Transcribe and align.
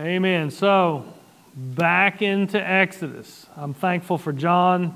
Amen. 0.00 0.50
So, 0.50 1.04
back 1.54 2.22
into 2.22 2.58
Exodus. 2.58 3.44
I'm 3.54 3.74
thankful 3.74 4.16
for 4.16 4.32
John 4.32 4.94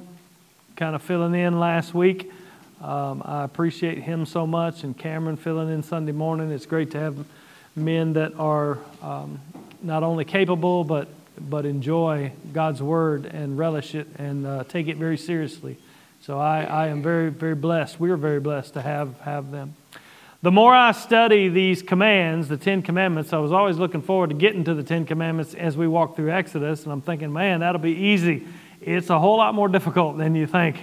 kind 0.76 0.94
of 0.94 1.02
filling 1.02 1.34
in 1.34 1.60
last 1.60 1.92
week. 1.92 2.32
Um, 2.80 3.20
I 3.22 3.44
appreciate 3.44 3.98
him 3.98 4.24
so 4.24 4.46
much, 4.46 4.82
and 4.82 4.96
Cameron 4.96 5.36
filling 5.36 5.68
in 5.68 5.82
Sunday 5.82 6.12
morning. 6.12 6.50
It's 6.50 6.64
great 6.64 6.92
to 6.92 7.00
have 7.00 7.18
men 7.76 8.14
that 8.14 8.34
are 8.38 8.78
um, 9.02 9.42
not 9.82 10.02
only 10.02 10.24
capable, 10.24 10.84
but 10.84 11.08
but 11.38 11.66
enjoy 11.66 12.32
God's 12.54 12.80
word 12.80 13.26
and 13.26 13.58
relish 13.58 13.94
it 13.94 14.08
and 14.16 14.46
uh, 14.46 14.64
take 14.64 14.88
it 14.88 14.96
very 14.96 15.18
seriously. 15.18 15.76
So 16.22 16.38
I, 16.38 16.62
I 16.62 16.86
am 16.86 17.02
very, 17.02 17.28
very 17.28 17.54
blessed. 17.54 18.00
We 18.00 18.10
are 18.10 18.16
very 18.16 18.40
blessed 18.40 18.72
to 18.72 18.80
have, 18.80 19.20
have 19.20 19.50
them. 19.50 19.74
The 20.44 20.50
more 20.50 20.74
I 20.74 20.92
study 20.92 21.48
these 21.48 21.80
commands, 21.80 22.48
the 22.48 22.58
Ten 22.58 22.82
Commandments, 22.82 23.32
I 23.32 23.38
was 23.38 23.50
always 23.50 23.78
looking 23.78 24.02
forward 24.02 24.28
to 24.28 24.36
getting 24.36 24.62
to 24.64 24.74
the 24.74 24.82
Ten 24.82 25.06
Commandments 25.06 25.54
as 25.54 25.74
we 25.74 25.88
walk 25.88 26.16
through 26.16 26.32
Exodus, 26.32 26.84
and 26.84 26.92
I'm 26.92 27.00
thinking, 27.00 27.32
man, 27.32 27.60
that'll 27.60 27.80
be 27.80 27.94
easy. 27.94 28.46
It's 28.82 29.08
a 29.08 29.18
whole 29.18 29.38
lot 29.38 29.54
more 29.54 29.68
difficult 29.68 30.18
than 30.18 30.34
you 30.34 30.46
think. 30.46 30.76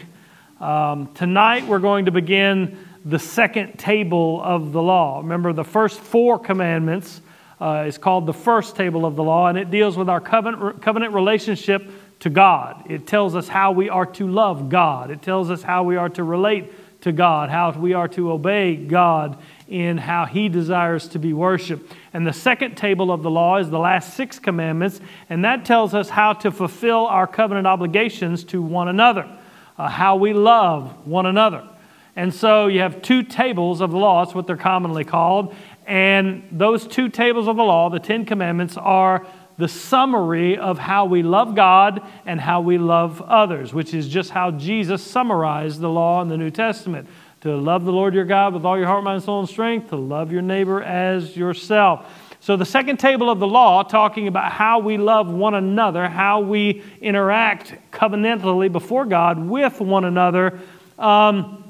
Um, 0.60 1.14
tonight, 1.14 1.68
we're 1.68 1.78
going 1.78 2.06
to 2.06 2.12
begin 2.12 2.88
the 3.06 3.20
second 3.20 3.78
table 3.78 4.42
of 4.44 4.72
the 4.72 4.82
law. 4.82 5.20
Remember, 5.20 5.54
the 5.54 5.64
first 5.64 6.00
four 6.00 6.40
commandments 6.40 7.22
uh, 7.60 7.84
is 7.86 8.00
called 8.00 8.26
the 8.26 8.34
first 8.34 8.76
table 8.76 9.06
of 9.06 9.16
the 9.16 9.24
law, 9.24 9.46
and 9.46 9.60
it 9.60 9.70
deals 9.70 9.96
with 9.96 10.10
our 10.10 10.20
covenant, 10.20 10.82
covenant 10.82 11.14
relationship 11.14 11.88
to 12.22 12.32
God. 12.32 12.90
It 12.90 13.06
tells 13.06 13.36
us 13.36 13.48
how 13.48 13.74
we 13.74 13.90
are 13.90 14.08
to 14.08 14.28
love 14.28 14.70
God, 14.70 15.12
it 15.12 15.22
tells 15.22 15.52
us 15.52 15.62
how 15.62 15.84
we 15.84 15.98
are 15.98 16.10
to 16.10 16.24
relate 16.24 16.74
to 17.02 17.12
God, 17.12 17.50
how 17.50 17.72
we 17.72 17.94
are 17.94 18.08
to 18.10 18.32
obey 18.32 18.76
God 18.76 19.38
in 19.72 19.98
how 19.98 20.26
He 20.26 20.50
desires 20.50 21.08
to 21.10 21.20
be 21.20 21.32
worshiped. 21.34 21.92
And 22.14 22.28
the 22.28 22.34
second 22.34 22.76
table 22.76 23.12
of 23.12 23.24
the 23.24 23.32
law 23.32 23.58
is 23.58 23.70
the 23.70 23.80
last 23.80 24.16
six 24.16 24.38
commandments, 24.38 25.00
and 25.30 25.46
that 25.46 25.66
tells 25.66 25.94
us 25.94 26.10
how 26.10 26.34
to 26.34 26.52
fulfill 26.52 27.08
our 27.08 27.26
covenant 27.26 27.66
obligations 27.66 28.44
to 28.46 28.62
one 28.62 28.90
another, 28.90 29.28
uh, 29.78 29.88
how 29.88 30.18
we 30.18 30.34
love 30.34 31.08
one 31.08 31.26
another. 31.26 31.68
And 32.18 32.34
so 32.34 32.68
you 32.68 32.82
have 32.82 33.02
two 33.02 33.24
tables 33.24 33.80
of 33.80 33.92
the 33.92 33.98
law, 33.98 34.26
that's 34.26 34.36
what 34.36 34.46
they're 34.46 34.58
commonly 34.58 35.06
called. 35.06 35.56
And 35.88 36.44
those 36.52 36.86
two 36.86 37.08
tables 37.08 37.48
of 37.48 37.56
the 37.56 37.64
law, 37.64 37.90
the 37.90 38.00
Ten 38.00 38.26
Commandments, 38.26 38.76
are 38.78 39.26
the 39.58 39.68
summary 39.68 40.58
of 40.58 40.80
how 40.80 41.06
we 41.06 41.24
love 41.24 41.56
God 41.56 42.02
and 42.26 42.42
how 42.42 42.62
we 42.62 42.78
love 42.78 43.22
others, 43.22 43.74
which 43.74 43.94
is 43.94 44.10
just 44.10 44.32
how 44.32 44.52
Jesus 44.52 45.02
summarized 45.02 45.80
the 45.80 45.90
law 45.90 46.22
in 46.22 46.28
the 46.28 46.38
New 46.38 46.50
Testament. 46.50 47.08
To 47.42 47.58
love 47.58 47.86
the 47.86 47.92
Lord 47.92 48.14
your 48.14 48.26
God 48.26 48.54
with 48.54 48.66
all 48.66 48.78
your 48.78 48.86
heart, 48.86 49.04
mind, 49.04 49.24
soul, 49.24 49.40
and 49.40 49.50
strength, 49.50 49.90
to 49.90 49.96
love 49.96 50.32
your 50.32 50.44
neighbor 50.44 50.84
as 50.84 51.36
yourself. 51.36 52.06
So, 52.40 52.56
the 52.56 52.66
second 52.66 52.98
table 52.98 53.32
of 53.32 53.40
the 53.40 53.48
law, 53.48 53.82
talking 53.82 54.28
about 54.28 54.52
how 54.52 54.78
we 54.78 54.98
love 54.98 55.28
one 55.28 55.56
another, 55.56 56.08
how 56.08 56.42
we 56.42 56.84
interact 57.02 57.74
covenantally 57.92 58.72
before 58.72 59.06
God 59.06 59.40
with 59.40 59.80
one 59.80 60.06
another, 60.06 60.60
um, 61.00 61.64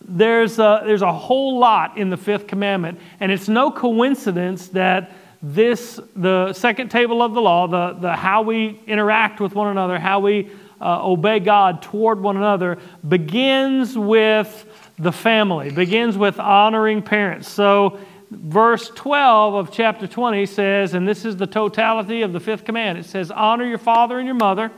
there's 0.00 0.58
a, 0.58 0.82
there's 0.84 1.02
a 1.02 1.12
whole 1.12 1.56
lot 1.60 1.98
in 1.98 2.10
the 2.10 2.16
fifth 2.16 2.48
commandment, 2.48 2.98
and 3.20 3.30
it's 3.30 3.48
no 3.48 3.70
coincidence 3.70 4.68
that 4.68 5.12
this, 5.40 6.00
the 6.16 6.52
second 6.52 6.90
table 6.90 7.22
of 7.22 7.32
the 7.32 7.40
law, 7.40 7.68
the, 7.68 7.92
the 7.92 8.16
how 8.16 8.42
we 8.42 8.80
interact 8.88 9.38
with 9.38 9.54
one 9.54 9.68
another, 9.68 10.00
how 10.00 10.18
we 10.18 10.50
uh, 10.80 11.08
obey 11.08 11.38
God 11.38 11.80
toward 11.80 12.20
one 12.20 12.36
another, 12.36 12.78
begins 13.06 13.96
with 13.96 14.66
the 15.02 15.12
family, 15.12 15.70
begins 15.70 16.16
with 16.16 16.38
honoring 16.38 17.02
parents. 17.02 17.50
So, 17.50 17.98
verse 18.30 18.88
12 18.94 19.54
of 19.54 19.72
chapter 19.72 20.06
20 20.06 20.46
says, 20.46 20.94
and 20.94 21.06
this 21.06 21.24
is 21.24 21.36
the 21.36 21.46
totality 21.46 22.22
of 22.22 22.32
the 22.32 22.40
fifth 22.40 22.64
command 22.64 22.98
it 22.98 23.04
says, 23.04 23.30
Honor 23.30 23.66
your 23.66 23.78
father 23.78 24.18
and 24.18 24.26
your 24.26 24.36
mother, 24.36 24.70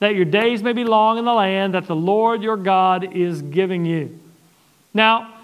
that 0.00 0.14
your 0.14 0.24
days 0.24 0.62
may 0.62 0.72
be 0.72 0.84
long 0.84 1.18
in 1.18 1.24
the 1.24 1.32
land 1.32 1.74
that 1.74 1.86
the 1.86 1.96
Lord 1.96 2.42
your 2.42 2.56
God 2.56 3.16
is 3.16 3.40
giving 3.40 3.84
you. 3.84 4.18
Now, 4.92 5.34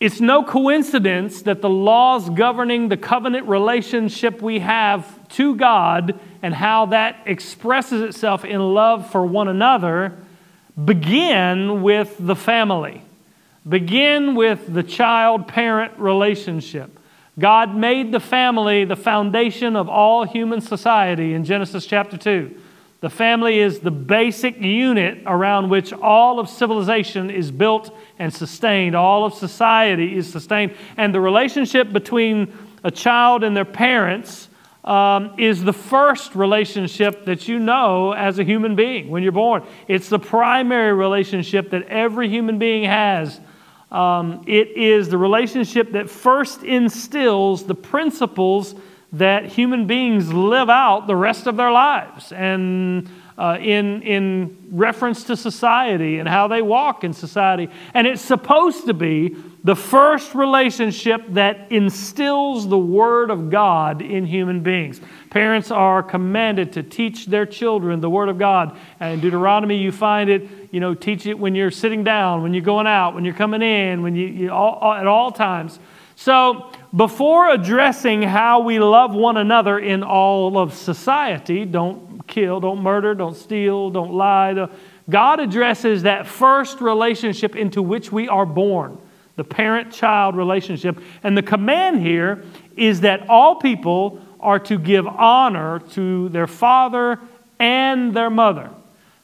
it's 0.00 0.20
no 0.20 0.42
coincidence 0.42 1.42
that 1.42 1.62
the 1.62 1.70
laws 1.70 2.28
governing 2.28 2.88
the 2.88 2.96
covenant 2.96 3.46
relationship 3.46 4.42
we 4.42 4.58
have 4.58 5.28
to 5.30 5.54
God 5.54 6.18
and 6.42 6.52
how 6.52 6.86
that 6.86 7.22
expresses 7.24 8.02
itself 8.02 8.44
in 8.44 8.60
love 8.74 9.10
for 9.10 9.24
one 9.24 9.48
another 9.48 10.18
begin 10.84 11.82
with 11.82 12.16
the 12.18 12.34
family, 12.34 13.02
begin 13.68 14.34
with 14.34 14.72
the 14.72 14.82
child 14.82 15.46
parent 15.46 15.98
relationship. 15.98 16.98
God 17.38 17.74
made 17.74 18.12
the 18.12 18.20
family 18.20 18.84
the 18.84 18.96
foundation 18.96 19.76
of 19.76 19.88
all 19.88 20.24
human 20.24 20.60
society 20.60 21.34
in 21.34 21.44
Genesis 21.44 21.86
chapter 21.86 22.16
2. 22.16 22.54
The 23.00 23.10
family 23.10 23.58
is 23.58 23.80
the 23.80 23.90
basic 23.90 24.60
unit 24.60 25.22
around 25.26 25.70
which 25.70 25.92
all 25.92 26.38
of 26.38 26.48
civilization 26.48 27.30
is 27.30 27.50
built 27.50 27.96
and 28.18 28.32
sustained. 28.32 28.94
All 28.94 29.24
of 29.24 29.34
society 29.34 30.16
is 30.16 30.30
sustained. 30.30 30.74
And 30.96 31.12
the 31.12 31.20
relationship 31.20 31.92
between 31.92 32.56
a 32.84 32.92
child 32.92 33.42
and 33.42 33.56
their 33.56 33.64
parents 33.64 34.48
um, 34.84 35.34
is 35.38 35.64
the 35.64 35.72
first 35.72 36.34
relationship 36.34 37.24
that 37.24 37.48
you 37.48 37.58
know 37.58 38.12
as 38.12 38.38
a 38.38 38.44
human 38.44 38.76
being 38.76 39.10
when 39.10 39.22
you're 39.22 39.32
born. 39.32 39.64
It's 39.88 40.08
the 40.08 40.18
primary 40.18 40.92
relationship 40.92 41.70
that 41.70 41.84
every 41.88 42.28
human 42.28 42.58
being 42.58 42.84
has. 42.84 43.40
Um, 43.92 44.42
it 44.46 44.68
is 44.68 45.10
the 45.10 45.18
relationship 45.18 45.92
that 45.92 46.08
first 46.08 46.62
instills 46.62 47.64
the 47.64 47.74
principles 47.74 48.74
that 49.12 49.44
human 49.44 49.86
beings 49.86 50.32
live 50.32 50.70
out 50.70 51.06
the 51.06 51.14
rest 51.14 51.46
of 51.46 51.58
their 51.58 51.70
lives. 51.70 52.32
And 52.32 53.08
uh, 53.42 53.58
in, 53.58 54.00
in 54.02 54.56
reference 54.70 55.24
to 55.24 55.36
society 55.36 56.20
and 56.20 56.28
how 56.28 56.46
they 56.46 56.62
walk 56.62 57.02
in 57.02 57.12
society. 57.12 57.68
And 57.92 58.06
it's 58.06 58.22
supposed 58.22 58.86
to 58.86 58.94
be 58.94 59.34
the 59.64 59.74
first 59.74 60.36
relationship 60.36 61.22
that 61.30 61.72
instills 61.72 62.68
the 62.68 62.78
Word 62.78 63.30
of 63.30 63.50
God 63.50 64.00
in 64.00 64.26
human 64.26 64.62
beings. 64.62 65.00
Parents 65.30 65.72
are 65.72 66.04
commanded 66.04 66.72
to 66.74 66.84
teach 66.84 67.26
their 67.26 67.44
children 67.44 68.00
the 68.00 68.08
Word 68.08 68.28
of 68.28 68.38
God. 68.38 68.78
And 69.00 69.14
in 69.14 69.20
Deuteronomy, 69.20 69.76
you 69.76 69.90
find 69.90 70.30
it, 70.30 70.48
you 70.70 70.78
know, 70.78 70.94
teach 70.94 71.26
it 71.26 71.36
when 71.36 71.56
you're 71.56 71.72
sitting 71.72 72.04
down, 72.04 72.44
when 72.44 72.54
you're 72.54 72.62
going 72.62 72.86
out, 72.86 73.16
when 73.16 73.24
you're 73.24 73.34
coming 73.34 73.60
in, 73.60 74.02
when 74.02 74.14
you, 74.14 74.28
you 74.28 74.52
all, 74.52 74.74
all, 74.74 74.92
at 74.92 75.08
all 75.08 75.32
times. 75.32 75.80
So, 76.14 76.70
before 76.94 77.50
addressing 77.50 78.22
how 78.22 78.60
we 78.60 78.78
love 78.78 79.14
one 79.14 79.36
another 79.36 79.80
in 79.80 80.04
all 80.04 80.58
of 80.58 80.74
society, 80.74 81.64
don't 81.64 82.11
kill, 82.22 82.60
don't 82.60 82.82
murder, 82.82 83.14
don't 83.14 83.36
steal, 83.36 83.90
don't 83.90 84.12
lie, 84.12 84.68
God 85.10 85.40
addresses 85.40 86.02
that 86.02 86.26
first 86.26 86.80
relationship 86.80 87.56
into 87.56 87.82
which 87.82 88.12
we 88.12 88.28
are 88.28 88.46
born, 88.46 88.98
the 89.36 89.44
parent 89.44 89.92
child 89.92 90.36
relationship. 90.36 90.98
And 91.22 91.36
the 91.36 91.42
command 91.42 92.00
here 92.00 92.44
is 92.76 93.00
that 93.00 93.28
all 93.28 93.56
people 93.56 94.20
are 94.40 94.58
to 94.60 94.78
give 94.78 95.06
honor 95.06 95.80
to 95.90 96.28
their 96.30 96.46
father 96.46 97.18
and 97.58 98.14
their 98.14 98.30
mother. 98.30 98.70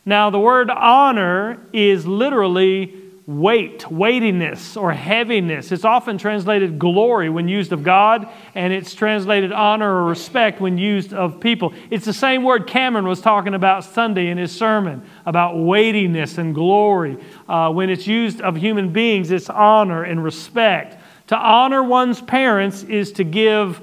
Now, 0.05 0.31
the 0.31 0.39
word 0.39 0.71
honor 0.71 1.59
is 1.73 2.07
literally 2.07 2.95
weight, 3.29 3.91
weightiness, 3.91 4.75
or 4.75 4.91
heaviness. 4.91 5.71
It's 5.71 5.85
often 5.85 6.17
translated 6.17 6.79
glory 6.79 7.29
when 7.29 7.47
used 7.47 7.73
of 7.73 7.83
God, 7.83 8.27
and 8.55 8.73
it's 8.73 8.95
translated 8.95 9.53
honor 9.53 9.97
or 9.97 10.05
respect 10.07 10.63
when 10.63 10.79
used 10.79 11.13
of 11.13 11.39
people. 11.39 11.75
It's 11.91 12.07
the 12.07 12.15
same 12.15 12.43
word 12.43 12.67
Cameron 12.67 13.07
was 13.07 13.21
talking 13.21 13.53
about 13.53 13.85
Sunday 13.85 14.29
in 14.29 14.39
his 14.39 14.51
sermon 14.51 15.03
about 15.27 15.59
weightiness 15.59 16.39
and 16.39 16.55
glory. 16.55 17.19
Uh, 17.47 17.71
when 17.71 17.91
it's 17.91 18.07
used 18.07 18.41
of 18.41 18.57
human 18.57 18.95
beings, 18.95 19.31
it's 19.31 19.51
honor 19.51 20.05
and 20.05 20.25
respect. 20.25 20.97
To 21.27 21.37
honor 21.37 21.83
one's 21.83 22.23
parents 22.23 22.83
is 22.85 23.13
to 23.13 23.25
give 23.25 23.83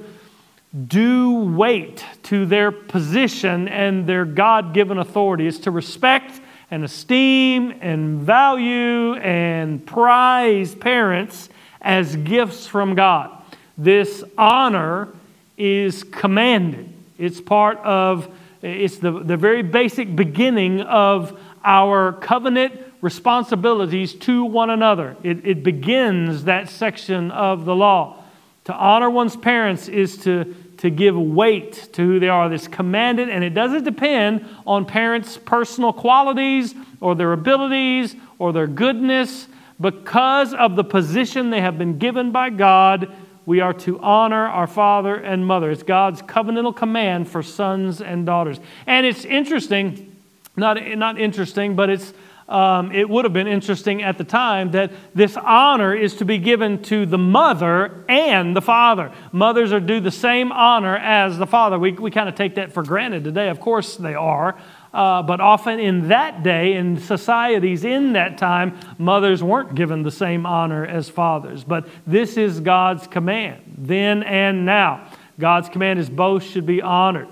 due 0.88 1.54
weight 1.54 2.04
to 2.24 2.46
their 2.46 2.72
position 2.72 3.68
and 3.68 4.08
their 4.08 4.24
God 4.24 4.74
given 4.74 4.98
authority. 4.98 5.46
It's 5.46 5.58
to 5.60 5.70
respect 5.70 6.40
and 6.70 6.84
esteem 6.84 7.74
and 7.80 8.20
value 8.20 9.14
and 9.14 9.84
prize 9.86 10.74
parents 10.74 11.48
as 11.80 12.16
gifts 12.16 12.66
from 12.66 12.94
God. 12.94 13.30
This 13.78 14.24
honor 14.36 15.08
is 15.56 16.02
commanded. 16.02 16.92
It's 17.18 17.40
part 17.40 17.78
of, 17.78 18.28
it's 18.62 18.98
the, 18.98 19.22
the 19.22 19.36
very 19.36 19.62
basic 19.62 20.14
beginning 20.16 20.80
of 20.80 21.38
our 21.64 22.12
covenant 22.12 22.80
responsibilities 23.00 24.14
to 24.14 24.44
one 24.44 24.70
another. 24.70 25.16
It, 25.22 25.46
it 25.46 25.62
begins 25.62 26.44
that 26.44 26.68
section 26.68 27.30
of 27.30 27.64
the 27.64 27.74
law. 27.74 28.22
To 28.64 28.74
honor 28.74 29.08
one's 29.10 29.36
parents 29.36 29.88
is 29.88 30.16
to 30.18 30.54
to 30.78 30.90
give 30.90 31.16
weight 31.16 31.88
to 31.92 32.02
who 32.02 32.20
they 32.20 32.28
are. 32.28 32.48
This 32.48 32.68
commanded, 32.68 33.28
and 33.28 33.42
it 33.42 33.54
doesn't 33.54 33.84
depend 33.84 34.46
on 34.66 34.84
parents' 34.84 35.38
personal 35.38 35.92
qualities 35.92 36.74
or 37.00 37.14
their 37.14 37.32
abilities 37.32 38.14
or 38.38 38.52
their 38.52 38.66
goodness. 38.66 39.48
Because 39.80 40.54
of 40.54 40.76
the 40.76 40.84
position 40.84 41.50
they 41.50 41.60
have 41.60 41.78
been 41.78 41.98
given 41.98 42.32
by 42.32 42.50
God, 42.50 43.14
we 43.44 43.60
are 43.60 43.74
to 43.74 44.00
honor 44.00 44.46
our 44.46 44.66
father 44.66 45.14
and 45.14 45.46
mother. 45.46 45.70
It's 45.70 45.82
God's 45.82 46.22
covenantal 46.22 46.74
command 46.74 47.28
for 47.28 47.42
sons 47.42 48.00
and 48.00 48.26
daughters. 48.26 48.58
And 48.86 49.06
it's 49.06 49.24
interesting, 49.24 50.16
not, 50.56 50.82
not 50.96 51.20
interesting, 51.20 51.76
but 51.76 51.90
it's, 51.90 52.12
um, 52.48 52.92
it 52.92 53.08
would 53.08 53.24
have 53.24 53.32
been 53.32 53.48
interesting 53.48 54.02
at 54.04 54.18
the 54.18 54.24
time 54.24 54.70
that 54.70 54.92
this 55.14 55.36
honor 55.36 55.94
is 55.94 56.14
to 56.16 56.24
be 56.24 56.38
given 56.38 56.80
to 56.84 57.04
the 57.04 57.18
mother 57.18 58.04
and 58.08 58.54
the 58.54 58.62
father. 58.62 59.10
Mothers 59.32 59.72
are 59.72 59.80
due 59.80 59.98
the 59.98 60.12
same 60.12 60.52
honor 60.52 60.96
as 60.96 61.38
the 61.38 61.46
father. 61.46 61.76
We, 61.78 61.92
we 61.92 62.12
kind 62.12 62.28
of 62.28 62.36
take 62.36 62.54
that 62.54 62.72
for 62.72 62.84
granted 62.84 63.24
today. 63.24 63.48
Of 63.48 63.58
course, 63.58 63.96
they 63.96 64.14
are. 64.14 64.56
Uh, 64.94 65.22
but 65.22 65.40
often 65.40 65.80
in 65.80 66.08
that 66.08 66.44
day, 66.44 66.74
in 66.74 66.98
societies 66.98 67.84
in 67.84 68.12
that 68.12 68.38
time, 68.38 68.78
mothers 68.96 69.42
weren't 69.42 69.74
given 69.74 70.04
the 70.04 70.10
same 70.10 70.46
honor 70.46 70.86
as 70.86 71.08
fathers. 71.08 71.64
But 71.64 71.88
this 72.06 72.36
is 72.36 72.60
God's 72.60 73.08
command, 73.08 73.74
then 73.76 74.22
and 74.22 74.64
now. 74.64 75.10
God's 75.38 75.68
command 75.68 75.98
is 75.98 76.08
both 76.08 76.44
should 76.44 76.64
be 76.64 76.80
honored. 76.80 77.28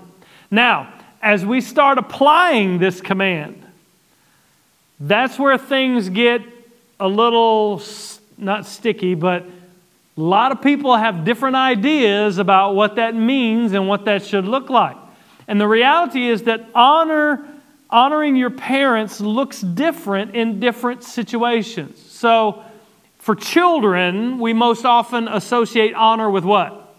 Now, 0.51 0.93
as 1.21 1.43
we 1.45 1.59
start 1.61 1.97
applying 1.97 2.77
this 2.77 3.01
command, 3.01 3.64
that's 4.99 5.37
where 5.37 5.57
things 5.57 6.09
get 6.09 6.41
a 6.99 7.07
little, 7.07 7.81
not 8.37 8.65
sticky, 8.65 9.15
but 9.15 9.43
a 9.43 10.21
lot 10.21 10.51
of 10.51 10.61
people 10.61 10.95
have 10.95 11.25
different 11.25 11.55
ideas 11.55 12.37
about 12.37 12.75
what 12.75 12.95
that 12.95 13.15
means 13.15 13.73
and 13.73 13.87
what 13.87 14.05
that 14.05 14.25
should 14.25 14.45
look 14.45 14.69
like. 14.69 14.95
And 15.47 15.59
the 15.59 15.67
reality 15.67 16.27
is 16.27 16.43
that 16.43 16.65
honor 16.73 17.45
honoring 17.89 18.35
your 18.35 18.49
parents 18.49 19.21
looks 19.21 19.61
different 19.61 20.35
in 20.35 20.59
different 20.59 21.03
situations. 21.03 21.99
So, 22.11 22.63
for 23.19 23.35
children, 23.35 24.39
we 24.39 24.53
most 24.53 24.85
often 24.85 25.27
associate 25.27 25.95
honor 25.95 26.29
with 26.29 26.43
what? 26.43 26.93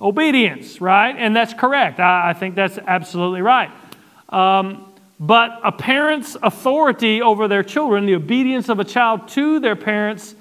Obedience, 0.00 0.80
right? 0.80 1.14
And 1.16 1.34
that's 1.34 1.52
correct. 1.52 1.98
I, 1.98 2.30
I 2.30 2.32
think 2.32 2.54
that's 2.54 2.78
absolutely 2.78 3.42
right. 3.42 3.70
Um, 4.28 4.89
but 5.20 5.60
a 5.62 5.70
parent's 5.70 6.34
authority 6.42 7.20
over 7.20 7.46
their 7.46 7.62
children, 7.62 8.06
the 8.06 8.14
obedience 8.14 8.70
of 8.70 8.80
a 8.80 8.84
child 8.84 9.28
to 9.28 9.60
their 9.60 9.76
parents, 9.76 10.34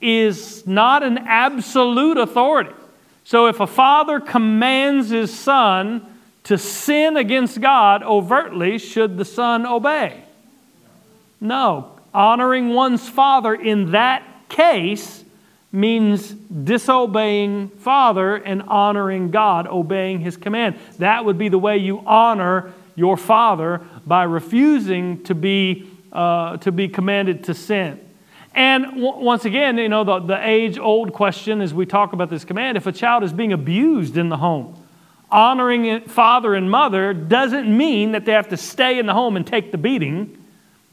is 0.00 0.64
not 0.68 1.02
an 1.02 1.18
absolute 1.18 2.16
authority. 2.16 2.70
So 3.24 3.48
if 3.48 3.58
a 3.58 3.66
father 3.66 4.20
commands 4.20 5.10
his 5.10 5.36
son 5.36 6.06
to 6.44 6.56
sin 6.56 7.16
against 7.16 7.60
God 7.60 8.04
overtly, 8.04 8.78
should 8.78 9.18
the 9.18 9.24
son 9.24 9.66
obey? 9.66 10.22
No. 11.40 11.98
Honoring 12.14 12.70
one's 12.70 13.08
father 13.08 13.54
in 13.54 13.90
that 13.92 14.22
case 14.48 15.24
means 15.72 16.30
disobeying 16.30 17.68
father 17.68 18.36
and 18.36 18.62
honoring 18.62 19.30
God, 19.30 19.66
obeying 19.66 20.20
his 20.20 20.36
command. 20.36 20.78
That 20.98 21.24
would 21.24 21.38
be 21.38 21.48
the 21.48 21.58
way 21.58 21.78
you 21.78 22.02
honor 22.06 22.72
your 22.94 23.16
father 23.16 23.80
by 24.06 24.24
refusing 24.24 25.22
to 25.24 25.34
be, 25.34 25.90
uh, 26.12 26.56
to 26.58 26.72
be 26.72 26.88
commanded 26.88 27.44
to 27.44 27.54
sin. 27.54 28.00
And 28.54 28.84
w- 28.84 29.18
once 29.18 29.44
again, 29.44 29.78
you 29.78 29.88
know, 29.88 30.04
the, 30.04 30.20
the 30.20 30.48
age 30.48 30.78
old 30.78 31.12
question 31.12 31.60
as 31.60 31.72
we 31.72 31.86
talk 31.86 32.12
about 32.12 32.30
this 32.30 32.44
command 32.44 32.76
if 32.76 32.86
a 32.86 32.92
child 32.92 33.22
is 33.22 33.32
being 33.32 33.52
abused 33.52 34.16
in 34.16 34.28
the 34.28 34.36
home, 34.36 34.76
honoring 35.30 36.02
father 36.02 36.54
and 36.54 36.70
mother 36.70 37.14
doesn't 37.14 37.74
mean 37.74 38.12
that 38.12 38.24
they 38.24 38.32
have 38.32 38.48
to 38.48 38.56
stay 38.56 38.98
in 38.98 39.06
the 39.06 39.14
home 39.14 39.36
and 39.36 39.46
take 39.46 39.70
the 39.70 39.78
beating. 39.78 40.39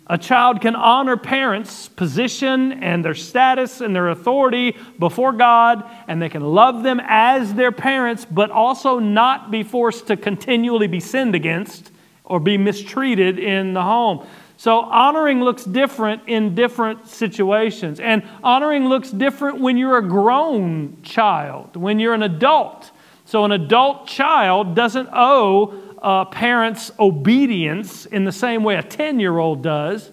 A 0.10 0.18
child 0.18 0.62
can 0.62 0.74
honor 0.74 1.18
parents' 1.18 1.90
position 1.90 2.82
and 2.82 3.04
their 3.04 3.14
status 3.14 3.82
and 3.82 3.94
their 3.94 4.08
authority 4.10 4.78
before 4.98 5.34
God, 5.34 5.84
and 6.08 6.22
they 6.22 6.30
can 6.30 6.44
love 6.44 6.82
them 6.84 7.02
as 7.04 7.54
their 7.56 7.74
parents, 7.74 8.26
but 8.26 8.50
also 8.50 9.00
not 9.00 9.52
be 9.52 9.64
forced 9.64 10.08
to 10.08 10.16
continually 10.16 10.88
be 10.88 11.02
sinned 11.02 11.36
against 11.36 11.92
or 12.24 12.40
be 12.40 12.58
mistreated 12.58 13.38
in 13.38 13.74
the 13.74 13.84
home. 13.84 14.26
So, 14.56 14.80
honoring 14.80 15.42
looks 15.42 15.66
different 15.66 16.24
in 16.26 16.56
different 16.56 17.08
situations. 17.08 18.00
And 18.00 18.24
honoring 18.44 18.88
looks 18.88 19.12
different 19.12 19.60
when 19.60 19.78
you're 19.78 19.98
a 19.98 20.08
grown 20.08 20.98
child, 21.04 21.76
when 21.76 22.00
you're 22.00 22.16
an 22.16 22.24
adult. 22.24 22.92
So, 23.26 23.46
an 23.46 23.52
adult 23.52 24.08
child 24.08 24.74
doesn't 24.74 25.10
owe 25.12 25.87
uh, 26.02 26.26
parents 26.26 26.92
obedience 27.00 28.06
in 28.06 28.26
the 28.26 28.32
same 28.32 28.64
way 28.64 28.76
a 28.76 28.84
10 28.84 29.20
year 29.20 29.38
old 29.38 29.64
does. 29.64 30.12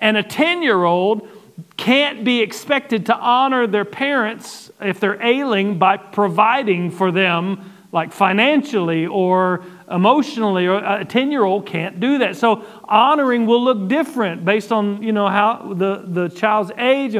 And 0.00 0.16
a 0.16 0.22
10 0.22 0.62
year 0.62 0.84
old 0.84 1.28
can't 1.76 2.24
be 2.24 2.40
expected 2.40 3.06
to 3.06 3.16
honor 3.16 3.66
their 3.66 3.84
parents 3.84 4.70
if 4.80 5.00
they're 5.00 5.22
ailing 5.22 5.78
by 5.78 5.96
providing 5.96 6.90
for 6.90 7.10
them, 7.10 7.72
like 7.90 8.12
financially 8.12 9.06
or 9.06 9.64
emotionally. 9.90 10.66
Or 10.66 10.76
a 10.76 11.04
10 11.04 11.30
year 11.30 11.44
old 11.44 11.66
can't 11.66 11.98
do 11.98 12.18
that. 12.18 12.36
So, 12.36 12.64
honoring 12.84 13.46
will 13.46 13.62
look 13.62 13.88
different 13.88 14.44
based 14.44 14.70
on 14.70 15.02
you 15.02 15.12
know, 15.12 15.28
how 15.28 15.74
the, 15.74 16.04
the 16.06 16.28
child's 16.28 16.70
age, 16.78 17.12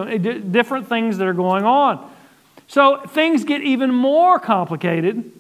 different 0.52 0.88
things 0.88 1.18
that 1.18 1.26
are 1.26 1.34
going 1.34 1.64
on. 1.64 2.08
So 2.68 2.98
things 2.98 3.44
get 3.44 3.62
even 3.62 3.92
more 3.92 4.38
complicated 4.38 5.32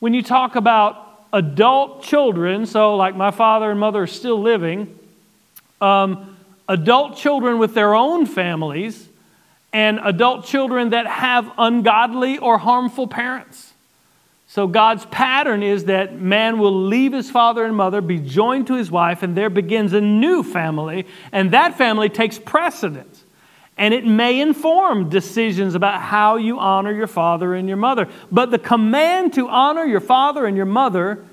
when 0.00 0.12
you 0.12 0.22
talk 0.22 0.54
about 0.54 1.07
adult 1.32 2.02
children. 2.02 2.66
So, 2.66 2.96
like 2.96 3.16
my 3.16 3.30
father 3.30 3.70
and 3.70 3.80
mother 3.80 4.02
are 4.02 4.06
still 4.06 4.40
living, 4.40 4.98
um, 5.80 6.36
adult 6.68 7.16
children 7.16 7.58
with 7.58 7.74
their 7.74 7.94
own 7.94 8.26
families, 8.26 9.08
and 9.72 10.00
adult 10.02 10.46
children 10.46 10.90
that 10.90 11.06
have 11.06 11.50
ungodly 11.58 12.38
or 12.38 12.58
harmful 12.58 13.06
parents. 13.06 13.72
So, 14.46 14.66
God's 14.66 15.04
pattern 15.06 15.62
is 15.62 15.84
that 15.84 16.18
man 16.18 16.58
will 16.58 16.86
leave 16.86 17.12
his 17.12 17.30
father 17.30 17.64
and 17.64 17.76
mother, 17.76 18.00
be 18.00 18.18
joined 18.18 18.66
to 18.68 18.74
his 18.74 18.90
wife, 18.90 19.22
and 19.22 19.36
there 19.36 19.50
begins 19.50 19.92
a 19.92 20.00
new 20.00 20.42
family, 20.42 21.06
and 21.32 21.50
that 21.50 21.76
family 21.76 22.08
takes 22.08 22.38
precedence 22.38 23.17
and 23.78 23.94
it 23.94 24.04
may 24.04 24.40
inform 24.40 25.08
decisions 25.08 25.76
about 25.76 26.02
how 26.02 26.36
you 26.36 26.58
honor 26.58 26.92
your 26.92 27.06
father 27.06 27.54
and 27.54 27.68
your 27.68 27.76
mother. 27.76 28.08
But 28.30 28.50
the 28.50 28.58
command 28.58 29.34
to 29.34 29.48
honor 29.48 29.84
your 29.84 30.00
father 30.00 30.46
and 30.46 30.56
your 30.56 30.66
mother, 30.66 31.24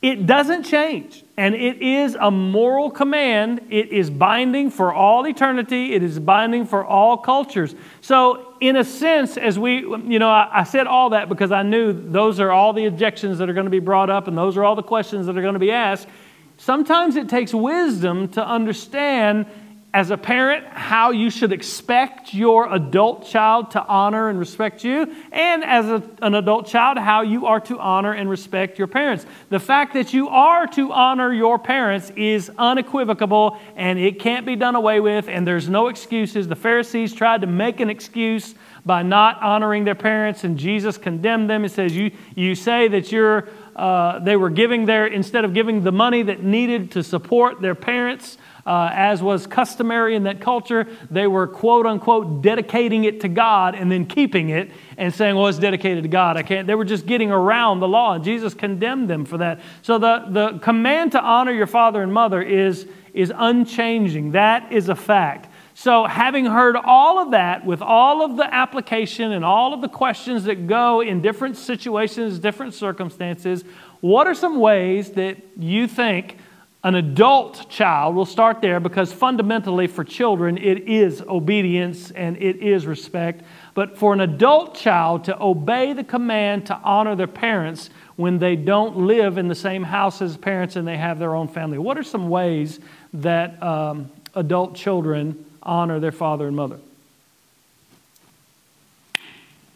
it 0.00 0.26
doesn't 0.26 0.62
change. 0.62 1.22
And 1.36 1.54
it 1.54 1.82
is 1.82 2.16
a 2.18 2.30
moral 2.30 2.90
command. 2.90 3.66
It 3.68 3.90
is 3.90 4.08
binding 4.08 4.70
for 4.70 4.94
all 4.94 5.26
eternity. 5.26 5.92
It 5.92 6.02
is 6.02 6.18
binding 6.18 6.64
for 6.64 6.84
all 6.84 7.18
cultures. 7.18 7.74
So, 8.00 8.54
in 8.60 8.76
a 8.76 8.84
sense, 8.84 9.36
as 9.36 9.58
we, 9.58 9.80
you 9.80 10.18
know, 10.18 10.30
I, 10.30 10.48
I 10.60 10.64
said 10.64 10.86
all 10.86 11.10
that 11.10 11.28
because 11.28 11.52
I 11.52 11.62
knew 11.62 11.92
those 11.92 12.40
are 12.40 12.50
all 12.50 12.72
the 12.72 12.86
objections 12.86 13.38
that 13.38 13.50
are 13.50 13.52
going 13.52 13.66
to 13.66 13.70
be 13.70 13.78
brought 13.78 14.08
up 14.08 14.26
and 14.26 14.38
those 14.38 14.56
are 14.56 14.64
all 14.64 14.74
the 14.74 14.82
questions 14.82 15.26
that 15.26 15.36
are 15.36 15.42
going 15.42 15.54
to 15.54 15.60
be 15.60 15.72
asked. 15.72 16.08
Sometimes 16.56 17.16
it 17.16 17.28
takes 17.28 17.52
wisdom 17.52 18.28
to 18.28 18.46
understand 18.46 19.46
as 19.94 20.10
a 20.10 20.16
parent, 20.16 20.66
how 20.66 21.12
you 21.12 21.30
should 21.30 21.52
expect 21.52 22.34
your 22.34 22.74
adult 22.74 23.24
child 23.28 23.70
to 23.70 23.86
honor 23.86 24.28
and 24.28 24.40
respect 24.40 24.82
you, 24.82 25.14
and 25.30 25.62
as 25.62 25.86
a, 25.86 26.02
an 26.20 26.34
adult 26.34 26.66
child, 26.66 26.98
how 26.98 27.22
you 27.22 27.46
are 27.46 27.60
to 27.60 27.78
honor 27.78 28.12
and 28.12 28.28
respect 28.28 28.76
your 28.76 28.88
parents. 28.88 29.24
The 29.50 29.60
fact 29.60 29.94
that 29.94 30.12
you 30.12 30.28
are 30.28 30.66
to 30.66 30.92
honor 30.92 31.32
your 31.32 31.60
parents 31.60 32.10
is 32.16 32.50
unequivocal 32.58 33.56
and 33.76 33.96
it 34.00 34.18
can't 34.18 34.44
be 34.44 34.56
done 34.56 34.74
away 34.74 34.98
with, 34.98 35.28
and 35.28 35.46
there's 35.46 35.68
no 35.68 35.86
excuses. 35.86 36.48
The 36.48 36.56
Pharisees 36.56 37.14
tried 37.14 37.42
to 37.42 37.46
make 37.46 37.78
an 37.78 37.88
excuse 37.88 38.56
by 38.84 39.04
not 39.04 39.40
honoring 39.42 39.84
their 39.84 39.94
parents, 39.94 40.42
and 40.42 40.58
Jesus 40.58 40.98
condemned 40.98 41.48
them. 41.48 41.62
He 41.62 41.68
says, 41.68 41.94
You, 41.94 42.10
you 42.34 42.56
say 42.56 42.88
that 42.88 43.12
you're. 43.12 43.48
Uh, 43.74 44.20
they 44.20 44.36
were 44.36 44.50
giving 44.50 44.84
their, 44.86 45.04
instead 45.08 45.44
of 45.44 45.52
giving 45.52 45.82
the 45.82 45.90
money 45.90 46.22
that 46.22 46.44
needed 46.44 46.92
to 46.92 47.02
support 47.02 47.60
their 47.60 47.74
parents, 47.74 48.38
uh, 48.66 48.90
as 48.92 49.22
was 49.22 49.46
customary 49.46 50.14
in 50.14 50.22
that 50.22 50.40
culture, 50.40 50.86
they 51.10 51.26
were 51.26 51.46
quote 51.46 51.86
unquote 51.86 52.42
dedicating 52.42 53.04
it 53.04 53.20
to 53.20 53.28
God 53.28 53.74
and 53.74 53.90
then 53.90 54.06
keeping 54.06 54.48
it 54.48 54.70
and 54.96 55.12
saying, 55.12 55.36
well, 55.36 55.48
it's 55.48 55.58
dedicated 55.58 56.02
to 56.04 56.08
God. 56.08 56.36
I 56.36 56.42
can't. 56.42 56.66
They 56.66 56.74
were 56.74 56.84
just 56.84 57.06
getting 57.06 57.30
around 57.30 57.80
the 57.80 57.88
law, 57.88 58.14
and 58.14 58.24
Jesus 58.24 58.54
condemned 58.54 59.08
them 59.08 59.24
for 59.24 59.38
that. 59.38 59.60
So 59.82 59.98
the, 59.98 60.24
the 60.28 60.58
command 60.60 61.12
to 61.12 61.22
honor 61.22 61.52
your 61.52 61.66
father 61.66 62.02
and 62.02 62.12
mother 62.12 62.40
is, 62.40 62.86
is 63.12 63.32
unchanging. 63.34 64.32
That 64.32 64.72
is 64.72 64.88
a 64.88 64.96
fact. 64.96 65.50
So, 65.76 66.04
having 66.04 66.46
heard 66.46 66.76
all 66.76 67.18
of 67.18 67.32
that 67.32 67.66
with 67.66 67.82
all 67.82 68.24
of 68.24 68.36
the 68.36 68.54
application 68.54 69.32
and 69.32 69.44
all 69.44 69.74
of 69.74 69.80
the 69.80 69.88
questions 69.88 70.44
that 70.44 70.68
go 70.68 71.00
in 71.00 71.20
different 71.20 71.56
situations, 71.56 72.38
different 72.38 72.74
circumstances, 72.74 73.64
what 74.00 74.28
are 74.28 74.34
some 74.34 74.60
ways 74.60 75.10
that 75.12 75.36
you 75.58 75.88
think 75.88 76.38
an 76.84 76.94
adult 76.96 77.70
child, 77.70 78.14
we'll 78.14 78.26
start 78.26 78.60
there 78.60 78.78
because 78.78 79.10
fundamentally 79.10 79.86
for 79.86 80.04
children 80.04 80.58
it 80.58 80.86
is 80.86 81.22
obedience 81.22 82.10
and 82.10 82.36
it 82.36 82.56
is 82.56 82.86
respect. 82.86 83.42
But 83.72 83.96
for 83.96 84.12
an 84.12 84.20
adult 84.20 84.74
child 84.74 85.24
to 85.24 85.42
obey 85.42 85.94
the 85.94 86.04
command 86.04 86.66
to 86.66 86.76
honor 86.76 87.16
their 87.16 87.26
parents 87.26 87.88
when 88.16 88.38
they 88.38 88.54
don't 88.54 88.98
live 88.98 89.38
in 89.38 89.48
the 89.48 89.54
same 89.54 89.82
house 89.82 90.20
as 90.20 90.36
parents 90.36 90.76
and 90.76 90.86
they 90.86 90.98
have 90.98 91.18
their 91.18 91.34
own 91.34 91.48
family, 91.48 91.78
what 91.78 91.96
are 91.96 92.02
some 92.02 92.28
ways 92.28 92.80
that 93.14 93.60
um, 93.62 94.10
adult 94.34 94.74
children 94.74 95.42
honor 95.62 95.98
their 95.98 96.12
father 96.12 96.46
and 96.46 96.54
mother? 96.54 96.78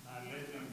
By 0.04 0.20
listening 0.26 0.68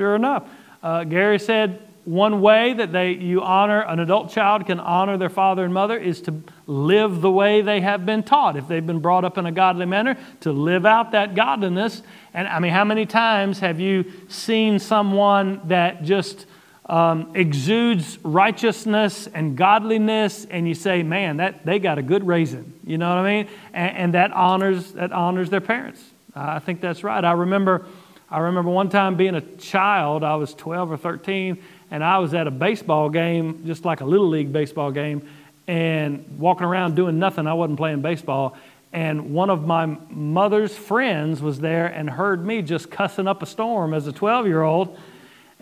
Sure 0.00 0.16
enough. 0.16 0.48
Uh, 0.82 1.04
Gary 1.04 1.38
said 1.38 1.78
one 2.06 2.40
way 2.40 2.72
that 2.72 2.90
they, 2.90 3.10
you 3.10 3.42
honor, 3.42 3.82
an 3.82 4.00
adult 4.00 4.30
child 4.30 4.64
can 4.64 4.80
honor 4.80 5.18
their 5.18 5.28
father 5.28 5.62
and 5.62 5.74
mother 5.74 5.98
is 5.98 6.22
to 6.22 6.42
live 6.66 7.20
the 7.20 7.30
way 7.30 7.60
they 7.60 7.82
have 7.82 8.06
been 8.06 8.22
taught. 8.22 8.56
If 8.56 8.66
they've 8.66 8.86
been 8.86 9.00
brought 9.00 9.26
up 9.26 9.36
in 9.36 9.44
a 9.44 9.52
godly 9.52 9.84
manner, 9.84 10.16
to 10.40 10.52
live 10.52 10.86
out 10.86 11.12
that 11.12 11.34
godliness. 11.34 12.02
And 12.32 12.48
I 12.48 12.60
mean, 12.60 12.72
how 12.72 12.86
many 12.86 13.04
times 13.04 13.58
have 13.58 13.78
you 13.78 14.10
seen 14.30 14.78
someone 14.78 15.60
that 15.68 16.02
just 16.02 16.46
um, 16.86 17.32
exudes 17.34 18.18
righteousness 18.22 19.26
and 19.26 19.54
godliness, 19.54 20.46
and 20.46 20.66
you 20.66 20.74
say, 20.74 21.02
man, 21.02 21.36
that, 21.36 21.66
they 21.66 21.78
got 21.78 21.98
a 21.98 22.02
good 22.02 22.26
raising. 22.26 22.72
You 22.86 22.96
know 22.96 23.10
what 23.10 23.18
I 23.18 23.42
mean? 23.42 23.48
And, 23.74 23.96
and 23.98 24.14
that, 24.14 24.32
honors, 24.32 24.92
that 24.92 25.12
honors 25.12 25.50
their 25.50 25.60
parents. 25.60 26.02
I 26.34 26.58
think 26.60 26.80
that's 26.80 27.02
right. 27.04 27.24
I 27.24 27.32
remember, 27.32 27.86
I 28.30 28.38
remember 28.38 28.70
one 28.70 28.88
time 28.88 29.16
being 29.16 29.34
a 29.34 29.40
child, 29.40 30.22
I 30.22 30.36
was 30.36 30.54
12 30.54 30.92
or 30.92 30.96
13, 30.96 31.62
and 31.90 32.04
I 32.04 32.18
was 32.18 32.32
at 32.34 32.46
a 32.46 32.50
baseball 32.50 33.08
game, 33.10 33.64
just 33.66 33.84
like 33.84 34.00
a 34.00 34.04
little 34.04 34.28
league 34.28 34.52
baseball 34.52 34.92
game, 34.92 35.28
and 35.66 36.38
walking 36.38 36.66
around 36.66 36.94
doing 36.94 37.18
nothing. 37.18 37.46
I 37.46 37.54
wasn't 37.54 37.78
playing 37.78 38.02
baseball. 38.02 38.56
And 38.92 39.32
one 39.34 39.50
of 39.50 39.66
my 39.66 39.86
mother's 40.10 40.76
friends 40.76 41.42
was 41.42 41.60
there 41.60 41.86
and 41.86 42.08
heard 42.08 42.44
me 42.44 42.62
just 42.62 42.90
cussing 42.90 43.28
up 43.28 43.42
a 43.42 43.46
storm 43.46 43.94
as 43.94 44.06
a 44.06 44.12
12 44.12 44.46
year 44.46 44.62
old 44.62 44.96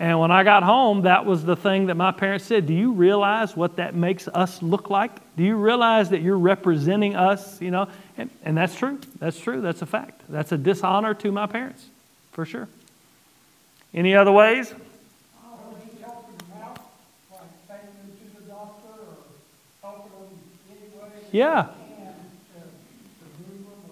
and 0.01 0.21
when 0.21 0.31
I 0.31 0.45
got 0.45 0.63
home, 0.63 1.03
that 1.03 1.27
was 1.27 1.45
the 1.45 1.57
thing 1.57 1.87
that 1.87 1.97
my 1.97 2.13
parents 2.13 2.45
said. 2.45 2.67
Do 2.67 2.73
you 2.73 2.93
realize 2.93 3.57
what 3.57 3.77
that 3.77 3.97
makes 3.97 4.29
us 4.29 4.63
look 4.63 4.91
like? 4.91 5.11
Do 5.37 5.43
you 5.43 5.57
realize 5.57 6.11
that 6.11 6.23
you're 6.23 6.39
representing 6.39 7.17
us? 7.17 7.61
You 7.61 7.73
know, 7.73 7.89
and, 8.17 8.31
and 8.45 8.57
that's 8.57 8.77
true. 8.77 9.01
That's 9.19 9.39
true. 9.41 9.61
That's 9.61 9.83
a 9.83 9.87
fact. 9.87 10.23
That's 10.29 10.53
a 10.53 10.59
dishonor 10.59 11.15
to 11.15 11.33
my 11.33 11.47
parents, 11.47 11.87
for 12.39 12.47
sure. 12.47 12.69
Any 13.93 14.15
other 14.15 14.31
ways? 14.31 14.73
Yeah. 21.33 21.67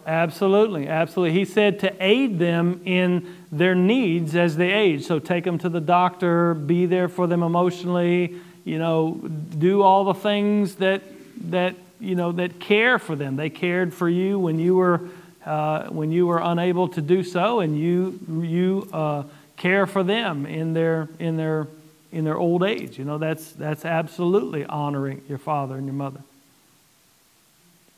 Absolutely, 0.06 0.86
absolutely. 0.86 1.36
He 1.36 1.44
said 1.44 1.80
to 1.80 1.92
aid 2.00 2.38
them 2.38 2.82
in 2.84 3.34
their 3.50 3.74
needs 3.74 4.36
as 4.36 4.56
they 4.56 4.70
age. 4.70 5.04
So 5.06 5.18
take 5.18 5.42
them 5.42 5.58
to 5.58 5.68
the 5.68 5.80
doctor, 5.80 6.54
be 6.54 6.86
there 6.86 7.08
for 7.08 7.26
them 7.26 7.42
emotionally, 7.42 8.36
you 8.64 8.78
know, 8.78 9.14
do 9.58 9.82
all 9.82 10.04
the 10.04 10.14
things 10.14 10.76
that 10.76 11.02
that 11.50 11.74
you 11.98 12.14
know 12.14 12.30
that 12.30 12.60
care 12.60 13.00
for 13.00 13.16
them. 13.16 13.34
They 13.34 13.50
cared 13.50 13.92
for 13.92 14.08
you 14.08 14.38
when 14.38 14.60
you 14.60 14.76
were 14.76 15.00
uh, 15.46 15.88
when 15.88 16.10
you 16.10 16.26
were 16.26 16.40
unable 16.42 16.88
to 16.88 17.00
do 17.00 17.22
so, 17.22 17.60
and 17.60 17.78
you 17.78 18.18
you 18.42 18.88
uh, 18.92 19.22
care 19.56 19.86
for 19.86 20.02
them 20.02 20.44
in 20.44 20.74
their 20.74 21.08
in 21.18 21.36
their 21.36 21.68
in 22.12 22.24
their 22.24 22.36
old 22.36 22.62
age. 22.62 22.98
You 22.98 23.04
know, 23.04 23.18
that's 23.18 23.52
that's 23.52 23.84
absolutely 23.84 24.64
honoring 24.64 25.22
your 25.28 25.38
father 25.38 25.76
and 25.76 25.86
your 25.86 25.94
mother. 25.94 26.20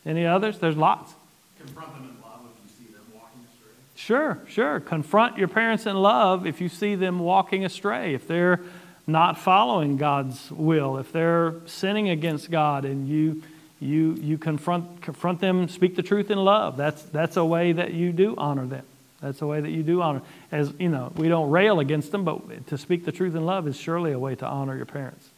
Any 0.05 0.25
others? 0.25 0.59
There's 0.59 0.77
lots. 0.77 1.13
Confront 1.59 1.93
them 1.93 2.03
in 2.03 2.21
love 2.21 2.41
if 2.45 2.79
you 2.79 2.85
see 2.85 2.93
them 2.93 3.03
walking 3.13 3.41
astray. 3.41 3.71
Sure, 3.95 4.39
sure. 4.47 4.79
Confront 4.79 5.37
your 5.37 5.47
parents 5.47 5.85
in 5.85 5.95
love 5.95 6.45
if 6.45 6.61
you 6.61 6.69
see 6.69 6.95
them 6.95 7.19
walking 7.19 7.65
astray, 7.65 8.13
if 8.13 8.27
they're 8.27 8.61
not 9.05 9.37
following 9.37 9.97
God's 9.97 10.51
will, 10.51 10.97
if 10.97 11.11
they're 11.11 11.55
sinning 11.65 12.09
against 12.09 12.49
God 12.51 12.85
and 12.85 13.09
you 13.09 13.43
you 13.79 14.13
you 14.15 14.37
confront 14.37 15.01
confront 15.01 15.39
them, 15.39 15.67
speak 15.69 15.95
the 15.95 16.03
truth 16.03 16.29
in 16.29 16.37
love. 16.37 16.75
That's 16.77 17.01
that's 17.03 17.37
a 17.37 17.45
way 17.45 17.71
that 17.71 17.93
you 17.93 18.11
do 18.11 18.35
honor 18.37 18.65
them. 18.65 18.85
That's 19.21 19.41
a 19.41 19.47
way 19.47 19.59
that 19.59 19.69
you 19.69 19.83
do 19.83 20.01
honor. 20.01 20.21
As 20.51 20.73
you 20.79 20.89
know, 20.89 21.11
we 21.15 21.27
don't 21.27 21.49
rail 21.49 21.79
against 21.79 22.11
them, 22.11 22.23
but 22.23 22.67
to 22.67 22.77
speak 22.77 23.05
the 23.05 23.11
truth 23.11 23.35
in 23.35 23.45
love 23.45 23.67
is 23.67 23.77
surely 23.77 24.11
a 24.11 24.19
way 24.19 24.35
to 24.35 24.45
honor 24.45 24.75
your 24.75 24.85
parents. 24.85 25.29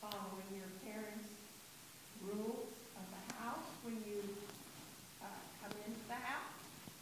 Following 0.00 0.50
your 0.54 0.66
parents' 0.84 1.28
rules 2.24 2.66
of 2.96 3.04
the 3.10 3.34
house 3.34 3.66
when 3.84 3.94
you 4.06 4.22
uh, 5.22 5.26
come 5.62 5.76
into 5.86 6.06
the 6.08 6.14
house, 6.14 6.54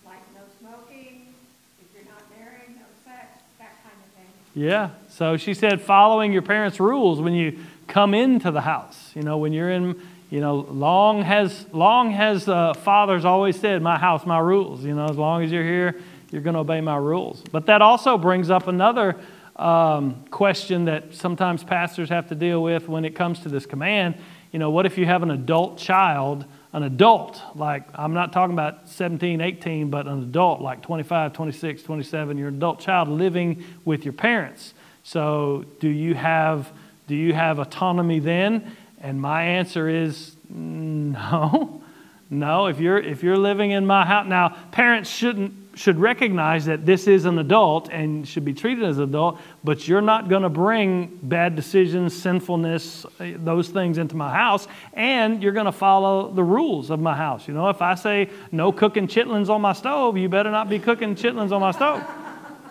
like 0.05 0.21
no 0.35 0.43
smoking, 0.61 1.35
if 1.81 1.89
you're 1.95 2.11
not 2.11 2.23
married, 2.39 2.77
no 2.77 2.87
sex, 3.05 3.29
that 3.59 3.83
kind 3.83 3.97
of 3.97 4.11
thing. 4.17 4.63
Yeah. 4.63 4.91
So 5.11 5.37
she 5.37 5.53
said, 5.55 5.81
following 5.81 6.33
your 6.33 6.43
parents' 6.43 6.81
rules 6.81 7.21
when 7.21 7.35
you 7.35 7.59
come 7.87 8.15
into 8.15 8.51
the 8.51 8.63
house. 8.63 9.04
You 9.15 9.23
know, 9.23 9.39
when 9.39 9.53
you're 9.53 9.71
in, 9.71 10.01
you 10.31 10.41
know, 10.41 10.57
long 10.57 11.23
has 11.23 11.67
long 11.73 12.11
has 12.11 12.49
uh, 12.49 12.75
fathers 12.75 13.25
always 13.25 13.59
said, 13.59 13.81
"My 13.81 13.99
house, 13.99 14.27
my 14.27 14.39
rules." 14.41 14.85
You 14.85 14.95
know, 14.95 15.07
as 15.07 15.17
long 15.17 15.45
as 15.45 15.53
you're 15.53 15.65
here, 15.65 16.01
you're 16.31 16.43
going 16.43 16.55
to 16.55 16.61
obey 16.61 16.81
my 16.81 16.97
rules. 16.97 17.43
But 17.53 17.67
that 17.67 17.81
also 17.81 18.19
brings 18.19 18.51
up 18.51 18.67
another 18.67 19.17
um, 19.57 20.25
question 20.31 20.87
that 20.87 21.15
sometimes 21.15 21.63
pastors 21.63 22.09
have 22.09 22.29
to 22.29 22.35
deal 22.35 22.61
with 22.61 22.89
when 22.89 23.05
it 23.05 23.15
comes 23.15 23.41
to 23.41 23.49
this 23.49 23.67
command. 23.67 24.17
You 24.51 24.59
know, 24.59 24.71
what 24.71 24.85
if 24.85 24.99
you 24.99 25.07
have 25.07 25.23
an 25.23 25.31
adult 25.31 25.79
child? 25.79 26.45
An 26.73 26.83
adult, 26.83 27.41
like 27.55 27.85
I'm 27.95 28.15
not 28.15 28.33
talking 28.33 28.53
about 28.53 28.89
17, 28.89 29.41
18, 29.41 29.91
but 29.91 30.09
an 30.09 30.25
adult 30.25 30.61
like 30.61 30.83
25, 30.83 31.33
26, 31.33 31.85
27, 31.85 32.37
your 32.37 32.49
adult 32.49 32.81
child 32.81 33.09
living 33.09 33.63
with 33.85 34.05
your 34.05 34.13
parents. 34.13 34.75
So, 35.05 35.65
do 35.79 35.89
you 35.89 36.15
have 36.15 36.73
do 37.07 37.15
you 37.15 37.35
have 37.35 37.59
autonomy 37.59 38.19
then? 38.19 38.75
And 39.05 39.21
my 39.21 39.43
answer 39.43 39.87
is 39.87 40.35
no. 40.49 41.83
No, 42.31 42.67
if 42.69 42.81
you're 42.81 42.97
if 42.97 43.23
you're 43.23 43.37
living 43.37 43.73
in 43.73 43.87
my 43.87 44.07
house 44.07 44.27
now, 44.27 44.57
parents 44.73 45.11
shouldn't 45.11 45.53
should 45.75 45.99
recognize 45.99 46.65
that 46.65 46.87
this 46.87 47.07
is 47.07 47.27
an 47.27 47.39
adult 47.39 47.91
and 47.91 48.27
should 48.27 48.47
be 48.47 48.55
treated 48.55 48.83
as 48.83 48.97
an 48.97 49.05
adult, 49.05 49.39
but 49.63 49.87
you're 49.87 50.01
not 50.01 50.31
going 50.31 50.43
to 50.43 50.49
bring 50.49 51.19
bad 51.23 51.55
decisions, 51.55 52.17
sinfulness, 52.17 53.05
eh, 53.21 53.35
those 53.37 53.69
things 53.69 53.99
into 53.99 54.17
my 54.17 54.33
house, 54.33 54.67
and 54.95 55.43
you're 55.43 55.53
going 55.53 55.67
to 55.67 55.73
follow 55.73 56.31
the 56.31 56.43
rules 56.43 56.89
of 56.89 56.99
my 56.99 57.15
house. 57.15 57.47
You 57.47 57.53
know, 57.53 57.69
if 57.69 57.83
I 57.83 57.97
say 57.97 58.31
no 58.53 58.73
cooking 58.73 59.07
chitlins 59.07 59.51
on 59.51 59.61
my 59.61 59.75
stove, 59.75 60.17
you 60.17 60.31
better 60.31 60.51
not 60.51 60.71
be 60.71 60.79
cooking 60.79 61.15
chitlins 61.15 61.53
on 61.53 61.61
my 61.61 61.73
stove. 61.73 62.03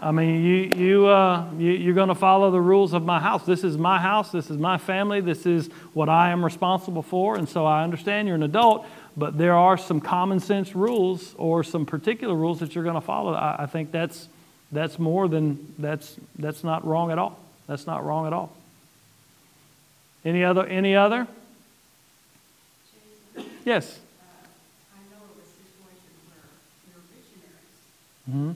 I 0.04 0.12
mean, 0.12 0.44
you, 0.44 0.56
you, 0.86 1.08
uh, 1.08 1.50
you, 1.58 1.72
you're 1.72 1.94
going 1.94 2.10
to 2.10 2.16
follow 2.16 2.52
the 2.52 2.60
rules 2.60 2.92
of 2.92 3.06
my 3.06 3.22
house. 3.22 3.46
This 3.46 3.64
is 3.64 3.78
my 3.78 4.00
house. 4.00 4.34
This 4.34 4.50
is 4.50 4.58
my 4.58 4.78
family. 4.78 5.22
This 5.22 5.46
is 5.46 5.70
what 5.94 6.10
I 6.10 6.32
am 6.32 6.44
responsible 6.44 7.04
for. 7.04 7.38
And 7.38 7.48
so 7.48 7.66
I 7.66 7.86
understand 7.86 8.28
you're 8.28 8.36
an 8.36 8.44
adult, 8.44 8.86
but 9.16 9.38
there 9.38 9.54
are 9.54 9.78
some 9.78 10.02
common 10.02 10.42
sense 10.42 10.76
rules 10.76 11.34
or 11.38 11.64
some 11.64 11.86
particular 11.86 12.36
rules 12.36 12.60
that 12.60 12.76
you're 12.76 12.84
going 12.84 12.96
to 12.96 13.02
follow. 13.02 13.34
I, 13.34 13.64
I 13.64 13.66
think 13.66 13.94
that's, 13.94 14.28
that's 14.74 15.00
more 15.00 15.30
than, 15.30 15.74
that's, 15.80 16.18
that's 16.38 16.66
not 16.66 16.86
wrong 16.86 17.10
at 17.10 17.18
all. 17.18 17.40
That's 17.68 17.88
not 17.88 18.04
wrong 18.06 18.28
at 18.28 18.34
all. 18.34 18.54
Any 20.26 20.44
other? 20.44 20.66
Any 20.66 20.98
other? 20.98 21.28
Yes. 23.64 24.00
Mm-hmm. 28.30 28.52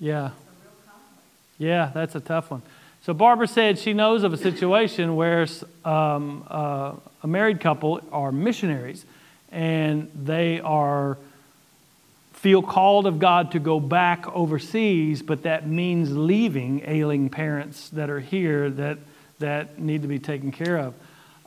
Yeah. 0.00 0.30
Yeah, 1.58 1.90
that's 1.92 2.14
a 2.14 2.20
tough 2.20 2.50
one. 2.50 2.62
So 3.02 3.14
Barbara 3.14 3.46
said 3.46 3.78
she 3.78 3.92
knows 3.92 4.24
of 4.24 4.32
a 4.32 4.36
situation 4.36 5.14
where 5.14 5.46
um, 5.84 6.44
uh, 6.48 6.94
a 7.22 7.26
married 7.26 7.60
couple 7.60 8.00
are 8.10 8.32
missionaries, 8.32 9.04
and 9.52 10.10
they 10.14 10.60
are 10.60 11.18
feel 12.32 12.62
called 12.62 13.06
of 13.06 13.18
God 13.18 13.52
to 13.52 13.58
go 13.58 13.78
back 13.78 14.26
overseas, 14.28 15.20
but 15.20 15.42
that 15.42 15.68
means 15.68 16.10
leaving 16.16 16.82
ailing 16.86 17.28
parents 17.28 17.90
that 17.90 18.08
are 18.08 18.20
here 18.20 18.70
that 18.70 18.98
that 19.38 19.78
need 19.78 20.02
to 20.02 20.08
be 20.08 20.18
taken 20.18 20.50
care 20.50 20.78
of. 20.78 20.94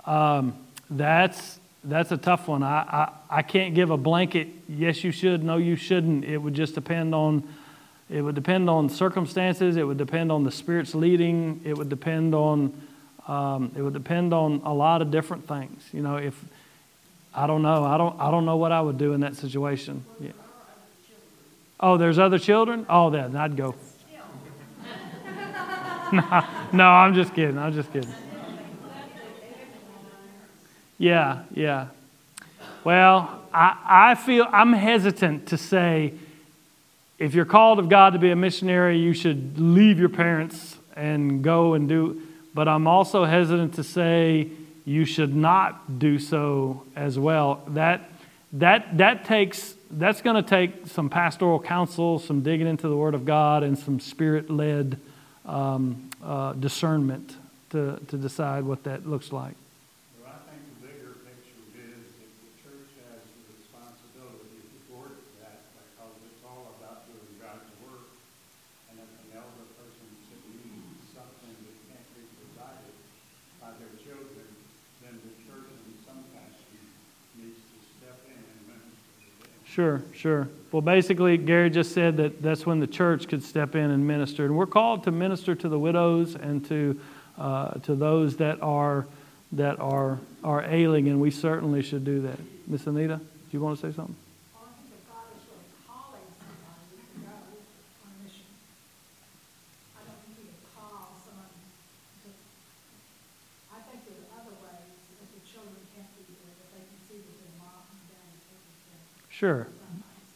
Um, 0.06 0.56
that's 0.92 1.60
that's 1.84 2.12
a 2.12 2.18
tough 2.18 2.48
one. 2.48 2.62
I, 2.62 3.10
I 3.30 3.38
I 3.40 3.42
can't 3.42 3.74
give 3.74 3.90
a 3.90 3.98
blanket 3.98 4.48
yes 4.70 5.04
you 5.04 5.12
should, 5.12 5.44
no 5.44 5.58
you 5.58 5.76
shouldn't. 5.76 6.26
It 6.26 6.38
would 6.38 6.54
just 6.54 6.76
depend 6.76 7.16
on 7.16 7.44
it 8.10 8.22
would 8.22 8.36
depend 8.36 8.70
on 8.70 8.90
circumstances. 8.90 9.78
It 9.78 9.84
would 9.84 9.98
depend 9.98 10.32
on 10.32 10.44
the 10.44 10.52
Spirit's 10.52 10.94
leading. 10.94 11.62
It 11.64 11.78
would 11.78 11.90
depend 11.90 12.36
on 12.36 12.74
um, 13.28 13.72
it 13.76 13.82
would 13.82 13.94
depend 13.94 14.34
on 14.34 14.62
a 14.66 14.74
lot 14.74 15.02
of 15.02 15.10
different 15.10 15.48
things. 15.48 15.84
You 15.94 16.02
know, 16.02 16.18
if 16.18 16.40
I 17.34 17.48
don't 17.48 17.62
know, 17.62 17.84
I 17.84 17.98
don't 17.98 18.20
I 18.20 18.32
don't 18.32 18.46
know 18.46 18.58
what 18.58 18.72
I 18.72 18.82
would 18.82 18.98
do 18.98 19.14
in 19.14 19.22
that 19.22 19.36
situation. 19.36 20.04
Yeah. 20.20 20.32
Oh, 21.80 21.98
there's 21.98 22.20
other 22.20 22.40
children. 22.40 22.86
Oh, 22.90 23.10
then 23.10 23.36
I'd 23.36 23.58
go. 23.58 23.76
no, 26.14 26.46
no, 26.72 26.86
I'm 26.86 27.14
just 27.14 27.34
kidding. 27.34 27.58
I'm 27.58 27.74
just 27.74 27.92
kidding. 27.92 28.14
Yeah, 30.98 31.44
yeah. 31.54 31.88
Well, 32.84 33.42
I, 33.54 34.12
I 34.12 34.16
feel 34.16 34.48
I'm 34.52 34.74
hesitant 34.74 35.48
to 35.48 35.58
say 35.58 36.14
if 37.24 37.34
you're 37.34 37.46
called 37.46 37.80
of 37.80 37.88
God 37.88 38.14
to 38.14 38.20
be 38.20 38.32
a 38.32 38.36
missionary, 38.36 38.98
you 39.00 39.14
should 39.14 39.58
leave 39.58 39.98
your 39.98 40.10
parents 40.10 40.78
and 40.96 41.42
go 41.44 41.74
and 41.74 41.88
do. 41.88 42.22
but 42.54 42.68
I'm 42.68 42.86
also 42.86 43.24
hesitant 43.26 43.76
to 43.76 43.84
say 43.84 44.50
you 44.86 45.06
should 45.06 45.34
not 45.36 45.98
do 45.98 46.20
so 46.20 46.84
as 46.96 47.18
well. 47.18 47.64
That, 47.70 48.10
that, 48.52 48.98
that 48.98 49.26
takes, 49.26 49.74
that's 49.90 50.22
going 50.22 50.36
to 50.36 50.48
take 50.48 50.88
some 50.88 51.10
pastoral 51.10 51.60
counsel, 51.60 52.20
some 52.20 52.42
digging 52.42 52.68
into 52.68 52.88
the 52.90 52.98
Word 52.98 53.16
of 53.16 53.26
God, 53.26 53.64
and 53.64 53.80
some 53.80 54.00
spirit 54.00 54.50
led 54.50 55.00
um, 55.46 56.10
uh, 56.24 56.54
discernment 56.54 57.38
to, 57.72 58.00
to 58.08 58.18
decide 58.18 58.66
what 58.66 58.84
that 58.84 59.08
looks 59.08 59.32
like. 59.32 59.56
Well, 60.22 60.30
I 60.30 60.52
think 60.52 60.62
the 60.78 60.88
bigger 60.88 61.14
picture 61.26 61.58
is 61.74 62.06
that 62.22 62.32
the 62.38 62.54
church 62.62 62.92
has 63.10 63.20
the 63.26 63.44
responsibility 63.58 64.62
to 64.62 64.68
support 64.78 65.18
that 65.42 65.58
because 65.74 66.16
it's 66.30 66.44
all 66.46 66.78
about 66.78 67.10
doing 67.10 67.34
God's 67.42 67.66
work. 67.82 68.14
And 68.94 69.02
if 69.02 69.10
an 69.10 69.42
elder 69.42 69.66
person 69.74 70.06
needs 70.54 71.02
something 71.18 71.56
that 71.66 71.76
can't 71.90 72.08
be 72.14 72.24
provided 72.40 72.94
by 73.58 73.74
their 73.82 73.98
children, 74.06 74.48
then 75.02 75.18
the 75.18 75.34
church 75.50 75.74
in 75.74 75.98
some 76.06 76.22
fashion 76.30 76.78
needs 77.42 77.58
to 77.58 77.78
step 77.98 78.22
in 78.30 78.38
and 78.38 78.62
minister 78.70 79.18
to 79.18 79.30
them. 79.50 79.63
Sure, 79.74 80.04
sure. 80.14 80.48
Well, 80.72 80.84
basically, 80.84 81.36
Gary 81.36 81.72
just 81.72 81.94
said 81.96 82.18
that 82.18 82.44
that's 82.44 82.64
when 82.64 82.80
the 82.80 82.86
church 82.86 83.28
could 83.28 83.44
step 83.44 83.74
in 83.74 83.90
and 83.90 84.06
minister. 84.06 84.46
And 84.46 84.56
we're 84.56 84.68
called 84.68 85.04
to 85.06 85.12
minister 85.12 85.56
to 85.56 85.68
the 85.68 85.80
widows 85.80 86.36
and 86.36 86.64
to, 86.68 87.00
uh, 87.40 87.72
to 87.80 87.96
those 87.96 88.38
that 88.38 88.62
are, 88.62 89.08
that 89.54 89.80
are, 89.80 90.20
are 90.44 90.64
ailing, 90.64 91.08
and 91.08 91.20
we 91.20 91.32
certainly 91.32 91.82
should 91.82 92.06
do 92.06 92.22
that. 92.22 92.38
Miss 92.68 92.86
Anita, 92.86 93.18
do 93.18 93.24
you 93.50 93.62
want 93.62 93.80
to 93.80 93.90
say 93.90 93.96
something? 93.96 94.16
Well, 94.54 94.70
I 94.70 94.78
think 94.78 94.94
if 94.94 95.10
God 95.10 95.26
is 95.34 95.42
really 95.50 95.66
calling 95.90 96.22
somebody 96.38 96.94
to 96.94 97.26
go 97.26 97.34
on 97.34 98.14
a 98.14 98.22
mission, 98.22 98.46
I 99.98 100.06
don't 100.06 100.22
think 100.22 100.38
he 100.38 100.54
would 100.54 100.70
call 100.78 101.18
someone 101.26 101.50
to, 101.50 102.30
I 103.74 103.82
think 103.90 104.06
there 104.06 104.22
are 104.22 104.38
other 104.38 104.54
ways 104.54 105.02
that 105.18 105.34
the 105.34 105.42
children 105.50 105.82
can't 105.98 106.14
be 106.14 106.30
there, 106.30 106.62
that 106.62 106.70
they 106.78 106.86
can 106.86 107.00
see 107.10 107.26
that 107.26 107.38
their 107.42 107.58
mom 107.58 107.90
and 107.90 108.06
dad 108.06 108.38
is 108.38 108.46
taking 108.54 108.70
care 108.86 109.02
of 109.02 109.23
Sure. 109.34 109.68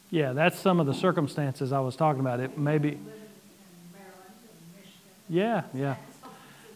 Yeah, 0.09 0.33
that's 0.33 0.57
some 0.57 0.79
of 0.79 0.87
the 0.87 0.93
circumstances 0.93 1.71
I 1.71 1.79
was 1.79 1.95
talking 1.95 2.19
about. 2.19 2.39
It 2.39 2.57
maybe, 2.57 2.97
yeah, 5.29 5.63
yeah. 5.73 5.95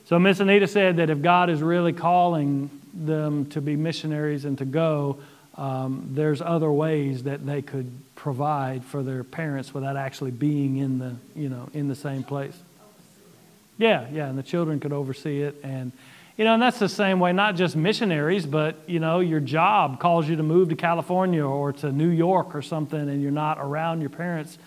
So 0.06 0.20
Miss 0.20 0.40
Anita 0.40 0.68
said 0.68 0.98
that 0.98 1.10
if 1.10 1.22
God 1.22 1.50
is 1.50 1.64
really 1.64 1.94
calling 1.94 2.70
them 2.94 3.46
to 3.48 3.62
be 3.62 3.76
missionaries 3.76 4.46
and 4.46 4.58
to 4.60 4.66
go, 4.66 5.18
um, 5.56 6.10
there's 6.12 6.42
other 6.42 6.72
ways 6.72 7.24
that 7.24 7.46
they 7.46 7.62
could 7.62 7.92
provide 8.16 8.84
for 8.84 9.02
their 9.02 9.24
parents 9.24 9.74
without 9.74 9.98
actually 9.98 10.32
being 10.32 10.78
in 10.78 11.00
the, 11.00 11.16
you 11.36 11.50
know, 11.50 11.70
in 11.74 11.88
the 11.88 11.96
same 11.96 12.24
place. 12.24 12.58
Yeah, 13.78 14.08
yeah, 14.12 14.28
and 14.28 14.38
the 14.38 14.44
children 14.44 14.80
could 14.80 14.94
oversee 14.94 15.42
it, 15.42 15.56
and 15.64 15.92
you 16.38 16.46
know, 16.46 16.54
and 16.54 16.64
that's 16.64 16.80
the 16.80 16.90
same 16.90 17.20
way. 17.20 17.34
Not 17.34 17.56
just 17.56 17.76
missionaries, 17.76 18.46
but 18.46 18.78
you 18.88 19.00
know, 19.00 19.20
your 19.20 19.40
job 19.40 20.00
calls 20.00 20.28
you 20.28 20.36
to 20.38 20.44
move 20.44 20.70
to 20.70 20.76
California 20.76 21.46
or 21.46 21.74
to 21.74 21.92
New 21.92 22.10
York 22.10 22.56
or 22.56 22.62
something, 22.62 23.00
and 23.00 23.22
you're 23.22 23.32
not 23.32 23.58
around 23.60 24.02
your 24.02 24.10
parents. 24.10 24.58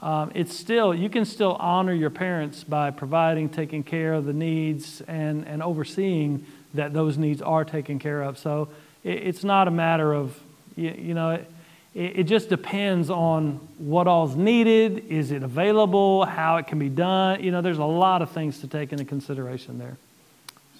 Um, 0.00 0.30
it's 0.34 0.56
still 0.56 0.94
you 0.94 1.08
can 1.08 1.24
still 1.24 1.54
honor 1.54 1.92
your 1.92 2.10
parents 2.10 2.62
by 2.62 2.90
providing, 2.90 3.48
taking 3.48 3.82
care 3.82 4.14
of 4.14 4.24
the 4.24 4.32
needs, 4.32 5.00
and 5.02 5.46
and 5.46 5.62
overseeing 5.62 6.46
that 6.74 6.92
those 6.92 7.18
needs 7.18 7.42
are 7.42 7.64
taken 7.64 7.98
care 7.98 8.22
of. 8.22 8.38
So 8.38 8.68
it, 9.02 9.26
it's 9.26 9.42
not 9.42 9.66
a 9.66 9.72
matter 9.72 10.12
of 10.12 10.38
you, 10.76 10.90
you 10.90 11.14
know. 11.14 11.30
It, 11.30 11.50
it 11.94 12.24
just 12.24 12.48
depends 12.48 13.10
on 13.10 13.54
what 13.78 14.06
all's 14.06 14.36
needed. 14.36 15.06
Is 15.08 15.32
it 15.32 15.42
available? 15.42 16.24
How 16.24 16.58
it 16.58 16.68
can 16.68 16.78
be 16.78 16.90
done? 16.90 17.42
You 17.42 17.50
know, 17.50 17.60
there's 17.60 17.78
a 17.78 17.84
lot 17.84 18.22
of 18.22 18.30
things 18.30 18.60
to 18.60 18.68
take 18.68 18.92
into 18.92 19.04
consideration 19.04 19.78
there. 19.78 19.96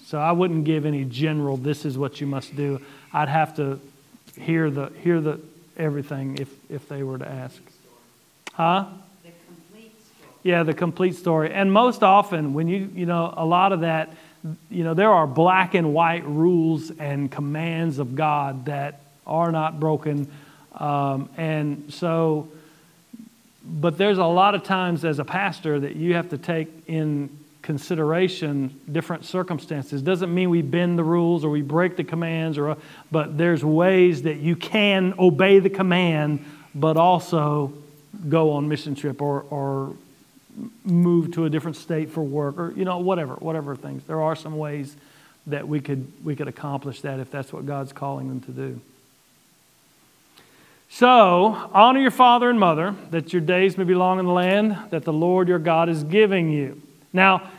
So 0.09 0.17
I 0.17 0.31
wouldn't 0.31 0.63
give 0.63 0.87
any 0.87 1.05
general. 1.05 1.55
This 1.55 1.85
is 1.85 1.95
what 1.95 2.19
you 2.19 2.25
must 2.25 2.55
do. 2.55 2.81
I'd 3.13 3.29
have 3.29 3.55
to 3.57 3.79
hear 4.39 4.71
the 4.71 4.91
hear 5.03 5.21
the 5.21 5.39
everything 5.77 6.39
if 6.39 6.49
if 6.67 6.89
they 6.89 7.03
were 7.03 7.19
to 7.19 7.29
ask. 7.29 7.61
Huh? 8.53 8.85
The 9.21 9.29
complete 9.45 9.91
story. 10.03 10.31
Yeah, 10.41 10.63
the 10.63 10.73
complete 10.73 11.15
story. 11.15 11.53
And 11.53 11.71
most 11.71 12.01
often, 12.01 12.55
when 12.55 12.67
you, 12.67 12.89
you 12.95 13.05
know, 13.05 13.31
a 13.37 13.45
lot 13.45 13.71
of 13.71 13.81
that, 13.81 14.09
you 14.71 14.83
know, 14.83 14.95
there 14.95 15.11
are 15.11 15.27
black 15.27 15.75
and 15.75 15.93
white 15.93 16.25
rules 16.25 16.89
and 16.89 17.31
commands 17.31 17.99
of 17.99 18.15
God 18.15 18.65
that 18.65 19.01
are 19.27 19.51
not 19.51 19.79
broken. 19.79 20.27
Um, 20.73 21.29
and 21.37 21.93
so, 21.93 22.49
but 23.63 23.99
there's 23.99 24.17
a 24.17 24.25
lot 24.25 24.55
of 24.55 24.63
times 24.63 25.05
as 25.05 25.19
a 25.19 25.25
pastor 25.25 25.79
that 25.79 25.95
you 25.95 26.15
have 26.15 26.31
to 26.31 26.39
take 26.39 26.67
in 26.87 27.29
consideration 27.69 28.81
different 28.91 29.23
circumstances. 29.23 30.01
Doesn't 30.01 30.33
mean 30.33 30.49
we 30.49 30.63
bend 30.63 30.97
the 30.97 31.03
rules 31.03 31.45
or 31.45 31.51
we 31.51 31.61
break 31.61 31.97
the 31.97 32.03
commands, 32.03 32.57
or, 32.57 32.75
but 33.11 33.37
there's 33.37 33.63
ways 33.63 34.23
that 34.23 34.37
you 34.37 34.55
can 34.55 35.13
obey 35.19 35.59
the 35.59 35.69
command, 35.69 36.43
but 36.73 36.97
also 36.97 37.71
go 38.27 38.53
on 38.53 38.67
mission 38.67 38.95
trip 38.95 39.21
or, 39.21 39.45
or 39.51 39.93
move 40.83 41.31
to 41.33 41.45
a 41.45 41.49
different 41.51 41.77
state 41.77 42.09
for 42.09 42.23
work 42.23 42.57
or 42.57 42.71
you 42.71 42.85
know 42.85 42.97
whatever 42.97 43.35
whatever 43.35 43.75
things. 43.75 44.03
There 44.05 44.19
are 44.19 44.35
some 44.35 44.57
ways 44.57 44.95
that 45.45 45.67
we 45.67 45.79
could 45.79 46.11
we 46.25 46.35
could 46.35 46.47
accomplish 46.47 47.01
that 47.01 47.19
if 47.19 47.29
that's 47.29 47.53
what 47.53 47.67
god's 47.67 47.93
calling 47.93 48.29
them 48.29 48.41
to 48.41 48.51
do. 48.51 48.81
So 50.89 51.69
honor 51.71 51.99
your 51.99 52.09
father 52.09 52.49
and 52.49 52.59
mother 52.59 52.95
that 53.11 53.31
your 53.31 53.43
days 53.43 53.77
may 53.77 53.83
be 53.83 53.93
long 53.93 54.17
in 54.17 54.25
the 54.25 54.31
land 54.31 54.75
that 54.89 55.03
the 55.03 55.13
lord 55.13 55.47
your 55.47 55.59
god 55.59 55.87
is 55.87 56.03
giving 56.03 56.49
you. 56.49 56.81
Now 57.13 57.51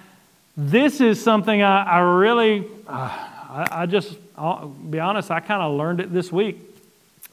this 0.68 1.00
is 1.00 1.22
something 1.22 1.62
i, 1.62 1.82
I 1.84 1.98
really 2.00 2.66
uh, 2.86 3.08
I, 3.48 3.68
I 3.70 3.86
just 3.86 4.18
i'll 4.36 4.68
be 4.68 5.00
honest 5.00 5.30
i 5.30 5.40
kind 5.40 5.62
of 5.62 5.76
learned 5.76 6.00
it 6.00 6.12
this 6.12 6.30
week 6.30 6.58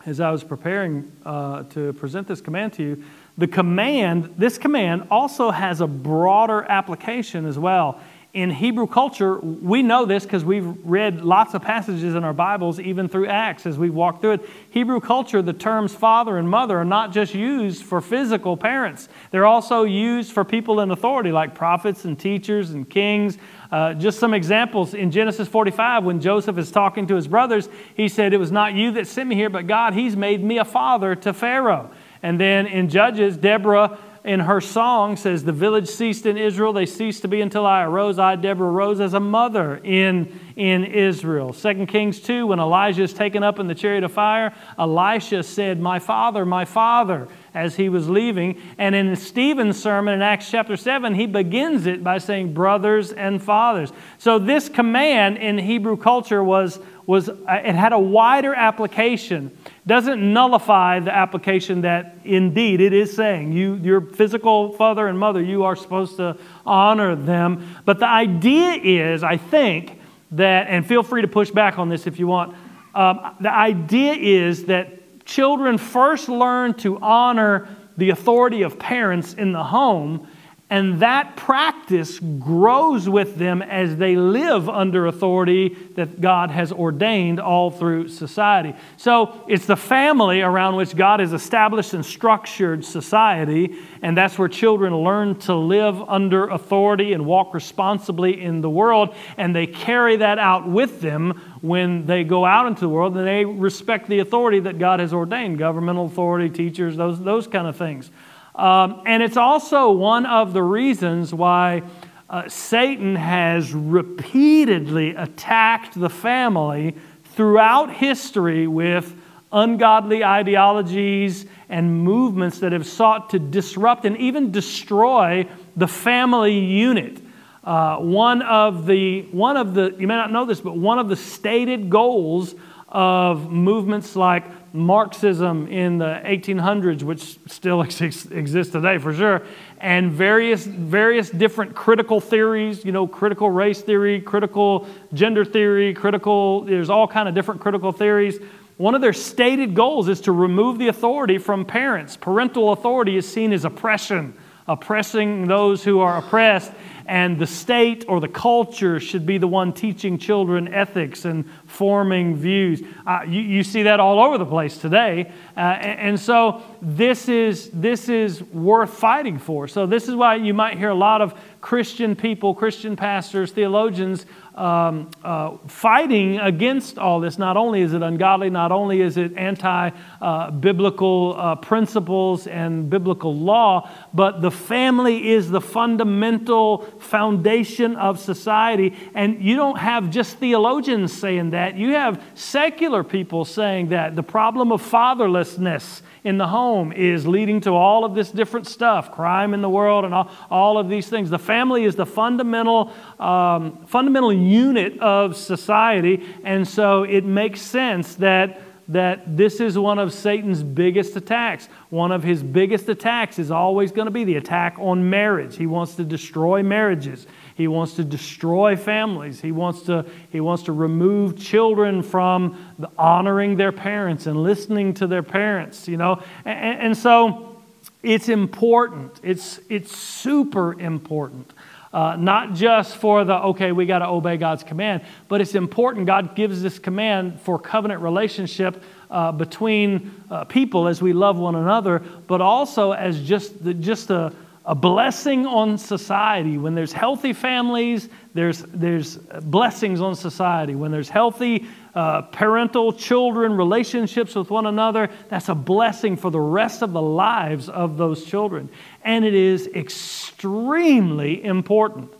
as 0.05 0.19
i 0.19 0.31
was 0.31 0.43
preparing 0.43 1.11
uh, 1.25 1.63
to 1.63 1.93
present 1.93 2.27
this 2.27 2.41
command 2.41 2.73
to 2.73 2.83
you 2.83 3.03
the 3.37 3.47
command, 3.47 4.33
this 4.37 4.57
command 4.57 5.07
also 5.11 5.51
has 5.51 5.79
a 5.79 5.87
broader 5.87 6.63
application 6.63 7.45
as 7.45 7.59
well. 7.59 8.01
In 8.37 8.51
Hebrew 8.51 8.85
culture, 8.85 9.39
we 9.39 9.81
know 9.81 10.05
this 10.05 10.23
because 10.23 10.45
we've 10.45 10.67
read 10.85 11.21
lots 11.21 11.55
of 11.55 11.63
passages 11.63 12.13
in 12.13 12.23
our 12.23 12.33
Bibles, 12.33 12.79
even 12.79 13.09
through 13.09 13.25
Acts 13.25 13.65
as 13.65 13.79
we've 13.79 13.95
walked 13.95 14.21
through 14.21 14.33
it. 14.33 14.49
Hebrew 14.69 14.99
culture, 14.99 15.41
the 15.41 15.53
terms 15.53 15.95
father 15.95 16.37
and 16.37 16.47
mother 16.47 16.77
are 16.77 16.85
not 16.85 17.11
just 17.11 17.33
used 17.33 17.83
for 17.83 17.99
physical 17.99 18.55
parents, 18.55 19.09
they're 19.31 19.47
also 19.47 19.85
used 19.85 20.33
for 20.33 20.45
people 20.45 20.81
in 20.81 20.91
authority, 20.91 21.31
like 21.31 21.55
prophets 21.55 22.05
and 22.05 22.19
teachers 22.19 22.69
and 22.69 22.87
kings. 22.87 23.39
Uh, 23.71 23.95
just 23.95 24.19
some 24.19 24.35
examples 24.35 24.93
in 24.93 25.09
Genesis 25.09 25.47
45, 25.47 26.03
when 26.03 26.21
Joseph 26.21 26.59
is 26.59 26.69
talking 26.69 27.07
to 27.07 27.15
his 27.15 27.27
brothers, 27.27 27.69
he 27.95 28.07
said, 28.07 28.33
It 28.33 28.37
was 28.37 28.51
not 28.51 28.75
you 28.75 28.91
that 28.91 29.07
sent 29.07 29.29
me 29.29 29.33
here, 29.33 29.49
but 29.49 29.65
God, 29.65 29.95
He's 29.95 30.15
made 30.15 30.43
me 30.43 30.59
a 30.59 30.65
father 30.65 31.15
to 31.15 31.33
Pharaoh. 31.33 31.89
And 32.21 32.39
then 32.39 32.67
in 32.67 32.87
Judges, 32.89 33.35
Deborah 33.35 33.97
in 34.23 34.41
her 34.41 34.61
song 34.61 35.15
says, 35.15 35.43
The 35.43 35.51
village 35.51 35.87
ceased 35.87 36.25
in 36.25 36.37
Israel. 36.37 36.73
They 36.73 36.85
ceased 36.85 37.21
to 37.21 37.27
be 37.27 37.41
until 37.41 37.65
I 37.65 37.83
arose. 37.83 38.19
I, 38.19 38.35
Deborah, 38.35 38.69
rose 38.69 38.99
as 38.99 39.13
a 39.13 39.19
mother 39.19 39.77
in, 39.83 40.39
in 40.55 40.83
Israel. 40.85 41.53
2 41.53 41.85
Kings 41.85 42.19
2, 42.19 42.47
when 42.47 42.59
Elijah 42.59 43.03
is 43.03 43.13
taken 43.13 43.43
up 43.43 43.59
in 43.59 43.67
the 43.67 43.75
chariot 43.75 44.03
of 44.03 44.11
fire, 44.11 44.53
Elisha 44.77 45.43
said, 45.43 45.79
My 45.79 45.99
father, 45.99 46.45
my 46.45 46.65
father, 46.65 47.27
as 47.53 47.75
he 47.75 47.89
was 47.89 48.09
leaving. 48.09 48.61
And 48.77 48.93
in 48.93 49.15
Stephen's 49.15 49.81
sermon 49.81 50.13
in 50.13 50.21
Acts 50.21 50.49
chapter 50.49 50.77
7, 50.77 51.15
he 51.15 51.25
begins 51.25 51.85
it 51.85 52.03
by 52.03 52.17
saying, 52.17 52.53
Brothers 52.53 53.11
and 53.11 53.41
fathers. 53.41 53.91
So 54.17 54.39
this 54.39 54.69
command 54.69 55.37
in 55.37 55.57
Hebrew 55.57 55.97
culture 55.97 56.43
was, 56.43 56.79
was 57.05 57.29
uh, 57.29 57.35
it 57.49 57.75
had 57.75 57.93
a 57.93 57.99
wider 57.99 58.53
application 58.53 59.57
doesn't 59.87 60.21
nullify 60.33 60.99
the 60.99 61.15
application 61.15 61.81
that 61.81 62.17
indeed 62.23 62.81
it 62.81 62.93
is 62.93 63.15
saying. 63.15 63.53
You 63.53 63.75
your 63.75 64.01
physical 64.01 64.73
father 64.73 65.07
and 65.07 65.17
mother 65.17 65.41
you 65.41 65.63
are 65.63 65.75
supposed 65.75 66.17
to 66.17 66.37
honor 66.65 67.15
them. 67.15 67.75
But 67.85 67.99
the 67.99 68.07
idea 68.07 68.73
is 68.73 69.23
i 69.23 69.37
think 69.37 69.99
that 70.31 70.67
and 70.67 70.85
feel 70.85 71.03
free 71.03 71.21
to 71.21 71.27
push 71.27 71.51
back 71.51 71.79
on 71.79 71.89
this 71.89 72.05
if 72.05 72.19
you 72.19 72.27
want 72.27 72.55
um, 72.93 73.35
the 73.39 73.53
idea 73.53 74.13
is 74.13 74.65
that 74.65 75.25
children 75.25 75.77
first 75.77 76.29
learn 76.29 76.73
to 76.73 76.97
honor 76.99 77.67
the 77.95 78.09
authority 78.09 78.63
of 78.63 78.79
parents 78.79 79.33
in 79.33 79.51
the 79.51 79.63
home 79.63 80.27
and 80.69 80.99
that 80.99 81.37
practice 81.37 82.19
grows 82.19 83.07
with 83.07 83.37
them 83.37 83.61
as 83.61 83.95
they 83.95 84.17
live 84.17 84.67
under 84.67 85.07
authority 85.07 85.69
that 85.95 86.19
God 86.19 86.51
has 86.51 86.73
ordained 86.73 87.39
all 87.39 87.71
through 87.71 88.09
society. 88.09 88.75
So 88.97 89.45
it's 89.47 89.65
the 89.65 89.77
family 89.77 90.41
around 90.41 90.75
which 90.75 90.93
God 90.93 91.21
has 91.21 91.31
established 91.31 91.93
and 91.93 92.05
structured 92.05 92.83
society, 92.83 93.77
and 94.01 94.17
that's 94.17 94.37
where 94.37 94.49
children 94.49 94.93
learn 94.93 95.39
to 95.41 95.55
live 95.55 96.01
under 96.01 96.49
authority 96.49 97.13
and 97.13 97.25
walk 97.25 97.53
responsibly 97.53 98.41
in 98.41 98.59
the 98.59 98.69
world, 98.69 99.15
and 99.37 99.55
they 99.55 99.67
carry 99.67 100.17
that 100.17 100.37
out 100.37 100.67
with 100.67 100.99
them 100.99 101.41
when 101.61 102.05
they 102.05 102.25
go 102.25 102.43
out 102.43 102.67
into 102.67 102.81
the 102.81 102.89
world 102.89 103.15
and 103.15 103.25
they 103.25 103.45
respect 103.45 104.09
the 104.09 104.19
authority 104.19 104.59
that 104.59 104.79
God 104.79 104.99
has 104.99 105.13
ordained 105.13 105.57
governmental 105.57 106.07
authority, 106.07 106.49
teachers, 106.49 106.97
those, 106.97 107.21
those 107.21 107.47
kind 107.47 107.67
of 107.67 107.77
things. 107.77 108.11
Um, 108.57 109.03
and 109.05 109.21
it's 109.21 109.37
also 109.37 109.91
one 109.91 110.25
of 110.25 110.51
the 110.51 110.63
reasons 110.63 111.33
why 111.33 111.83
uh, 112.29 112.49
Satan 112.49 113.15
has 113.15 113.71
repeatedly 113.71 115.15
attacked 115.15 115.97
the 115.97 116.09
family 116.09 116.95
throughout 117.35 117.93
history 117.93 118.65
with 118.65 119.15
ungodly 119.51 120.23
ideologies 120.23 121.45
and 121.69 122.03
movements 122.03 122.59
that 122.59 122.71
have 122.71 122.85
sought 122.85 123.29
to 123.29 123.39
disrupt 123.39 124.05
and 124.05 124.17
even 124.17 124.51
destroy 124.51 125.47
the 125.75 125.87
family 125.87 126.57
unit. 126.57 127.21
Uh, 127.63 127.97
one 127.97 128.41
of 128.41 128.85
the 128.87 129.21
one 129.31 129.55
of 129.55 129.73
the 129.73 129.93
you 129.99 130.07
may 130.07 130.15
not 130.15 130.31
know 130.31 130.45
this, 130.45 130.61
but 130.61 130.75
one 130.75 130.97
of 130.97 131.09
the 131.09 131.15
stated 131.15 131.89
goals 131.89 132.55
of 132.89 133.51
movements 133.51 134.15
like 134.15 134.45
Marxism 134.77 135.67
in 135.67 135.97
the 135.97 136.21
1800s, 136.23 137.01
which 137.03 137.39
still 137.47 137.81
exists 137.81 138.71
today 138.71 138.97
for 138.99 139.13
sure, 139.13 139.41
and 139.79 140.11
various, 140.11 140.65
various 140.65 141.29
different 141.29 141.75
critical 141.75 142.21
theories, 142.21 142.85
you 142.85 142.91
know, 142.91 143.07
critical 143.07 143.49
race 143.49 143.81
theory, 143.81 144.21
critical 144.21 144.87
gender 145.13 145.43
theory, 145.43 145.93
critical, 145.93 146.61
there's 146.61 146.89
all 146.89 147.07
kind 147.07 147.27
of 147.27 147.35
different 147.35 147.59
critical 147.59 147.91
theories. 147.91 148.39
One 148.77 148.93
of 148.93 149.01
their 149.01 149.13
stated 149.13 149.73
goals 149.73 150.07
is 150.07 150.21
to 150.21 150.31
remove 150.31 150.77
the 150.77 150.87
authority 150.87 151.39
from 151.39 151.65
parents. 151.65 152.15
Parental 152.15 152.71
authority 152.71 153.17
is 153.17 153.27
seen 153.27 153.51
as 153.53 153.65
oppression, 153.65 154.37
oppressing 154.67 155.47
those 155.47 155.83
who 155.83 155.99
are 155.99 156.19
oppressed 156.19 156.71
and 157.07 157.39
the 157.39 157.47
state 157.47 158.03
or 158.07 158.19
the 158.19 158.27
culture 158.27 158.99
should 158.99 159.25
be 159.25 159.37
the 159.37 159.47
one 159.47 159.71
teaching 159.71 160.17
children 160.17 160.73
ethics 160.73 161.23
and 161.23 161.49
forming 161.65 162.35
views. 162.35 162.83
Uh, 163.05 163.21
you, 163.25 163.41
you, 163.41 163.63
see 163.63 163.83
that 163.83 163.99
all 163.99 164.19
over 164.19 164.37
the 164.37 164.45
place 164.45 164.77
today. 164.77 165.31
Uh, 165.55 165.59
and, 165.59 165.99
and, 165.99 166.19
so 166.19 166.61
this 166.81 167.29
is, 167.29 167.69
this 167.71 168.09
is 168.09 168.43
worth 168.43 168.93
fighting 168.93 169.39
for. 169.39 169.67
So, 169.67 169.85
this 169.85 170.09
is 170.09 170.15
why 170.15 170.35
you 170.35 170.53
might 170.53 170.77
hear 170.77 170.89
a 170.89 170.95
lot 170.95 171.21
of 171.21 171.33
Christian 171.67 172.15
people, 172.15 172.55
Christian 172.55 172.95
pastors, 172.95 173.51
theologians 173.51 174.25
um, 174.55 175.11
uh, 175.21 175.57
fighting 175.67 176.39
against 176.39 176.97
all 176.97 177.19
this. 177.19 177.37
Not 177.37 177.57
only 177.57 177.81
is 177.81 177.91
it 177.91 178.01
ungodly, 178.01 178.49
not 178.49 178.71
only 178.71 179.01
is 179.01 179.17
it 179.17 179.35
anti 179.35 179.91
uh, 180.21 180.51
biblical 180.51 181.35
uh, 181.37 181.55
principles 181.55 182.47
and 182.47 182.89
biblical 182.89 183.35
law, 183.35 183.91
but 184.13 184.41
the 184.41 184.49
family 184.49 185.27
is 185.31 185.49
the 185.49 185.59
fundamental 185.59 186.85
foundation 186.99 187.97
of 187.97 188.17
society. 188.17 188.95
And 189.13 189.43
you 189.43 189.57
don't 189.57 189.77
have 189.77 190.09
just 190.09 190.37
theologians 190.37 191.11
saying 191.11 191.49
that, 191.49 191.75
you 191.75 191.95
have 191.95 192.23
secular 192.33 193.03
people 193.03 193.43
saying 193.43 193.89
that. 193.89 194.15
The 194.15 194.23
problem 194.23 194.71
of 194.71 194.81
fatherlessness 194.81 196.01
in 196.27 196.37
the 196.37 196.47
home 196.47 196.91
is 196.91 197.25
leading 197.25 197.61
to 197.61 197.71
all 197.71 198.03
of 198.03 198.13
this 198.13 198.29
different 198.29 198.67
stuff 198.67 199.11
crime 199.11 199.53
in 199.53 199.61
the 199.61 199.69
world 199.69 200.05
and 200.05 200.13
all, 200.13 200.29
all 200.51 200.77
of 200.77 200.89
these 200.89 201.07
things. 201.07 201.29
The 201.29 201.39
family 201.39 201.85
is 201.85 201.95
the 201.95 202.05
fundamental, 202.05 202.93
um, 203.19 203.85
fundamental 203.85 204.33
unit 204.33 204.99
of 204.99 205.37
society, 205.37 206.27
and 206.43 206.67
so 206.67 207.03
it 207.03 207.25
makes 207.25 207.61
sense 207.61 208.15
that 208.15 208.61
that 208.89 209.35
this 209.35 209.59
is 209.59 209.77
one 209.77 209.99
of 209.99 210.13
Satan's 210.13 210.63
biggest 210.63 211.17
attacks. 211.17 211.67
One 211.89 212.11
of 212.13 212.23
his 212.23 212.41
biggest 212.41 212.87
attacks 212.87 213.37
is 213.37 213.51
always 213.51 213.91
going 213.91 214.05
to 214.05 214.11
be 214.11 214.23
the 214.23 214.37
attack 214.37 214.77
on 214.79 215.09
marriage. 215.09 215.57
He 215.57 215.67
wants 215.67 215.95
to 215.95 216.05
destroy 216.05 216.63
marriages. 216.63 217.27
He 217.57 217.67
wants 217.67 217.95
to 217.95 218.03
destroy 218.03 218.75
families. 218.75 219.41
He 219.41 219.51
wants 219.51 219.81
to, 219.83 220.05
he 220.31 220.39
wants 220.39 220.61
to 220.65 220.71
remove 220.71 221.39
children 221.39 222.03
from 222.03 222.55
the 222.77 222.87
honoring 222.99 223.57
their 223.57 223.71
parents 223.71 224.27
and 224.27 224.43
listening 224.43 224.93
to 224.93 225.07
their 225.07 225.23
parents, 225.23 225.87
you 225.87 225.97
know. 225.97 226.21
And, 226.45 226.79
and 226.79 226.97
so 226.97 227.57
it's 228.03 228.29
important. 228.29 229.19
It's, 229.23 229.59
it's 229.69 229.97
super 229.97 230.79
important. 230.79 231.51
Uh, 231.91 232.15
not 232.19 232.53
just 232.53 232.97
for 232.97 233.23
the, 233.23 233.35
okay, 233.35 233.71
we 233.71 233.87
got 233.87 233.99
to 233.99 234.07
obey 234.07 234.37
God's 234.37 234.61
command, 234.61 235.01
but 235.27 235.41
it's 235.41 235.55
important. 235.55 236.05
God 236.05 236.35
gives 236.35 236.61
this 236.61 236.77
command 236.77 237.41
for 237.41 237.57
covenant 237.57 238.03
relationship 238.03 238.83
uh, 239.09 239.31
between 239.31 240.13
uh, 240.29 240.43
people 240.43 240.87
as 240.87 241.01
we 241.01 241.11
love 241.11 241.39
one 241.39 241.55
another, 241.55 242.03
but 242.27 242.39
also 242.39 242.91
as 242.91 243.19
just, 243.23 243.63
the, 243.63 243.73
just 243.73 244.11
a, 244.11 244.31
a 244.67 244.75
blessing 244.75 245.45
on 245.45 245.77
society. 245.77 246.57
When 246.57 246.75
there's 246.75 246.91
healthy 246.91 247.31
families, 247.31 248.09
there's, 248.33 248.63
there's 248.63 249.15
blessings 249.15 250.01
on 250.01 250.13
society. 250.13 250.75
When 250.75 250.91
there's 250.91 251.07
healthy 251.07 251.65
uh, 251.95 252.23
parental, 252.23 252.91
children, 252.91 253.53
relationships 253.53 254.35
with 254.35 254.49
one 254.49 254.65
another, 254.65 255.09
that's 255.29 255.47
a 255.47 255.55
blessing 255.55 256.17
for 256.17 256.29
the 256.29 256.39
rest 256.39 256.81
of 256.81 256.91
the 256.91 257.01
lives 257.01 257.69
of 257.69 257.95
those 257.95 258.25
children. 258.25 258.69
And 259.05 259.23
it 259.23 259.33
is 259.33 259.67
extremely 259.67 261.41
important. 261.45 262.13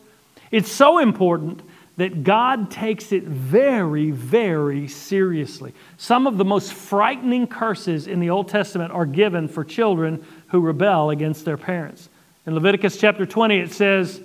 It's 0.50 0.72
so 0.72 1.00
important 1.00 1.62
that 1.98 2.24
God 2.24 2.72
takes 2.72 3.12
it 3.12 3.24
very, 3.24 4.12
very 4.12 4.88
seriously. 4.88 5.74
Some 5.98 6.28
of 6.28 6.38
the 6.38 6.46
most 6.46 6.72
frightening 6.72 7.48
curses 7.48 8.08
in 8.08 8.22
the 8.22 8.30
Old 8.30 8.48
Testament 8.48 8.94
are 8.94 9.06
given 9.06 9.50
for 9.50 9.66
children 9.66 10.26
who 10.48 10.62
rebel 10.62 11.10
against 11.10 11.44
their 11.44 11.58
parents. 11.58 12.08
In 12.48 12.56
Leviticus 12.56 12.98
chapter 12.98 13.26
20, 13.26 13.60
it 13.60 13.74
says, 13.74 14.22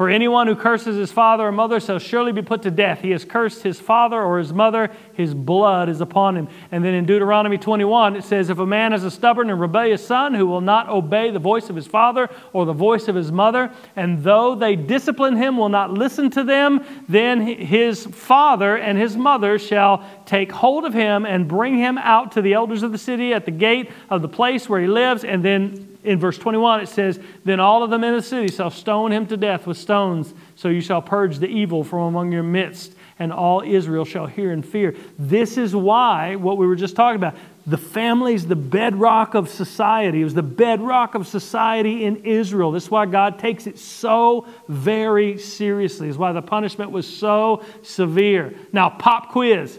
for 0.00 0.08
anyone 0.08 0.46
who 0.46 0.56
curses 0.56 0.96
his 0.96 1.12
father 1.12 1.46
or 1.46 1.52
mother 1.52 1.78
shall 1.78 1.98
surely 1.98 2.32
be 2.32 2.40
put 2.40 2.62
to 2.62 2.70
death. 2.70 3.00
He 3.02 3.10
has 3.10 3.22
cursed 3.22 3.62
his 3.62 3.78
father 3.78 4.18
or 4.18 4.38
his 4.38 4.50
mother, 4.50 4.90
his 5.12 5.34
blood 5.34 5.90
is 5.90 6.00
upon 6.00 6.38
him. 6.38 6.48
And 6.72 6.82
then 6.82 6.94
in 6.94 7.04
Deuteronomy 7.04 7.58
21, 7.58 8.16
it 8.16 8.24
says, 8.24 8.48
If 8.48 8.58
a 8.58 8.64
man 8.64 8.92
has 8.92 9.04
a 9.04 9.10
stubborn 9.10 9.50
and 9.50 9.60
rebellious 9.60 10.06
son 10.06 10.32
who 10.32 10.46
will 10.46 10.62
not 10.62 10.88
obey 10.88 11.30
the 11.30 11.38
voice 11.38 11.68
of 11.68 11.76
his 11.76 11.86
father 11.86 12.30
or 12.54 12.64
the 12.64 12.72
voice 12.72 13.08
of 13.08 13.14
his 13.14 13.30
mother, 13.30 13.70
and 13.94 14.24
though 14.24 14.54
they 14.54 14.74
discipline 14.74 15.36
him, 15.36 15.58
will 15.58 15.68
not 15.68 15.92
listen 15.92 16.30
to 16.30 16.44
them, 16.44 16.82
then 17.06 17.42
his 17.42 18.06
father 18.06 18.78
and 18.78 18.96
his 18.96 19.18
mother 19.18 19.58
shall 19.58 20.02
take 20.24 20.50
hold 20.50 20.86
of 20.86 20.94
him 20.94 21.26
and 21.26 21.46
bring 21.46 21.76
him 21.76 21.98
out 21.98 22.32
to 22.32 22.40
the 22.40 22.54
elders 22.54 22.82
of 22.82 22.92
the 22.92 22.96
city 22.96 23.34
at 23.34 23.44
the 23.44 23.50
gate 23.50 23.90
of 24.08 24.22
the 24.22 24.28
place 24.28 24.66
where 24.66 24.80
he 24.80 24.86
lives, 24.86 25.24
and 25.24 25.44
then 25.44 25.98
in 26.02 26.18
verse 26.18 26.38
21, 26.38 26.80
it 26.80 26.88
says, 26.88 27.20
Then 27.44 27.60
all 27.60 27.82
of 27.82 27.90
them 27.90 28.04
in 28.04 28.14
the 28.14 28.22
city 28.22 28.48
shall 28.48 28.70
stone 28.70 29.12
him 29.12 29.26
to 29.26 29.36
death 29.36 29.66
with 29.66 29.76
stones, 29.76 30.32
so 30.56 30.68
you 30.68 30.80
shall 30.80 31.02
purge 31.02 31.38
the 31.38 31.46
evil 31.46 31.84
from 31.84 32.00
among 32.00 32.32
your 32.32 32.42
midst, 32.42 32.94
and 33.18 33.32
all 33.32 33.60
Israel 33.60 34.04
shall 34.04 34.26
hear 34.26 34.52
and 34.52 34.64
fear. 34.64 34.94
This 35.18 35.58
is 35.58 35.76
why, 35.76 36.36
what 36.36 36.56
we 36.56 36.66
were 36.66 36.76
just 36.76 36.96
talking 36.96 37.16
about, 37.16 37.36
the 37.66 37.76
family 37.76 38.34
is 38.34 38.46
the 38.46 38.56
bedrock 38.56 39.34
of 39.34 39.48
society. 39.48 40.22
It 40.22 40.24
was 40.24 40.34
the 40.34 40.42
bedrock 40.42 41.14
of 41.14 41.28
society 41.28 42.04
in 42.04 42.24
Israel. 42.24 42.72
This 42.72 42.84
is 42.84 42.90
why 42.90 43.06
God 43.06 43.38
takes 43.38 43.66
it 43.66 43.78
so 43.78 44.46
very 44.68 45.38
seriously. 45.38 46.06
This 46.06 46.14
is 46.14 46.18
why 46.18 46.32
the 46.32 46.42
punishment 46.42 46.90
was 46.90 47.06
so 47.06 47.62
severe. 47.82 48.54
Now, 48.72 48.88
pop 48.88 49.30
quiz. 49.30 49.78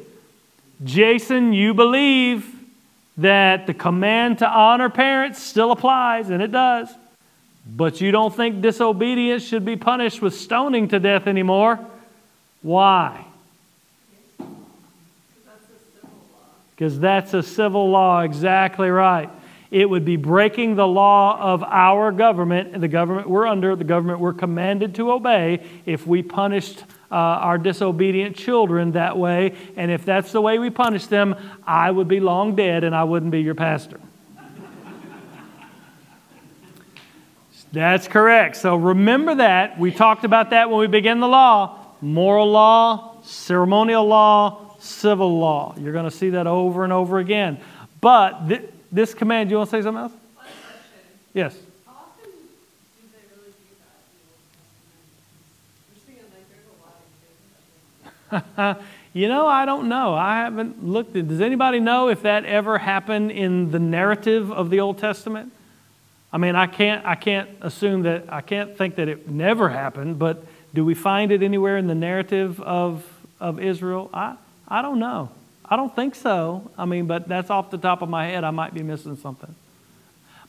Jason, 0.83 1.53
you 1.53 1.73
believe 1.73 2.60
that 3.17 3.67
the 3.67 3.73
command 3.73 4.39
to 4.39 4.49
honor 4.49 4.89
parents 4.89 5.41
still 5.41 5.71
applies, 5.71 6.29
and 6.29 6.41
it 6.41 6.51
does. 6.51 6.89
But 7.65 8.01
you 8.01 8.11
don't 8.11 8.35
think 8.35 8.61
disobedience 8.61 9.43
should 9.43 9.65
be 9.65 9.75
punished 9.75 10.21
with 10.21 10.33
stoning 10.33 10.87
to 10.89 10.99
death 10.99 11.27
anymore. 11.27 11.79
Why? 12.61 13.25
Because 16.71 16.99
that's 16.99 17.33
a 17.33 17.43
civil 17.43 17.89
law, 17.89 18.21
exactly 18.21 18.89
right. 18.89 19.29
It 19.69 19.89
would 19.89 20.03
be 20.03 20.15
breaking 20.15 20.75
the 20.75 20.87
law 20.87 21.39
of 21.39 21.63
our 21.63 22.11
government, 22.11 22.79
the 22.81 22.87
government 22.87 23.29
we're 23.29 23.45
under, 23.47 23.75
the 23.75 23.83
government 23.83 24.19
we're 24.19 24.33
commanded 24.33 24.95
to 24.95 25.11
obey, 25.11 25.63
if 25.85 26.07
we 26.07 26.23
punished 26.23 26.83
uh, 27.11 27.15
our 27.15 27.57
disobedient 27.57 28.35
children 28.35 28.93
that 28.93 29.17
way. 29.17 29.55
And 29.75 29.91
if 29.91 30.05
that's 30.05 30.31
the 30.31 30.41
way 30.41 30.59
we 30.59 30.69
punish 30.69 31.07
them, 31.07 31.35
I 31.65 31.91
would 31.91 32.07
be 32.07 32.19
long 32.19 32.55
dead 32.55 32.83
and 32.83 32.95
I 32.95 33.03
wouldn't 33.03 33.31
be 33.31 33.41
your 33.41 33.55
pastor. 33.55 33.99
That's 37.73 38.07
correct. 38.07 38.57
So 38.57 38.75
remember 38.75 39.35
that. 39.35 39.79
We 39.79 39.91
talked 39.91 40.25
about 40.25 40.49
that 40.49 40.69
when 40.69 40.79
we 40.79 40.87
began 40.87 41.19
the 41.19 41.27
law 41.27 41.77
moral 42.01 42.49
law, 42.49 43.21
ceremonial 43.23 44.05
law, 44.05 44.75
civil 44.79 45.39
law. 45.39 45.75
You're 45.77 45.93
going 45.93 46.09
to 46.09 46.15
see 46.15 46.31
that 46.31 46.47
over 46.47 46.83
and 46.83 46.91
over 46.91 47.19
again. 47.19 47.59
But 48.01 48.47
th- 48.47 48.69
this 48.91 49.13
command, 49.13 49.51
you 49.51 49.57
want 49.57 49.69
to 49.69 49.77
say 49.77 49.81
something 49.83 50.03
else? 50.03 50.13
Yes. 51.33 51.55
you 59.13 59.27
know, 59.27 59.47
I 59.47 59.65
don't 59.65 59.89
know. 59.89 60.13
I 60.13 60.37
haven't 60.43 60.85
looked 60.85 61.15
at 61.15 61.27
Does 61.27 61.41
anybody 61.41 61.79
know 61.79 62.09
if 62.09 62.21
that 62.23 62.45
ever 62.45 62.77
happened 62.77 63.31
in 63.31 63.71
the 63.71 63.79
narrative 63.79 64.51
of 64.51 64.69
the 64.69 64.79
Old 64.79 64.97
Testament? 64.97 65.51
I 66.33 66.37
mean, 66.37 66.55
I 66.55 66.67
can't, 66.67 67.05
I 67.05 67.15
can't 67.15 67.49
assume 67.61 68.03
that, 68.03 68.31
I 68.31 68.41
can't 68.41 68.77
think 68.77 68.95
that 68.95 69.09
it 69.09 69.29
never 69.29 69.69
happened, 69.69 70.17
but 70.17 70.43
do 70.73 70.85
we 70.85 70.93
find 70.93 71.31
it 71.31 71.43
anywhere 71.43 71.77
in 71.77 71.87
the 71.87 71.95
narrative 71.95 72.61
of, 72.61 73.05
of 73.39 73.59
Israel? 73.59 74.09
I, 74.13 74.37
I 74.67 74.81
don't 74.81 74.99
know. 74.99 75.29
I 75.65 75.75
don't 75.75 75.93
think 75.93 76.15
so. 76.15 76.71
I 76.77 76.85
mean, 76.85 77.05
but 77.05 77.27
that's 77.27 77.49
off 77.49 77.71
the 77.71 77.77
top 77.77 78.01
of 78.01 78.09
my 78.09 78.27
head. 78.27 78.43
I 78.43 78.51
might 78.51 78.73
be 78.73 78.83
missing 78.83 79.17
something. 79.17 79.53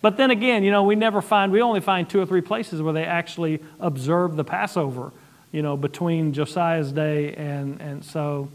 But 0.00 0.16
then 0.16 0.30
again, 0.30 0.64
you 0.64 0.70
know, 0.70 0.82
we 0.82 0.96
never 0.96 1.22
find, 1.22 1.52
we 1.52 1.62
only 1.62 1.80
find 1.80 2.08
two 2.08 2.20
or 2.20 2.26
three 2.26 2.40
places 2.40 2.82
where 2.82 2.92
they 2.92 3.04
actually 3.04 3.60
observe 3.78 4.36
the 4.36 4.44
Passover, 4.44 5.12
you 5.52 5.62
know, 5.62 5.76
between 5.76 6.32
Josiah's 6.32 6.92
day 6.92 7.34
and, 7.34 7.80
and 7.80 8.04
so, 8.04 8.48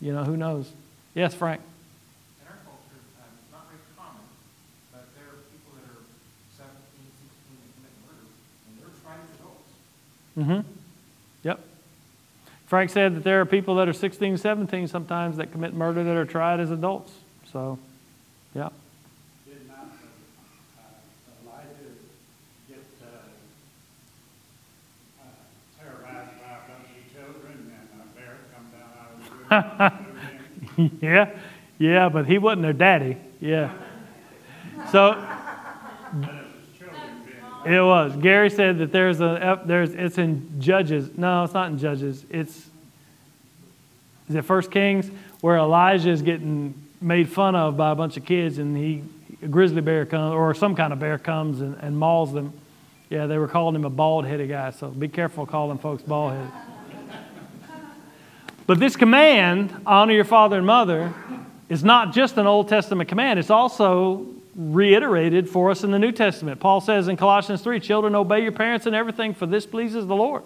you 0.00 0.12
know, 0.12 0.24
who 0.24 0.36
knows? 0.36 0.70
Yes, 1.14 1.34
Frank? 1.34 1.60
In 2.40 2.46
our 2.46 2.54
culture, 2.64 2.78
um, 3.18 3.26
it's 3.42 3.52
not 3.52 3.66
very 3.68 3.80
common, 3.96 4.22
but 4.92 5.08
there 5.16 5.24
are 5.24 5.40
people 5.50 5.72
that 5.76 5.90
are 5.90 6.04
17, 6.56 6.76
16 7.18 7.56
that 7.58 7.72
commit 7.76 7.94
murder, 8.06 8.28
and 8.68 8.78
they're 8.78 8.94
tried 9.02 9.20
as 9.24 9.32
adults. 9.40 9.72
Mm-hmm. 10.38 10.68
Yep. 11.42 11.58
Frank 12.66 12.90
said 12.90 13.16
that 13.16 13.24
there 13.24 13.40
are 13.40 13.44
people 13.44 13.74
that 13.76 13.88
are 13.88 13.92
16, 13.92 14.38
17 14.38 14.88
sometimes 14.88 15.36
that 15.36 15.52
commit 15.52 15.74
murder 15.74 16.02
that 16.04 16.16
are 16.16 16.24
tried 16.24 16.60
as 16.60 16.70
adults. 16.70 17.12
So, 17.52 17.78
yeah. 18.54 18.70
Did 19.46 19.68
not 19.68 19.92
uh, 20.78 21.44
Elijah 21.44 21.92
get 22.66 22.80
uh, 23.02 23.06
uh, 25.20 25.26
terrorized 25.78 26.40
by 26.40 26.48
a 26.48 26.64
bunch 26.64 26.88
of 26.96 27.12
children 27.12 27.76
and 27.76 28.00
a 28.00 28.06
bear 28.18 28.36
come 28.56 28.72
down 28.72 28.88
out 28.98 29.12
of 29.12 29.24
the 29.24 29.36
woods? 29.36 29.41
yeah, 31.00 31.30
yeah, 31.78 32.08
but 32.08 32.26
he 32.26 32.38
wasn't 32.38 32.62
their 32.62 32.72
daddy. 32.72 33.16
Yeah. 33.40 33.72
So 34.90 35.12
it 37.64 37.80
was. 37.80 38.16
Gary 38.16 38.50
said 38.50 38.78
that 38.78 38.92
there's 38.92 39.20
a 39.20 39.60
there's 39.64 39.90
it's 39.94 40.18
in 40.18 40.60
Judges. 40.60 41.16
No, 41.16 41.44
it's 41.44 41.54
not 41.54 41.70
in 41.70 41.78
Judges. 41.78 42.24
It's 42.30 42.68
is 44.28 44.34
it 44.34 44.42
First 44.42 44.70
Kings 44.70 45.10
where 45.40 45.58
Elijah 45.58 46.10
is 46.10 46.22
getting 46.22 46.74
made 47.00 47.28
fun 47.28 47.54
of 47.54 47.76
by 47.76 47.90
a 47.90 47.94
bunch 47.94 48.16
of 48.16 48.24
kids, 48.24 48.58
and 48.58 48.76
he 48.76 49.02
a 49.42 49.48
grizzly 49.48 49.80
bear 49.80 50.06
comes 50.06 50.32
or 50.32 50.54
some 50.54 50.74
kind 50.74 50.92
of 50.92 51.00
bear 51.00 51.18
comes 51.18 51.60
and, 51.60 51.76
and 51.80 51.98
mauls 51.98 52.32
them. 52.32 52.52
Yeah, 53.10 53.26
they 53.26 53.36
were 53.36 53.48
calling 53.48 53.74
him 53.74 53.84
a 53.84 53.90
bald 53.90 54.24
headed 54.24 54.48
guy. 54.48 54.70
So 54.70 54.88
be 54.88 55.08
careful 55.08 55.44
calling 55.44 55.78
folks 55.78 56.02
bald 56.02 56.32
headed. 56.32 56.71
But 58.72 58.80
this 58.80 58.96
command, 58.96 59.82
honor 59.84 60.14
your 60.14 60.24
father 60.24 60.56
and 60.56 60.66
mother, 60.66 61.12
is 61.68 61.84
not 61.84 62.14
just 62.14 62.38
an 62.38 62.46
Old 62.46 62.70
Testament 62.70 63.06
command, 63.06 63.38
it's 63.38 63.50
also 63.50 64.26
reiterated 64.56 65.46
for 65.46 65.70
us 65.70 65.84
in 65.84 65.90
the 65.90 65.98
New 65.98 66.10
Testament. 66.10 66.58
Paul 66.58 66.80
says 66.80 67.06
in 67.06 67.18
Colossians 67.18 67.60
3 67.60 67.80
Children, 67.80 68.14
obey 68.14 68.42
your 68.42 68.52
parents 68.52 68.86
in 68.86 68.94
everything, 68.94 69.34
for 69.34 69.44
this 69.44 69.66
pleases 69.66 70.06
the 70.06 70.16
Lord. 70.16 70.42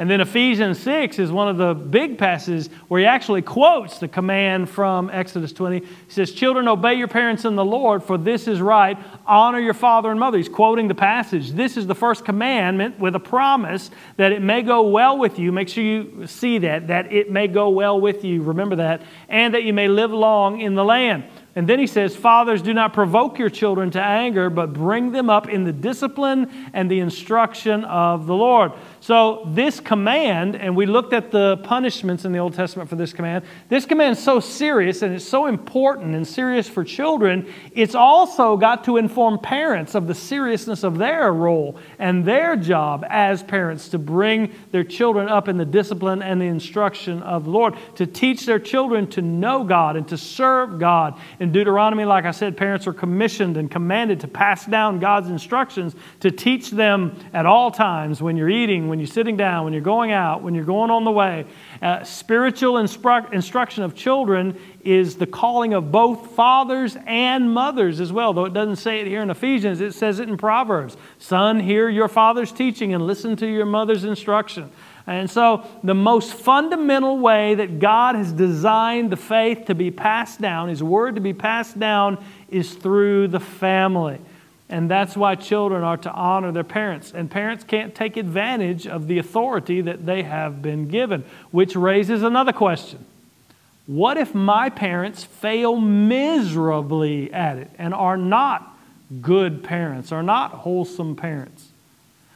And 0.00 0.08
then 0.08 0.22
Ephesians 0.22 0.78
6 0.78 1.18
is 1.18 1.30
one 1.30 1.48
of 1.48 1.58
the 1.58 1.74
big 1.74 2.16
passages 2.16 2.70
where 2.88 3.00
he 3.00 3.06
actually 3.06 3.42
quotes 3.42 3.98
the 3.98 4.08
command 4.08 4.70
from 4.70 5.10
Exodus 5.10 5.52
20. 5.52 5.80
He 5.80 5.86
says, 6.08 6.32
Children, 6.32 6.68
obey 6.68 6.94
your 6.94 7.06
parents 7.06 7.44
in 7.44 7.54
the 7.54 7.66
Lord, 7.66 8.02
for 8.02 8.16
this 8.16 8.48
is 8.48 8.62
right. 8.62 8.96
Honor 9.26 9.60
your 9.60 9.74
father 9.74 10.10
and 10.10 10.18
mother. 10.18 10.38
He's 10.38 10.48
quoting 10.48 10.88
the 10.88 10.94
passage. 10.94 11.50
This 11.50 11.76
is 11.76 11.86
the 11.86 11.94
first 11.94 12.24
commandment 12.24 12.98
with 12.98 13.14
a 13.14 13.20
promise 13.20 13.90
that 14.16 14.32
it 14.32 14.40
may 14.40 14.62
go 14.62 14.88
well 14.88 15.18
with 15.18 15.38
you. 15.38 15.52
Make 15.52 15.68
sure 15.68 15.84
you 15.84 16.26
see 16.26 16.56
that, 16.56 16.86
that 16.86 17.12
it 17.12 17.30
may 17.30 17.46
go 17.46 17.68
well 17.68 18.00
with 18.00 18.24
you. 18.24 18.40
Remember 18.40 18.76
that. 18.76 19.02
And 19.28 19.52
that 19.52 19.64
you 19.64 19.74
may 19.74 19.88
live 19.88 20.12
long 20.12 20.62
in 20.62 20.76
the 20.76 20.84
land. 20.84 21.24
And 21.56 21.68
then 21.68 21.78
he 21.78 21.86
says, 21.86 22.14
Fathers, 22.14 22.62
do 22.62 22.72
not 22.72 22.92
provoke 22.92 23.38
your 23.38 23.50
children 23.50 23.90
to 23.90 24.02
anger, 24.02 24.48
but 24.48 24.72
bring 24.72 25.10
them 25.12 25.28
up 25.28 25.48
in 25.48 25.64
the 25.64 25.72
discipline 25.72 26.70
and 26.72 26.90
the 26.90 27.00
instruction 27.00 27.84
of 27.84 28.26
the 28.26 28.34
Lord. 28.34 28.72
So, 29.02 29.46
this 29.46 29.80
command, 29.80 30.56
and 30.56 30.76
we 30.76 30.84
looked 30.84 31.14
at 31.14 31.30
the 31.30 31.56
punishments 31.64 32.26
in 32.26 32.32
the 32.32 32.38
Old 32.38 32.52
Testament 32.52 32.90
for 32.90 32.96
this 32.96 33.14
command, 33.14 33.46
this 33.70 33.86
command 33.86 34.18
is 34.18 34.22
so 34.22 34.40
serious 34.40 35.00
and 35.00 35.14
it's 35.14 35.24
so 35.24 35.46
important 35.46 36.14
and 36.14 36.28
serious 36.28 36.68
for 36.68 36.84
children, 36.84 37.50
it's 37.72 37.94
also 37.94 38.58
got 38.58 38.84
to 38.84 38.98
inform 38.98 39.38
parents 39.38 39.94
of 39.94 40.06
the 40.06 40.14
seriousness 40.14 40.84
of 40.84 40.98
their 40.98 41.32
role 41.32 41.78
and 41.98 42.26
their 42.26 42.56
job 42.56 43.06
as 43.08 43.42
parents 43.42 43.88
to 43.88 43.98
bring 43.98 44.52
their 44.70 44.84
children 44.84 45.28
up 45.28 45.48
in 45.48 45.56
the 45.56 45.64
discipline 45.64 46.20
and 46.22 46.38
the 46.38 46.44
instruction 46.46 47.22
of 47.22 47.44
the 47.44 47.50
Lord, 47.50 47.76
to 47.94 48.06
teach 48.06 48.44
their 48.44 48.58
children 48.58 49.06
to 49.12 49.22
know 49.22 49.64
God 49.64 49.96
and 49.96 50.06
to 50.08 50.18
serve 50.18 50.78
God. 50.78 51.18
In 51.38 51.52
Deuteronomy, 51.52 52.04
like 52.04 52.26
I 52.26 52.32
said, 52.32 52.54
parents 52.54 52.86
are 52.86 52.92
commissioned 52.92 53.56
and 53.56 53.70
commanded 53.70 54.20
to 54.20 54.28
pass 54.28 54.66
down 54.66 54.98
God's 54.98 55.30
instructions 55.30 55.94
to 56.20 56.30
teach 56.30 56.70
them 56.70 57.16
at 57.32 57.46
all 57.46 57.70
times 57.70 58.20
when 58.20 58.36
you're 58.36 58.50
eating, 58.50 58.89
when 58.90 58.98
you're 58.98 59.06
sitting 59.06 59.36
down, 59.36 59.64
when 59.64 59.72
you're 59.72 59.80
going 59.80 60.12
out, 60.12 60.42
when 60.42 60.54
you're 60.54 60.64
going 60.64 60.90
on 60.90 61.04
the 61.04 61.10
way. 61.10 61.46
Uh, 61.80 62.04
spiritual 62.04 62.74
instru- 62.74 63.32
instruction 63.32 63.82
of 63.82 63.94
children 63.94 64.58
is 64.84 65.16
the 65.16 65.26
calling 65.26 65.72
of 65.72 65.90
both 65.90 66.32
fathers 66.32 66.96
and 67.06 67.50
mothers 67.50 68.00
as 68.00 68.12
well. 68.12 68.34
Though 68.34 68.44
it 68.44 68.52
doesn't 68.52 68.76
say 68.76 69.00
it 69.00 69.06
here 69.06 69.22
in 69.22 69.30
Ephesians, 69.30 69.80
it 69.80 69.92
says 69.92 70.18
it 70.20 70.28
in 70.28 70.36
Proverbs. 70.36 70.96
Son, 71.18 71.60
hear 71.60 71.88
your 71.88 72.08
father's 72.08 72.52
teaching 72.52 72.92
and 72.92 73.06
listen 73.06 73.36
to 73.36 73.46
your 73.46 73.66
mother's 73.66 74.04
instruction. 74.04 74.70
And 75.06 75.30
so, 75.30 75.66
the 75.82 75.94
most 75.94 76.34
fundamental 76.34 77.18
way 77.18 77.54
that 77.54 77.78
God 77.78 78.14
has 78.14 78.32
designed 78.32 79.10
the 79.10 79.16
faith 79.16 79.64
to 79.66 79.74
be 79.74 79.90
passed 79.90 80.40
down, 80.40 80.68
His 80.68 80.82
word 80.82 81.14
to 81.14 81.20
be 81.20 81.32
passed 81.32 81.78
down, 81.78 82.22
is 82.48 82.74
through 82.74 83.28
the 83.28 83.40
family. 83.40 84.20
And 84.70 84.88
that's 84.88 85.16
why 85.16 85.34
children 85.34 85.82
are 85.82 85.96
to 85.98 86.12
honor 86.12 86.52
their 86.52 86.64
parents. 86.64 87.12
And 87.12 87.28
parents 87.28 87.64
can't 87.64 87.92
take 87.92 88.16
advantage 88.16 88.86
of 88.86 89.08
the 89.08 89.18
authority 89.18 89.80
that 89.80 90.06
they 90.06 90.22
have 90.22 90.62
been 90.62 90.86
given, 90.86 91.24
which 91.50 91.74
raises 91.74 92.22
another 92.22 92.52
question. 92.52 93.04
What 93.86 94.16
if 94.16 94.32
my 94.32 94.70
parents 94.70 95.24
fail 95.24 95.74
miserably 95.76 97.32
at 97.32 97.58
it 97.58 97.70
and 97.76 97.92
are 97.92 98.16
not 98.16 98.78
good 99.20 99.64
parents, 99.64 100.12
are 100.12 100.22
not 100.22 100.52
wholesome 100.52 101.16
parents? 101.16 101.66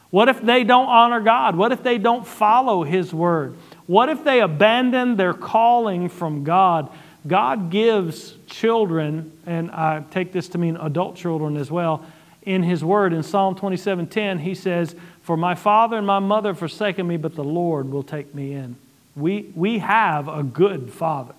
What 0.09 0.27
if 0.27 0.41
they 0.41 0.65
don't 0.65 0.87
honor 0.87 1.21
God? 1.21 1.55
What 1.55 1.71
if 1.71 1.83
they 1.83 1.97
don't 1.97 2.27
follow 2.27 2.83
His 2.83 3.13
word? 3.13 3.55
What 3.87 4.09
if 4.09 4.25
they 4.25 4.41
abandon 4.41 5.15
their 5.15 5.33
calling 5.33 6.09
from 6.09 6.43
God? 6.43 6.89
God 7.25 7.69
gives 7.71 8.35
children, 8.47 9.31
and 9.45 9.71
I 9.71 10.03
take 10.11 10.33
this 10.33 10.49
to 10.49 10.57
mean 10.57 10.75
adult 10.75 11.15
children 11.15 11.55
as 11.55 11.71
well, 11.71 12.05
in 12.45 12.63
His 12.63 12.83
word. 12.83 13.13
In 13.13 13.23
Psalm 13.23 13.55
27:10, 13.55 14.39
He 14.39 14.55
says, 14.55 14.95
For 15.21 15.35
my 15.35 15.55
father 15.55 15.97
and 15.97 16.07
my 16.07 16.19
mother 16.19 16.53
forsaken 16.53 17.07
me, 17.07 17.17
but 17.17 17.35
the 17.35 17.43
Lord 17.43 17.91
will 17.91 18.03
take 18.03 18.33
me 18.33 18.53
in. 18.53 18.75
We, 19.15 19.51
we 19.55 19.79
have 19.79 20.27
a 20.27 20.43
good 20.43 20.91
father. 20.91 21.35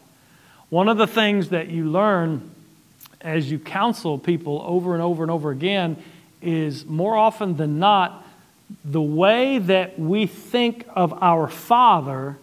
One 0.71 0.88
of 0.88 0.99
the 0.99 1.07
things 1.07 1.51
that 1.51 1.69
you 1.69 1.85
learn 1.85 2.51
as 3.21 3.51
you 3.51 3.59
counsel 3.59 4.19
people 4.19 4.62
over 4.66 4.95
and 4.95 5.03
over 5.03 5.23
and 5.23 5.31
over 5.31 5.51
again 5.51 5.97
is 6.42 6.85
more 6.87 7.16
often 7.16 7.57
than 7.57 7.79
not, 7.79 8.25
the 8.85 9.03
way 9.03 9.59
that 9.59 9.99
we 9.99 10.27
think 10.27 10.87
of 10.95 11.23
our 11.23 11.49
Father 11.49 12.37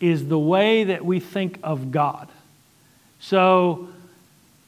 is 0.00 0.28
the 0.28 0.38
way 0.38 0.84
that 0.84 1.04
we 1.04 1.20
think 1.20 1.58
of 1.62 1.90
God. 1.90 2.28
So, 3.20 3.88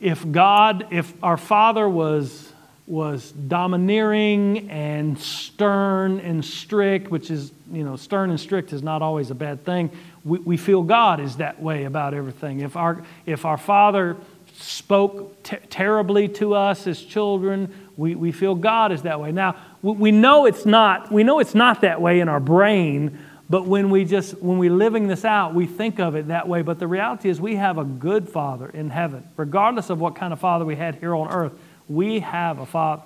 if 0.00 0.28
God, 0.30 0.88
if 0.90 1.12
our 1.22 1.36
Father 1.36 1.88
was, 1.88 2.52
was 2.90 3.30
domineering 3.30 4.68
and 4.68 5.16
stern 5.18 6.18
and 6.20 6.44
strict, 6.44 7.08
which 7.08 7.30
is, 7.30 7.52
you 7.72 7.84
know, 7.84 7.94
stern 7.94 8.30
and 8.30 8.40
strict 8.40 8.72
is 8.72 8.82
not 8.82 9.00
always 9.00 9.30
a 9.30 9.34
bad 9.34 9.64
thing, 9.64 9.90
we, 10.24 10.38
we 10.40 10.56
feel 10.56 10.82
God 10.82 11.20
is 11.20 11.36
that 11.36 11.62
way 11.62 11.84
about 11.84 12.14
everything. 12.14 12.60
If 12.60 12.76
our, 12.76 13.02
if 13.26 13.44
our 13.44 13.56
Father 13.56 14.16
spoke 14.58 15.36
terribly 15.70 16.28
to 16.28 16.54
us 16.54 16.86
as 16.86 17.00
children, 17.00 17.72
we, 17.96 18.14
we 18.16 18.32
feel 18.32 18.56
God 18.56 18.90
is 18.90 19.02
that 19.02 19.20
way. 19.20 19.30
Now, 19.30 19.56
we, 19.82 19.92
we 19.92 20.10
know 20.10 20.46
it's 20.46 20.66
not, 20.66 21.12
we 21.12 21.22
know 21.22 21.38
it's 21.38 21.54
not 21.54 21.82
that 21.82 22.02
way 22.02 22.18
in 22.18 22.28
our 22.28 22.40
brain, 22.40 23.18
but 23.48 23.66
when 23.66 23.90
we 23.90 24.04
just, 24.04 24.40
when 24.42 24.58
we're 24.58 24.72
living 24.72 25.06
this 25.06 25.24
out, 25.24 25.54
we 25.54 25.66
think 25.66 26.00
of 26.00 26.16
it 26.16 26.28
that 26.28 26.48
way. 26.48 26.62
But 26.62 26.78
the 26.78 26.86
reality 26.86 27.28
is 27.28 27.40
we 27.40 27.56
have 27.56 27.78
a 27.78 27.84
good 27.84 28.28
Father 28.28 28.68
in 28.68 28.90
heaven. 28.90 29.28
Regardless 29.36 29.90
of 29.90 30.00
what 30.00 30.16
kind 30.16 30.32
of 30.32 30.40
Father 30.40 30.64
we 30.64 30.76
had 30.76 30.96
here 30.96 31.14
on 31.14 31.28
earth, 31.30 31.52
we 31.90 32.20
have 32.20 32.58
a 32.60 32.66
Father. 32.66 33.02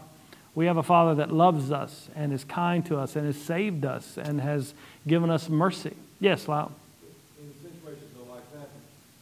We 0.54 0.66
have 0.66 0.76
a 0.76 0.82
Father 0.84 1.16
that 1.16 1.32
loves 1.32 1.72
us 1.72 2.08
and 2.14 2.32
is 2.32 2.44
kind 2.44 2.84
to 2.86 2.96
us 2.98 3.16
and 3.16 3.26
has 3.26 3.34
saved 3.40 3.84
us 3.84 4.16
and 4.16 4.40
has 4.40 4.72
given 5.08 5.30
us 5.30 5.48
mercy. 5.48 5.96
Yes, 6.20 6.46
Lyle. 6.46 6.70
in 7.40 7.50
situations 7.58 8.06
though 8.14 8.30
like 8.32 8.46
that, 8.54 8.68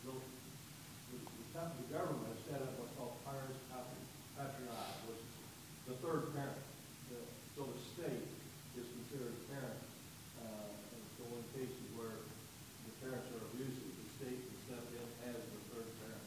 the, 0.05 0.13
the, 0.13 1.17
the 1.17 1.59
top- 1.59 1.73
the 1.81 1.89
government 1.95 2.27
has 2.29 2.41
set 2.53 2.61
up 2.61 2.69
what's 2.77 2.93
called 3.01 3.17
parens 3.25 3.57
patriae, 4.37 4.85
which 5.09 5.25
is 5.25 5.89
the 5.89 5.97
third 6.05 6.35
parent. 6.37 6.61
The- 7.09 7.25
So 7.57 7.65
the 7.65 7.81
state 7.97 8.29
is 8.77 8.85
considered 8.93 9.33
a 9.33 9.43
parent, 9.57 9.79
uh, 10.45 10.69
and 10.69 11.03
so 11.17 11.25
in 11.33 11.43
cases 11.57 11.81
where 11.97 12.13
the 12.13 12.93
parents 13.01 13.25
are 13.33 13.41
abusive, 13.57 13.89
the 13.89 14.09
state 14.21 14.37
can 14.37 14.57
step 14.69 14.85
in 14.93 15.33
as 15.33 15.41
the 15.41 15.61
third 15.73 15.89
parent. 15.97 16.23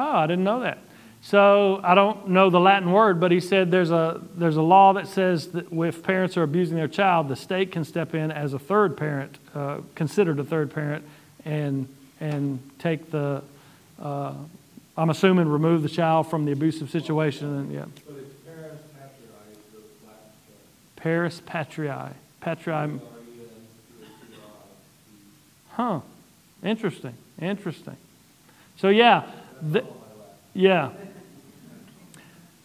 Oh, 0.00 0.16
I 0.24 0.26
didn't 0.26 0.48
know 0.48 0.64
that. 0.64 0.80
So 1.26 1.80
I 1.82 1.96
don't 1.96 2.28
know 2.28 2.50
the 2.50 2.60
Latin 2.60 2.92
word, 2.92 3.18
but 3.18 3.32
he 3.32 3.40
said 3.40 3.72
there's 3.72 3.90
a, 3.90 4.20
there's 4.36 4.58
a 4.58 4.62
law 4.62 4.92
that 4.92 5.08
says 5.08 5.48
that 5.48 5.72
if 5.72 6.00
parents 6.04 6.36
are 6.36 6.44
abusing 6.44 6.76
their 6.76 6.86
child, 6.86 7.26
the 7.26 7.34
state 7.34 7.72
can 7.72 7.84
step 7.84 8.14
in 8.14 8.30
as 8.30 8.54
a 8.54 8.60
third 8.60 8.96
parent, 8.96 9.36
uh, 9.52 9.78
considered 9.96 10.38
a 10.38 10.44
third 10.44 10.72
parent, 10.72 11.04
and, 11.44 11.88
and 12.20 12.60
take 12.78 13.10
the, 13.10 13.42
uh, 14.00 14.34
I'm 14.96 15.10
assuming, 15.10 15.48
remove 15.48 15.82
the 15.82 15.88
child 15.88 16.30
from 16.30 16.44
the 16.44 16.52
abusive 16.52 16.90
situation. 16.90 17.58
And, 17.58 17.72
yeah. 17.72 17.86
But 18.06 18.18
it's 18.18 18.32
parents 18.46 18.82
parens 20.94 21.40
patriae. 21.40 22.12
Patriae. 22.40 23.00
Huh. 25.70 26.00
Interesting. 26.62 27.14
Interesting. 27.42 27.96
So, 28.76 28.90
yeah. 28.90 29.24
The, 29.60 29.84
yeah. 30.54 30.90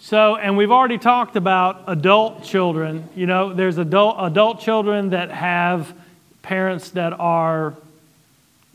So, 0.03 0.35
and 0.35 0.57
we've 0.57 0.71
already 0.71 0.97
talked 0.97 1.35
about 1.35 1.83
adult 1.85 2.43
children. 2.43 3.07
You 3.15 3.27
know, 3.27 3.53
there's 3.53 3.77
adult, 3.77 4.15
adult 4.17 4.59
children 4.59 5.11
that 5.11 5.29
have 5.29 5.93
parents 6.41 6.89
that 6.91 7.13
are, 7.13 7.75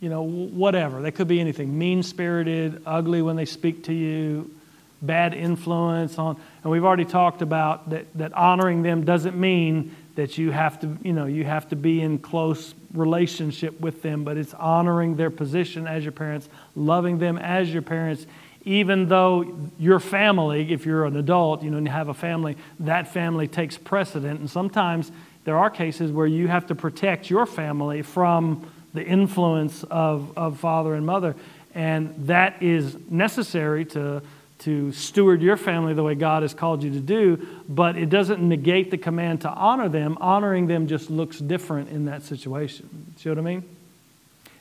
you 0.00 0.08
know, 0.08 0.22
whatever. 0.22 1.02
They 1.02 1.10
could 1.10 1.26
be 1.26 1.40
anything 1.40 1.76
mean 1.76 2.04
spirited, 2.04 2.80
ugly 2.86 3.22
when 3.22 3.34
they 3.34 3.44
speak 3.44 3.84
to 3.84 3.92
you, 3.92 4.54
bad 5.02 5.34
influence 5.34 6.16
on. 6.16 6.40
And 6.62 6.70
we've 6.70 6.84
already 6.84 7.04
talked 7.04 7.42
about 7.42 7.90
that, 7.90 8.06
that 8.14 8.32
honoring 8.32 8.82
them 8.82 9.04
doesn't 9.04 9.36
mean 9.36 9.96
that 10.14 10.38
you 10.38 10.52
have 10.52 10.78
to, 10.80 10.96
you 11.02 11.12
know, 11.12 11.26
you 11.26 11.42
have 11.42 11.68
to 11.70 11.76
be 11.76 12.02
in 12.02 12.20
close 12.20 12.72
relationship 12.94 13.80
with 13.80 14.00
them, 14.00 14.22
but 14.22 14.36
it's 14.36 14.54
honoring 14.54 15.16
their 15.16 15.30
position 15.30 15.88
as 15.88 16.04
your 16.04 16.12
parents, 16.12 16.48
loving 16.76 17.18
them 17.18 17.36
as 17.36 17.72
your 17.72 17.82
parents, 17.82 18.26
even 18.66 19.07
though 19.07 19.70
your 19.79 20.00
family, 20.00 20.72
if 20.72 20.85
you're 20.85 21.05
an 21.05 21.16
adult, 21.16 21.62
you 21.62 21.70
know, 21.70 21.79
and 21.79 21.87
you 21.87 21.92
have 21.92 22.09
a 22.09 22.14
family, 22.14 22.57
that 22.81 23.12
family 23.12 23.46
takes 23.46 23.79
precedent. 23.79 24.40
And 24.40 24.50
sometimes 24.50 25.12
there 25.44 25.57
are 25.57 25.70
cases 25.70 26.11
where 26.11 26.26
you 26.26 26.48
have 26.48 26.66
to 26.66 26.74
protect 26.74 27.31
your 27.31 27.46
family 27.46 28.02
from 28.02 28.68
the 28.92 29.05
influence 29.05 29.85
of, 29.85 30.37
of 30.37 30.59
father 30.59 30.94
and 30.94 31.07
mother. 31.07 31.37
And 31.76 32.26
that 32.26 32.61
is 32.61 32.96
necessary 33.09 33.85
to, 33.87 34.20
to 34.61 34.90
steward 34.90 35.42
your 35.42 35.57
family 35.57 35.94
the 35.94 36.02
way 36.02 36.16
God 36.16 36.42
has 36.42 36.52
called 36.52 36.83
you 36.83 36.90
to 36.90 37.00
do, 37.00 37.46
but 37.68 37.96
it 37.96 38.11
doesn't 38.11 38.42
negate 38.42 38.90
the 38.90 38.98
command 38.98 39.42
to 39.42 39.48
honor 39.48 39.88
them. 39.88 40.18
Honoring 40.20 40.66
them 40.66 40.88
just 40.88 41.09
looks 41.09 41.38
different 41.38 41.90
in 41.90 42.07
that 42.07 42.24
situation. 42.24 43.14
See 43.18 43.29
what 43.29 43.38
I 43.38 43.42
mean? 43.42 43.75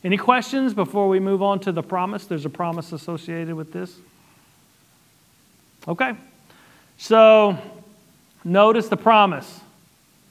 Any 0.06 0.18
questions 0.18 0.76
before 0.76 1.10
we 1.10 1.20
move 1.20 1.42
on 1.42 1.60
to 1.62 1.72
the 1.72 1.82
promise? 1.82 2.28
There's 2.28 2.46
a 2.46 2.50
promise 2.50 2.92
associated 2.92 3.56
with 3.56 3.74
this. 3.74 3.98
Okay. 5.88 6.12
So 7.00 7.58
notice 8.44 8.88
the 8.88 8.98
promise. 8.98 9.62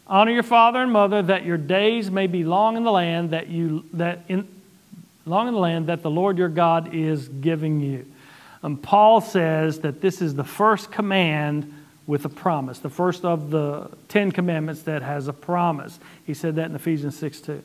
Honor 0.06 0.30
your 0.30 0.44
father 0.44 0.80
and 0.80 0.92
mother 0.92 1.22
that 1.22 1.44
your 1.44 1.56
days 1.56 2.08
may 2.08 2.28
be 2.28 2.44
long 2.44 2.76
in 2.76 2.84
the 2.84 2.92
land 2.92 3.30
that 3.30 3.48
you 3.48 3.84
that 3.94 4.20
in 4.28 4.46
long 5.26 5.48
in 5.48 5.54
the 5.54 5.60
land 5.60 5.88
that 5.88 6.02
the 6.02 6.10
Lord 6.10 6.38
your 6.38 6.48
God 6.48 6.94
is 6.94 7.26
giving 7.26 7.80
you. 7.80 8.06
And 8.62 8.80
Paul 8.80 9.20
says 9.20 9.80
that 9.80 10.00
this 10.00 10.22
is 10.22 10.36
the 10.36 10.44
first 10.44 10.92
command 10.92 11.74
with 12.06 12.24
a 12.24 12.28
promise, 12.28 12.78
the 12.78 12.90
first 12.90 13.24
of 13.24 13.50
the 13.50 13.90
Ten 14.06 14.30
Commandments 14.30 14.82
that 14.82 15.02
has 15.02 15.26
a 15.26 15.32
promise. 15.32 15.98
He 16.24 16.32
said 16.32 16.54
that 16.56 16.70
in 16.70 16.76
Ephesians 16.76 17.16
6 17.16 17.40
2. 17.40 17.64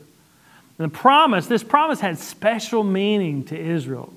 And 0.79 0.91
the 0.91 0.97
promise, 0.97 1.45
this 1.45 1.63
promise 1.63 1.99
had 1.99 2.17
special 2.17 2.83
meaning 2.83 3.43
to 3.45 3.59
Israel. 3.59 4.13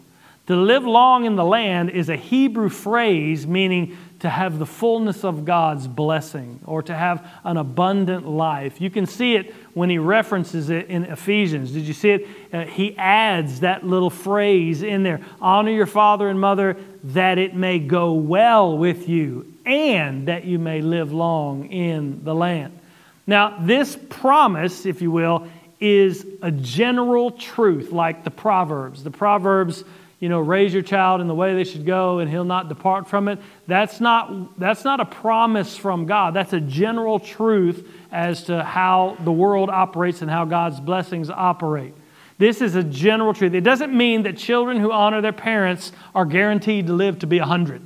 To 0.47 0.57
live 0.57 0.85
long 0.85 1.25
in 1.25 1.37
the 1.37 1.45
land 1.45 1.91
is 1.91 2.09
a 2.09 2.17
Hebrew 2.17 2.69
phrase 2.69 3.47
meaning 3.47 3.97
to 4.21 4.29
have 4.29 4.59
the 4.59 4.67
fullness 4.67 5.25
of 5.25 5.45
God's 5.45 5.89
blessing 5.89 6.61
or 6.65 6.83
to 6.83 6.95
have 6.95 7.29
an 7.45 7.57
abundant 7.57 8.29
life. 8.29 8.81
You 8.81 8.91
can 8.91 9.07
see 9.07 9.35
it 9.35 9.53
when 9.75 9.91
he 9.91 9.99
references 9.99 10.71
it 10.71 10.87
in 10.87 11.05
Ephesians. 11.05 11.73
Did 11.73 11.83
you 11.83 11.95
see 11.95 12.11
it? 12.11 12.29
Uh, 12.53 12.65
he 12.65 12.97
adds 12.97 13.61
that 13.61 13.85
little 13.85 14.11
phrase 14.11 14.83
in 14.83 15.03
there 15.03 15.21
honor 15.41 15.73
your 15.73 15.87
father 15.87 16.29
and 16.29 16.41
mother 16.41 16.77
that 17.05 17.39
it 17.39 17.55
may 17.55 17.81
go 17.81 18.13
well 18.13 18.79
with 18.79 19.09
you 19.09 19.53
and 19.65 20.29
that 20.29 20.45
you 20.45 20.59
may 20.59 20.81
live 20.81 21.13
long 21.13 21.67
in 21.67 22.23
the 22.25 22.35
land. 22.35 22.79
Now, 23.27 23.59
this 23.61 23.97
promise, 24.09 24.87
if 24.87 25.01
you 25.01 25.13
will, 25.13 25.47
is 25.83 26.25
a 26.43 26.51
general 26.51 27.33
truth 27.33 27.91
like 27.91 28.25
the 28.25 28.31
Proverbs. 28.31 29.03
The 29.03 29.11
Proverbs 29.11 29.85
you 30.23 30.29
know, 30.29 30.39
raise 30.39 30.73
your 30.73 30.85
child 30.85 31.21
in 31.21 31.27
the 31.27 31.35
way 31.35 31.53
they 31.53 31.65
should 31.65 31.85
go 31.85 32.21
and 32.21 32.31
he'll 32.31 32.45
not 32.45 32.69
depart 32.69 33.09
from 33.09 33.27
it. 33.27 33.41
That's 33.67 34.01
not, 34.01 34.57
that's 34.57 34.85
not 34.85 35.01
a 35.01 35.05
promise 35.05 35.77
from 35.77 36.07
God. 36.07 36.33
That's 36.33 36.53
a 36.53 36.61
general 36.61 37.19
truth 37.19 37.89
as 38.13 38.45
to 38.45 38.63
how 38.63 39.17
the 39.25 39.33
world 39.33 39.69
operates 39.69 40.23
and 40.23 40.31
how 40.31 40.45
God's 40.45 40.79
blessings 40.79 41.29
operate. 41.29 41.93
This 42.39 42.61
is 42.61 42.77
a 42.77 42.85
general 42.85 43.35
truth. 43.35 43.53
It 43.53 43.63
doesn't 43.63 43.93
mean 43.93 44.23
that 44.23 44.37
children 44.37 44.79
who 44.79 44.93
honor 44.93 45.21
their 45.21 45.33
parents 45.33 45.91
are 46.15 46.25
guaranteed 46.25 46.87
to 46.87 46.93
live 46.93 47.19
to 47.19 47.27
be 47.27 47.41
100. 47.41 47.83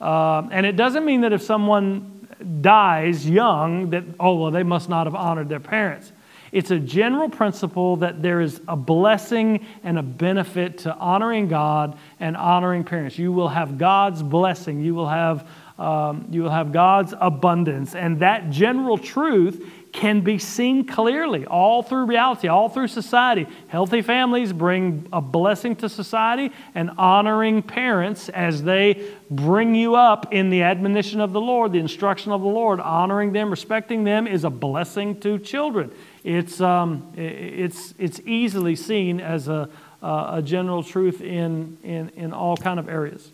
Uh, 0.00 0.48
and 0.52 0.64
it 0.64 0.76
doesn't 0.76 1.04
mean 1.04 1.22
that 1.22 1.32
if 1.32 1.42
someone 1.42 2.28
dies 2.60 3.28
young, 3.28 3.90
that, 3.90 4.04
oh, 4.20 4.36
well, 4.36 4.50
they 4.52 4.62
must 4.62 4.88
not 4.88 5.08
have 5.08 5.16
honored 5.16 5.48
their 5.48 5.58
parents. 5.58 6.12
It's 6.52 6.70
a 6.70 6.78
general 6.78 7.30
principle 7.30 7.96
that 7.96 8.20
there 8.20 8.42
is 8.42 8.60
a 8.68 8.76
blessing 8.76 9.66
and 9.82 9.98
a 9.98 10.02
benefit 10.02 10.78
to 10.78 10.94
honoring 10.94 11.48
God 11.48 11.98
and 12.20 12.36
honoring 12.36 12.84
parents. 12.84 13.18
You 13.18 13.32
will 13.32 13.48
have 13.48 13.78
God's 13.78 14.22
blessing. 14.22 14.80
You 14.80 14.94
will 14.94 15.08
have, 15.08 15.48
um, 15.78 16.26
you 16.30 16.42
will 16.42 16.50
have 16.50 16.70
God's 16.70 17.14
abundance. 17.18 17.94
And 17.94 18.20
that 18.20 18.50
general 18.50 18.98
truth 18.98 19.66
can 19.92 20.20
be 20.20 20.38
seen 20.38 20.86
clearly 20.86 21.46
all 21.46 21.82
through 21.82 22.04
reality, 22.04 22.48
all 22.48 22.68
through 22.68 22.88
society. 22.88 23.46
Healthy 23.68 24.02
families 24.02 24.52
bring 24.52 25.06
a 25.10 25.22
blessing 25.22 25.76
to 25.76 25.88
society, 25.88 26.50
and 26.74 26.90
honoring 26.96 27.62
parents 27.62 28.28
as 28.30 28.62
they 28.62 29.06
bring 29.30 29.74
you 29.74 29.94
up 29.94 30.32
in 30.32 30.48
the 30.48 30.62
admonition 30.62 31.20
of 31.20 31.32
the 31.32 31.40
Lord, 31.40 31.72
the 31.72 31.78
instruction 31.78 32.32
of 32.32 32.40
the 32.40 32.46
Lord, 32.46 32.80
honoring 32.80 33.32
them, 33.32 33.50
respecting 33.50 34.04
them 34.04 34.26
is 34.26 34.44
a 34.44 34.50
blessing 34.50 35.18
to 35.20 35.38
children 35.38 35.92
it's, 36.24 36.60
um, 36.60 37.12
it's, 37.16 37.94
it's 37.98 38.20
easily 38.20 38.76
seen 38.76 39.20
as 39.20 39.48
a, 39.48 39.68
a 40.02 40.42
general 40.44 40.82
truth 40.82 41.20
in, 41.20 41.78
in, 41.82 42.10
in 42.10 42.32
all 42.32 42.56
kind 42.56 42.78
of 42.78 42.88
areas. 42.88 43.30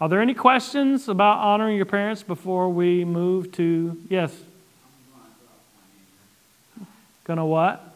Are 0.00 0.08
there 0.08 0.22
any 0.22 0.34
questions 0.34 1.08
about 1.08 1.38
honoring 1.38 1.76
your 1.76 1.84
parents 1.86 2.22
before 2.22 2.70
we 2.70 3.04
move 3.04 3.52
to, 3.52 3.96
yes? 4.08 4.34
Gonna 7.24 7.44
what? 7.44 7.89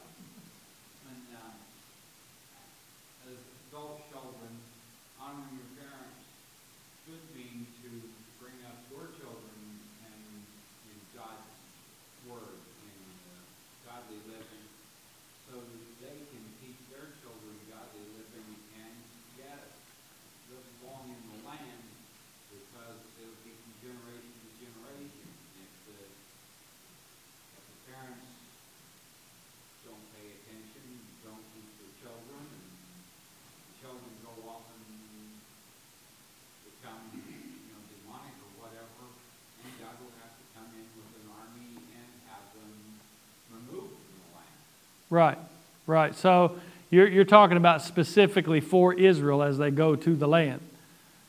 Right, 45.15 45.39
right. 45.87 46.13
So 46.13 46.57
you're, 46.91 47.07
you're 47.07 47.25
talking 47.25 47.57
about 47.57 47.83
specifically 47.83 48.59
for 48.59 48.93
Israel 48.93 49.45
as 49.45 49.59
they 49.59 49.71
go 49.71 49.95
to 49.95 50.17
the 50.17 50.27
land. 50.27 50.61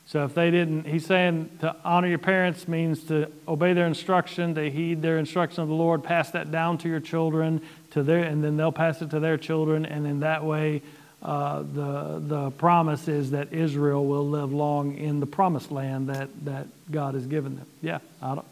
So 0.08 0.24
if 0.24 0.34
they 0.34 0.50
didn't, 0.50 0.88
he's 0.88 1.06
saying 1.06 1.50
to 1.60 1.76
honor 1.84 2.08
your 2.08 2.18
parents 2.18 2.66
means 2.66 3.04
to 3.04 3.30
obey 3.46 3.74
their 3.74 3.86
instruction, 3.86 4.56
to 4.56 4.68
heed 4.68 5.02
their 5.02 5.18
instruction 5.18 5.62
of 5.62 5.68
the 5.68 5.74
Lord, 5.74 6.02
pass 6.02 6.32
that 6.32 6.50
down 6.50 6.78
to 6.78 6.88
your 6.88 6.98
children, 6.98 7.60
to 7.92 8.02
their, 8.02 8.24
and 8.24 8.42
then 8.42 8.56
they'll 8.56 8.72
pass 8.72 9.02
it 9.02 9.10
to 9.10 9.20
their 9.20 9.36
children, 9.36 9.86
and 9.86 10.04
in 10.04 10.18
that 10.20 10.44
way, 10.44 10.82
uh, 11.22 11.62
the 11.62 12.22
the 12.26 12.50
promise 12.52 13.06
is 13.06 13.30
that 13.30 13.52
Israel 13.52 14.04
will 14.04 14.28
live 14.28 14.52
long 14.52 14.96
in 14.96 15.20
the 15.20 15.26
promised 15.26 15.70
land 15.70 16.08
that 16.08 16.28
that 16.44 16.66
God 16.90 17.14
has 17.14 17.26
given 17.26 17.56
them. 17.56 17.66
Yeah, 17.82 17.98
I 18.20 18.34
don't 18.34 18.46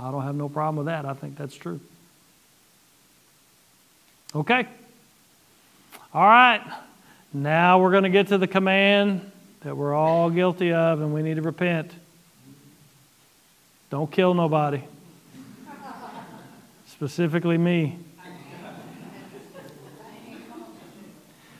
I 0.00 0.10
don't 0.10 0.22
have 0.22 0.34
no 0.34 0.48
problem 0.48 0.76
with 0.76 0.86
that. 0.86 1.06
I 1.06 1.14
think 1.14 1.38
that's 1.38 1.56
true. 1.56 1.80
Okay. 4.34 4.66
All 6.12 6.26
right, 6.26 6.60
now 7.32 7.78
we're 7.78 7.92
going 7.92 8.02
to 8.02 8.10
get 8.10 8.26
to 8.28 8.38
the 8.38 8.48
command 8.48 9.30
that 9.60 9.76
we're 9.76 9.94
all 9.94 10.28
guilty 10.28 10.72
of 10.72 11.00
and 11.00 11.14
we 11.14 11.22
need 11.22 11.36
to 11.36 11.42
repent. 11.42 11.92
Don't 13.90 14.10
kill 14.10 14.34
nobody, 14.34 14.82
specifically 16.88 17.56
me. 17.58 17.96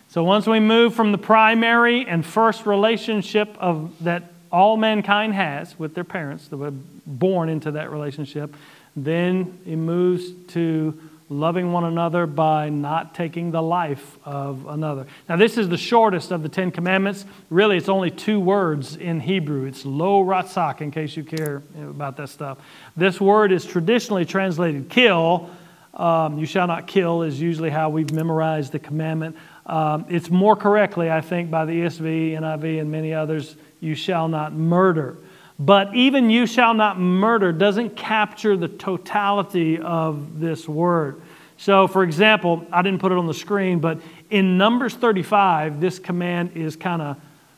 So 0.08 0.24
once 0.24 0.48
we 0.48 0.58
move 0.58 0.96
from 0.96 1.12
the 1.12 1.18
primary 1.18 2.04
and 2.04 2.26
first 2.26 2.66
relationship 2.66 3.56
of 3.60 3.94
that 4.02 4.32
all 4.50 4.76
mankind 4.76 5.32
has 5.34 5.78
with 5.78 5.94
their 5.94 6.02
parents, 6.02 6.48
that 6.48 6.56
were 6.56 6.72
born 7.06 7.48
into 7.48 7.70
that 7.70 7.92
relationship, 7.92 8.56
Then 8.96 9.58
it 9.66 9.76
moves 9.76 10.32
to 10.48 10.98
loving 11.30 11.70
one 11.70 11.84
another 11.84 12.26
by 12.26 12.68
not 12.68 13.14
taking 13.14 13.52
the 13.52 13.62
life 13.62 14.18
of 14.24 14.66
another. 14.66 15.06
Now, 15.28 15.36
this 15.36 15.56
is 15.56 15.68
the 15.68 15.78
shortest 15.78 16.32
of 16.32 16.42
the 16.42 16.48
Ten 16.48 16.72
Commandments. 16.72 17.24
Really, 17.50 17.76
it's 17.76 17.88
only 17.88 18.10
two 18.10 18.40
words 18.40 18.96
in 18.96 19.20
Hebrew. 19.20 19.64
It's 19.64 19.86
lo 19.86 20.24
ratzak, 20.24 20.80
in 20.80 20.90
case 20.90 21.16
you 21.16 21.22
care 21.22 21.62
about 21.76 22.16
that 22.16 22.30
stuff. 22.30 22.58
This 22.96 23.20
word 23.20 23.52
is 23.52 23.64
traditionally 23.64 24.24
translated 24.24 24.90
kill. 24.90 25.48
Um, 25.94 26.36
you 26.38 26.46
shall 26.46 26.66
not 26.66 26.88
kill 26.88 27.22
is 27.22 27.40
usually 27.40 27.70
how 27.70 27.90
we've 27.90 28.12
memorized 28.12 28.72
the 28.72 28.78
commandment. 28.80 29.36
Um, 29.66 30.06
it's 30.08 30.30
more 30.30 30.56
correctly, 30.56 31.12
I 31.12 31.20
think, 31.20 31.48
by 31.48 31.64
the 31.64 31.72
ESV, 31.72 32.32
NIV, 32.32 32.80
and 32.80 32.90
many 32.90 33.14
others, 33.14 33.54
you 33.78 33.94
shall 33.94 34.26
not 34.26 34.52
murder. 34.52 35.16
But 35.60 35.94
even 35.94 36.30
you 36.30 36.46
shall 36.46 36.72
not 36.72 36.98
murder 36.98 37.52
doesn't 37.52 37.94
capture 37.94 38.56
the 38.56 38.66
totality 38.66 39.78
of 39.78 40.40
this 40.40 40.66
word. 40.66 41.20
So, 41.58 41.86
for 41.86 42.02
example, 42.02 42.66
I 42.72 42.80
didn't 42.80 43.00
put 43.00 43.12
it 43.12 43.18
on 43.18 43.26
the 43.26 43.34
screen, 43.34 43.78
but 43.78 44.00
in 44.30 44.56
Numbers 44.56 44.94
35, 44.94 45.78
this 45.78 45.98
command 45.98 46.52
is 46.54 46.76
kind 46.76 47.02
of 47.02 47.16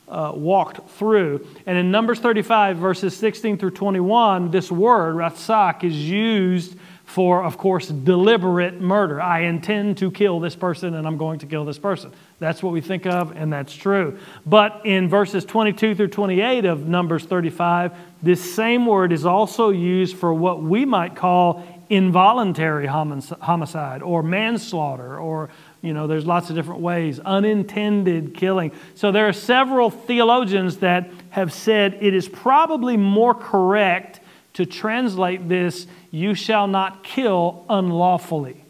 uh, 0.09 0.33
walked 0.35 0.89
through. 0.89 1.47
And 1.65 1.77
in 1.77 1.91
Numbers 1.91 2.19
35, 2.19 2.75
verses 2.75 3.15
16 3.15 3.57
through 3.57 3.71
21, 3.71 4.51
this 4.51 4.69
word, 4.69 5.15
ratzak, 5.15 5.85
is 5.85 5.95
used 5.95 6.75
for, 7.05 7.43
of 7.43 7.57
course, 7.57 7.89
deliberate 7.89 8.79
murder. 8.79 9.21
I 9.21 9.41
intend 9.41 9.97
to 9.99 10.09
kill 10.09 10.39
this 10.39 10.55
person 10.55 10.95
and 10.95 11.05
I'm 11.05 11.17
going 11.17 11.39
to 11.39 11.45
kill 11.45 11.65
this 11.65 11.77
person. 11.77 12.11
That's 12.39 12.63
what 12.63 12.73
we 12.73 12.81
think 12.81 13.05
of, 13.05 13.35
and 13.35 13.51
that's 13.51 13.73
true. 13.73 14.17
But 14.45 14.81
in 14.85 15.09
verses 15.09 15.45
22 15.45 15.95
through 15.95 16.07
28 16.07 16.65
of 16.65 16.87
Numbers 16.87 17.25
35, 17.25 17.93
this 18.21 18.55
same 18.55 18.85
word 18.85 19.11
is 19.11 19.25
also 19.25 19.69
used 19.69 20.17
for 20.17 20.33
what 20.33 20.63
we 20.63 20.85
might 20.85 21.15
call 21.15 21.63
involuntary 21.89 22.87
homicide 22.87 24.01
or 24.01 24.23
manslaughter 24.23 25.19
or 25.19 25.49
you 25.81 25.93
know 25.93 26.07
there's 26.07 26.25
lots 26.25 26.49
of 26.49 26.55
different 26.55 26.79
ways 26.79 27.19
unintended 27.19 28.33
killing 28.33 28.71
so 28.95 29.11
there 29.11 29.27
are 29.27 29.33
several 29.33 29.91
theologians 29.91 30.77
that 30.77 31.11
have 31.29 31.53
said 31.53 31.95
it 32.01 32.13
is 32.15 32.27
probably 32.27 32.95
more 32.95 33.35
correct 33.35 34.21
to 34.53 34.65
translate 34.65 35.49
this 35.49 35.85
you 36.13 36.35
shall 36.35 36.67
not 36.67 37.03
kill 37.03 37.65
unlawfully. 37.67 38.63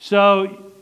So, 0.00 0.72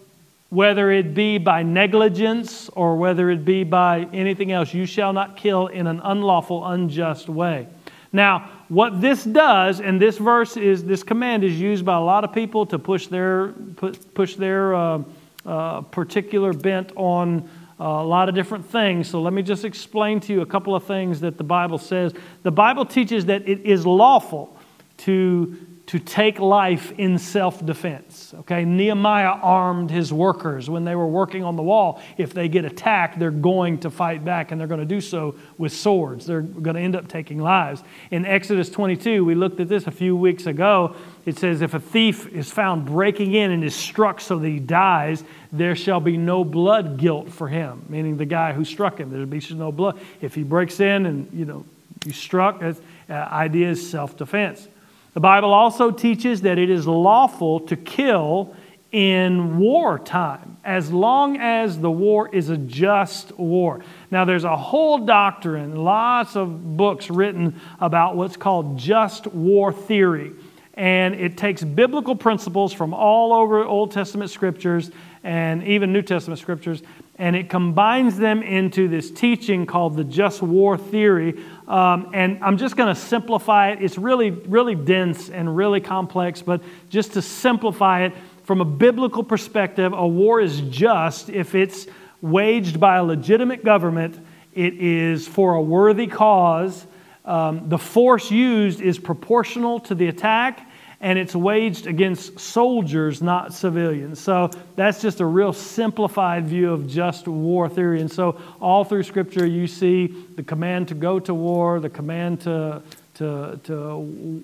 whether 0.49 0.93
it 0.93 1.13
be 1.13 1.39
by 1.39 1.65
negligence 1.65 2.69
or 2.69 2.97
whether 2.97 3.31
it 3.31 3.45
be 3.45 3.65
by 3.65 4.07
anything 4.13 4.53
else, 4.53 4.73
you 4.73 4.87
shall 4.87 5.13
not 5.13 5.37
kill 5.37 5.67
in 5.67 5.89
an 5.89 6.01
unlawful, 6.05 6.65
unjust 6.65 7.29
way. 7.29 7.67
Now, 8.13 8.49
what 8.69 9.01
this 9.01 9.25
does, 9.25 9.81
and 9.81 10.01
this 10.01 10.19
verse 10.19 10.57
is, 10.57 10.85
this 10.85 11.03
command 11.03 11.43
is 11.43 11.59
used 11.59 11.85
by 11.85 11.97
a 11.97 12.01
lot 12.01 12.23
of 12.23 12.33
people 12.33 12.65
to 12.67 12.79
push 12.79 13.09
their, 13.09 13.49
push 13.49 14.37
their 14.37 14.77
uh, 14.77 15.03
uh, 15.45 15.81
particular 15.81 16.53
bent 16.53 16.93
on 16.95 17.49
uh, 17.81 17.85
a 17.85 18.05
lot 18.05 18.29
of 18.29 18.37
different 18.37 18.71
things. 18.71 19.09
So 19.09 19.21
let 19.21 19.33
me 19.33 19.43
just 19.43 19.65
explain 19.65 20.21
to 20.21 20.33
you 20.33 20.43
a 20.43 20.47
couple 20.47 20.77
of 20.77 20.85
things 20.85 21.19
that 21.23 21.39
the 21.39 21.45
Bible 21.45 21.79
says. 21.79 22.15
The 22.45 22.53
Bible 22.53 22.85
teaches 22.85 23.27
that 23.27 23.49
it 23.49 23.63
is 23.63 23.85
lawful 23.85 24.57
to 24.99 25.57
to 25.87 25.99
take 25.99 26.39
life 26.39 26.93
in 26.97 27.19
self 27.19 27.65
defense. 27.65 28.33
Okay, 28.41 28.65
Nehemiah 28.65 29.39
armed 29.43 29.91
his 29.91 30.13
workers 30.13 30.71
when 30.71 30.85
they 30.85 30.95
were 30.95 31.07
working 31.07 31.43
on 31.43 31.57
the 31.57 31.63
wall. 31.63 32.01
If 32.17 32.33
they 32.33 32.49
get 32.49 32.65
attacked, 32.65 33.19
they're 33.19 33.31
going 33.31 33.79
to 33.81 33.91
fight 33.91 34.25
back 34.25 34.53
and 34.53 34.61
they're 34.61 34.69
going 34.69 34.81
to 34.81 34.87
do 34.87 35.01
so 35.01 35.35
with 35.59 35.73
swords. 35.73 36.25
They're 36.25 36.41
going 36.41 36.77
to 36.77 36.81
end 36.81 36.95
up 36.95 37.09
taking 37.09 37.39
lives. 37.39 37.83
In 38.11 38.25
Exodus 38.25 38.71
22, 38.71 39.25
we 39.25 39.35
looked 39.35 39.59
at 39.61 39.69
this 39.69 39.87
a 39.87 39.91
few 39.91 40.15
weeks 40.15 40.47
ago. 40.47 40.95
It 41.27 41.37
says, 41.37 41.63
If 41.63 41.75
a 41.75 41.81
thief 41.81 42.29
is 42.29 42.51
found 42.51 42.87
breaking 42.87 43.35
in 43.35 43.51
and 43.51 43.65
is 43.65 43.75
struck 43.75 44.21
so 44.21 44.39
that 44.39 44.49
he 44.49 44.61
dies, 44.61 45.25
there 45.51 45.75
shall 45.75 46.01
be 46.01 46.17
no 46.17 46.45
blood 46.45 46.97
guilt 46.97 47.29
for 47.29 47.49
him, 47.49 47.85
meaning 47.89 48.17
the 48.17 48.25
guy 48.25 48.53
who 48.53 48.65
struck 48.65 48.99
him. 48.99 49.11
There'll 49.11 49.27
be 49.27 49.43
no 49.51 49.73
blood. 49.73 50.01
If 50.21 50.35
he 50.35 50.45
breaks 50.45 50.79
in 50.79 51.07
and, 51.07 51.29
you 51.33 51.45
know, 51.45 51.65
you 52.05 52.13
struck, 52.13 52.61
the 52.61 52.77
uh, 53.11 53.15
idea 53.15 53.71
is 53.71 53.91
self 53.91 54.17
defense. 54.17 54.69
The 55.15 55.21
Bible 55.21 55.53
also 55.53 55.91
teaches 55.91 56.43
that 56.43 56.59
it 56.59 56.71
is 56.71 56.87
lawful 56.87 57.61
to 57.61 57.77
kill 57.77 58.55
in 58.93 59.59
wartime 59.59 60.57
as 60.65 60.93
long 60.93 61.39
as 61.39 61.79
the 61.79 61.91
war 61.91 62.29
is 62.35 62.49
a 62.49 62.57
just 62.57 63.37
war. 63.39 63.81
Now, 64.11 64.25
there's 64.25 64.45
a 64.45 64.57
whole 64.57 65.05
doctrine, 65.05 65.77
lots 65.77 66.37
of 66.37 66.77
books 66.77 67.11
written 67.11 67.61
about 67.81 68.17
what's 68.17 68.37
called 68.37 68.79
just 68.79 69.27
war 69.27 69.73
theory. 69.73 70.33
And 70.75 71.15
it 71.15 71.37
takes 71.37 71.63
biblical 71.63 72.17
principles 72.17 72.73
from 72.73 72.95
all 72.95 73.35
over 73.35 73.65
Old 73.65 73.93
Testament 73.93 74.31
scriptures 74.31 74.91
and 75.25 75.63
even 75.65 75.93
New 75.93 76.03
Testament 76.03 76.41
scriptures, 76.41 76.83
and 77.17 77.37
it 77.37 77.49
combines 77.49 78.19
them 78.19 78.43
into 78.43 78.89
this 78.89 79.11
teaching 79.11 79.67
called 79.67 79.97
the 79.97 80.05
just 80.05 80.43
war 80.43 80.77
theory 80.77 81.41
um, 81.69 82.11
and 82.13 82.43
I'm 82.43 82.59
just 82.59 82.77
going 82.77 82.93
to 82.93 83.01
simplify 83.01 83.71
it. 83.71 83.83
It's 83.83 83.97
really, 83.97 84.31
really 84.31 84.75
dense 84.75 85.31
and 85.31 85.57
really 85.57 85.81
complex, 85.81 86.43
but 86.43 86.63
just 86.89 87.13
to 87.15 87.23
simplify 87.23 88.05
it, 88.05 88.15
from 88.45 88.61
a 88.61 88.65
biblical 88.65 89.23
perspective, 89.23 89.93
a 89.93 90.07
war 90.07 90.41
is 90.41 90.61
just 90.63 91.29
if 91.31 91.55
it's 91.55 91.87
waged 92.21 92.81
by 92.81 92.97
a 92.97 93.05
legitimate 93.05 93.65
government, 93.65 94.19
it 94.53 94.75
is 94.75 95.27
for 95.27 95.55
a 95.55 95.63
worthy 95.63 96.07
cause. 96.07 96.87
Um, 97.25 97.69
the 97.69 97.79
force 97.79 98.31
used 98.31 98.81
is 98.81 98.99
proportional 98.99 99.79
to 99.81 99.95
the 99.95 100.09
attack, 100.09 100.69
and 101.03 101.19
it's 101.19 101.35
waged 101.35 101.89
against 101.89 102.39
soldiers, 102.39 103.21
not 103.21 103.53
civilians. 103.53 104.21
So 104.21 104.51
that's 104.77 105.03
just 105.03 105.21
a 105.21 105.27
real 105.27 105.53
simplified 105.53 106.47
view 106.47 106.73
of 106.73 106.87
just 106.87 107.27
war 107.27 107.69
theory. 107.69 108.01
And 108.01 108.11
so 108.11 108.41
all 108.61 108.85
through 108.85 109.03
Scripture, 109.03 109.45
you 109.45 109.67
see 109.67 110.07
the 110.07 110.45
command 110.45 110.89
to 110.89 110.95
go 110.95 111.19
to 111.19 111.35
war, 111.35 111.81
the 111.81 111.91
command 111.91 112.43
to, 112.43 112.83
to, 113.15 113.61
to 113.65 113.99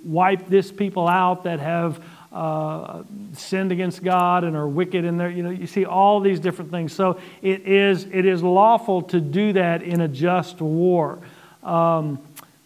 wipe 0.04 0.48
this 0.48 0.72
people 0.72 1.06
out 1.06 1.44
that 1.44 1.60
have 1.60 2.02
uh, 2.32 3.04
sinned 3.34 3.70
against 3.70 4.02
God 4.02 4.42
and 4.42 4.56
are 4.56 4.68
wicked 4.68 5.04
in 5.04 5.16
there. 5.16 5.30
You 5.30 5.44
know, 5.44 5.50
you 5.50 5.68
see 5.68 5.84
all 5.84 6.18
these 6.18 6.40
different 6.40 6.72
things. 6.72 6.92
So 6.92 7.20
it 7.40 7.68
is, 7.68 8.04
it 8.10 8.26
is 8.26 8.42
lawful 8.42 9.02
to 9.02 9.20
do 9.20 9.52
that 9.52 9.82
in 9.82 10.00
a 10.00 10.08
just 10.08 10.60
war. 10.60 11.20
Um, 11.62 12.18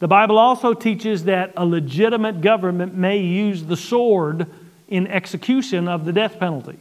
the 0.03 0.09
Bible 0.09 0.36
also 0.36 0.74
teaches 0.74 1.26
that 1.26 1.53
a 1.57 1.64
legitimate 1.64 2.40
government 2.40 2.92
may 2.92 3.18
use 3.18 3.62
the 3.62 3.76
sword 3.76 4.48
in 4.88 5.07
execution 5.07 5.86
of 5.86 6.05
the 6.05 6.12
death 6.12 6.40
penalty. 6.40 6.76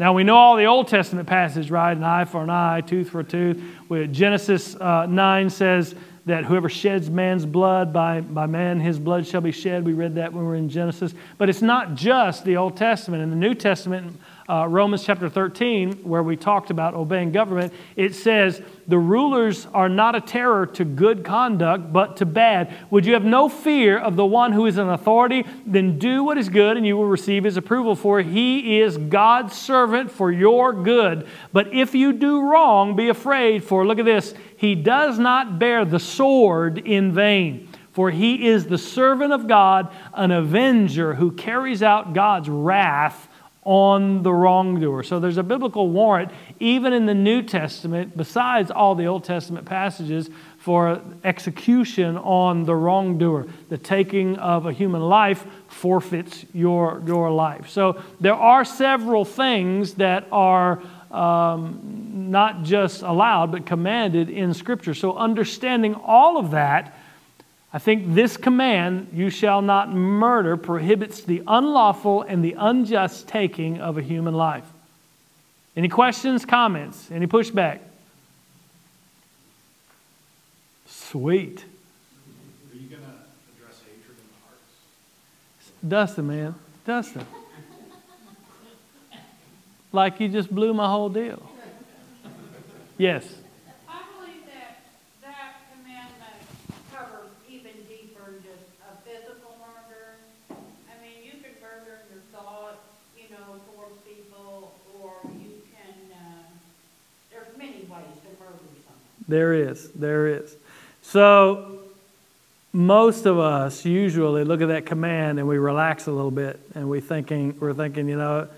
Now, 0.00 0.14
we 0.14 0.24
know 0.24 0.34
all 0.34 0.56
the 0.56 0.64
Old 0.64 0.88
Testament 0.88 1.28
passage, 1.28 1.70
right? 1.70 1.96
An 1.96 2.02
eye 2.02 2.24
for 2.24 2.42
an 2.42 2.50
eye, 2.50 2.80
tooth 2.80 3.10
for 3.10 3.20
a 3.20 3.24
tooth. 3.24 3.62
Genesis 4.10 4.74
uh, 4.74 5.06
9 5.06 5.48
says 5.48 5.94
that 6.24 6.44
whoever 6.44 6.68
sheds 6.68 7.08
man's 7.08 7.46
blood, 7.46 7.92
by, 7.92 8.20
by 8.20 8.46
man 8.46 8.80
his 8.80 8.98
blood 8.98 9.28
shall 9.28 9.40
be 9.40 9.52
shed. 9.52 9.84
We 9.84 9.92
read 9.92 10.16
that 10.16 10.32
when 10.32 10.42
we 10.42 10.48
were 10.48 10.56
in 10.56 10.68
Genesis. 10.68 11.14
But 11.38 11.48
it's 11.48 11.62
not 11.62 11.94
just 11.94 12.44
the 12.44 12.56
Old 12.56 12.76
Testament. 12.76 13.22
In 13.22 13.30
the 13.30 13.36
New 13.36 13.54
Testament, 13.54 14.18
uh, 14.48 14.66
Romans 14.68 15.04
chapter 15.04 15.28
13, 15.28 16.04
where 16.04 16.22
we 16.22 16.36
talked 16.36 16.70
about 16.70 16.94
obeying 16.94 17.32
government, 17.32 17.72
it 17.96 18.14
says, 18.14 18.62
The 18.86 18.98
rulers 18.98 19.66
are 19.74 19.88
not 19.88 20.14
a 20.14 20.20
terror 20.20 20.66
to 20.66 20.84
good 20.84 21.24
conduct, 21.24 21.92
but 21.92 22.18
to 22.18 22.26
bad. 22.26 22.72
Would 22.90 23.06
you 23.06 23.14
have 23.14 23.24
no 23.24 23.48
fear 23.48 23.98
of 23.98 24.14
the 24.14 24.24
one 24.24 24.52
who 24.52 24.66
is 24.66 24.78
an 24.78 24.88
authority? 24.88 25.44
Then 25.66 25.98
do 25.98 26.22
what 26.22 26.38
is 26.38 26.48
good, 26.48 26.76
and 26.76 26.86
you 26.86 26.96
will 26.96 27.06
receive 27.06 27.42
his 27.42 27.56
approval, 27.56 27.96
for 27.96 28.20
he 28.20 28.78
is 28.78 28.96
God's 28.96 29.56
servant 29.56 30.12
for 30.12 30.30
your 30.30 30.72
good. 30.72 31.26
But 31.52 31.74
if 31.74 31.94
you 31.94 32.12
do 32.12 32.42
wrong, 32.42 32.94
be 32.94 33.08
afraid, 33.08 33.64
for 33.64 33.84
look 33.84 33.98
at 33.98 34.04
this, 34.04 34.32
he 34.56 34.76
does 34.76 35.18
not 35.18 35.58
bear 35.58 35.84
the 35.84 35.98
sword 35.98 36.78
in 36.78 37.12
vain. 37.12 37.68
For 37.90 38.10
he 38.10 38.46
is 38.46 38.66
the 38.66 38.76
servant 38.76 39.32
of 39.32 39.48
God, 39.48 39.90
an 40.12 40.30
avenger 40.30 41.14
who 41.14 41.32
carries 41.32 41.82
out 41.82 42.12
God's 42.12 42.48
wrath 42.48 43.25
on 43.66 44.22
the 44.22 44.32
wrongdoer. 44.32 45.02
So 45.02 45.18
there's 45.18 45.38
a 45.38 45.42
biblical 45.42 45.90
warrant, 45.90 46.30
even 46.60 46.92
in 46.92 47.04
the 47.04 47.14
New 47.14 47.42
Testament, 47.42 48.16
besides 48.16 48.70
all 48.70 48.94
the 48.94 49.06
Old 49.06 49.24
Testament 49.24 49.66
passages, 49.66 50.30
for 50.58 51.02
execution 51.24 52.16
on 52.18 52.62
the 52.62 52.76
wrongdoer. 52.76 53.48
The 53.68 53.76
taking 53.76 54.36
of 54.36 54.66
a 54.66 54.72
human 54.72 55.02
life 55.02 55.44
forfeits 55.66 56.44
your, 56.52 57.02
your 57.04 57.28
life. 57.32 57.68
So 57.68 58.00
there 58.20 58.34
are 58.34 58.64
several 58.64 59.24
things 59.24 59.94
that 59.94 60.28
are 60.30 60.80
um, 61.10 62.30
not 62.30 62.62
just 62.62 63.02
allowed, 63.02 63.50
but 63.50 63.66
commanded 63.66 64.30
in 64.30 64.54
Scripture. 64.54 64.94
So 64.94 65.16
understanding 65.16 65.96
all 65.96 66.38
of 66.38 66.52
that 66.52 66.95
I 67.76 67.78
think 67.78 68.14
this 68.14 68.38
command, 68.38 69.08
you 69.12 69.28
shall 69.28 69.60
not 69.60 69.92
murder, 69.92 70.56
prohibits 70.56 71.20
the 71.20 71.42
unlawful 71.46 72.22
and 72.22 72.42
the 72.42 72.54
unjust 72.56 73.28
taking 73.28 73.82
of 73.82 73.98
a 73.98 74.02
human 74.02 74.32
life. 74.32 74.64
Any 75.76 75.90
questions, 75.90 76.46
comments, 76.46 77.10
any 77.10 77.26
pushback? 77.26 77.80
Sweet. 80.86 81.66
Are 82.72 82.76
you 82.78 82.88
going 82.88 83.02
to 83.02 83.08
address 83.58 83.80
hatred 83.80 84.16
in 84.16 84.24
the 84.26 84.38
hearts? 84.46 85.72
Dustin, 85.86 86.26
man. 86.28 86.54
Dustin. 86.86 87.26
Like 89.92 90.18
you 90.18 90.30
just 90.30 90.50
blew 90.50 90.72
my 90.72 90.88
whole 90.88 91.10
deal. 91.10 91.42
Yes. 92.96 93.26
I 93.86 94.00
believe 94.16 94.46
that 94.46 94.80
that 95.20 95.60
commandment 95.76 96.40
covers 96.90 97.28
even 97.48 97.72
deeper 97.88 98.24
than 98.24 98.42
just 98.42 98.64
a 98.84 98.96
physical 99.04 99.56
murder. 99.60 100.16
I 100.50 100.94
mean, 101.02 101.24
you 101.24 101.32
can 101.40 101.52
murder 101.62 102.00
in 102.04 102.16
your 102.16 102.24
thought, 102.32 102.80
you 103.16 103.28
know, 103.30 103.60
towards 103.72 103.96
people, 104.04 104.74
or 105.00 105.12
you 105.32 105.62
can, 105.72 106.12
uh, 106.12 106.44
there's 107.30 107.56
many 107.56 107.84
ways 107.88 108.16
to 108.24 108.30
murder 108.40 108.64
someone. 108.84 109.15
There 109.28 109.52
is. 109.54 109.90
There 109.92 110.26
is. 110.28 110.54
So, 111.02 111.80
most 112.72 113.24
of 113.24 113.38
us 113.38 113.86
usually 113.86 114.44
look 114.44 114.60
at 114.60 114.68
that 114.68 114.84
command 114.84 115.38
and 115.38 115.48
we 115.48 115.56
relax 115.56 116.08
a 116.08 116.12
little 116.12 116.30
bit 116.30 116.60
and 116.74 116.90
we 116.90 117.00
thinking 117.00 117.58
we're 117.58 117.72
thinking, 117.72 118.06
you 118.06 118.16
know, 118.16 118.48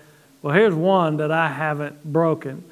well, 0.41 0.53
here's 0.53 0.73
one 0.73 1.17
that 1.17 1.31
I 1.31 1.47
haven't 1.47 2.03
broken. 2.03 2.63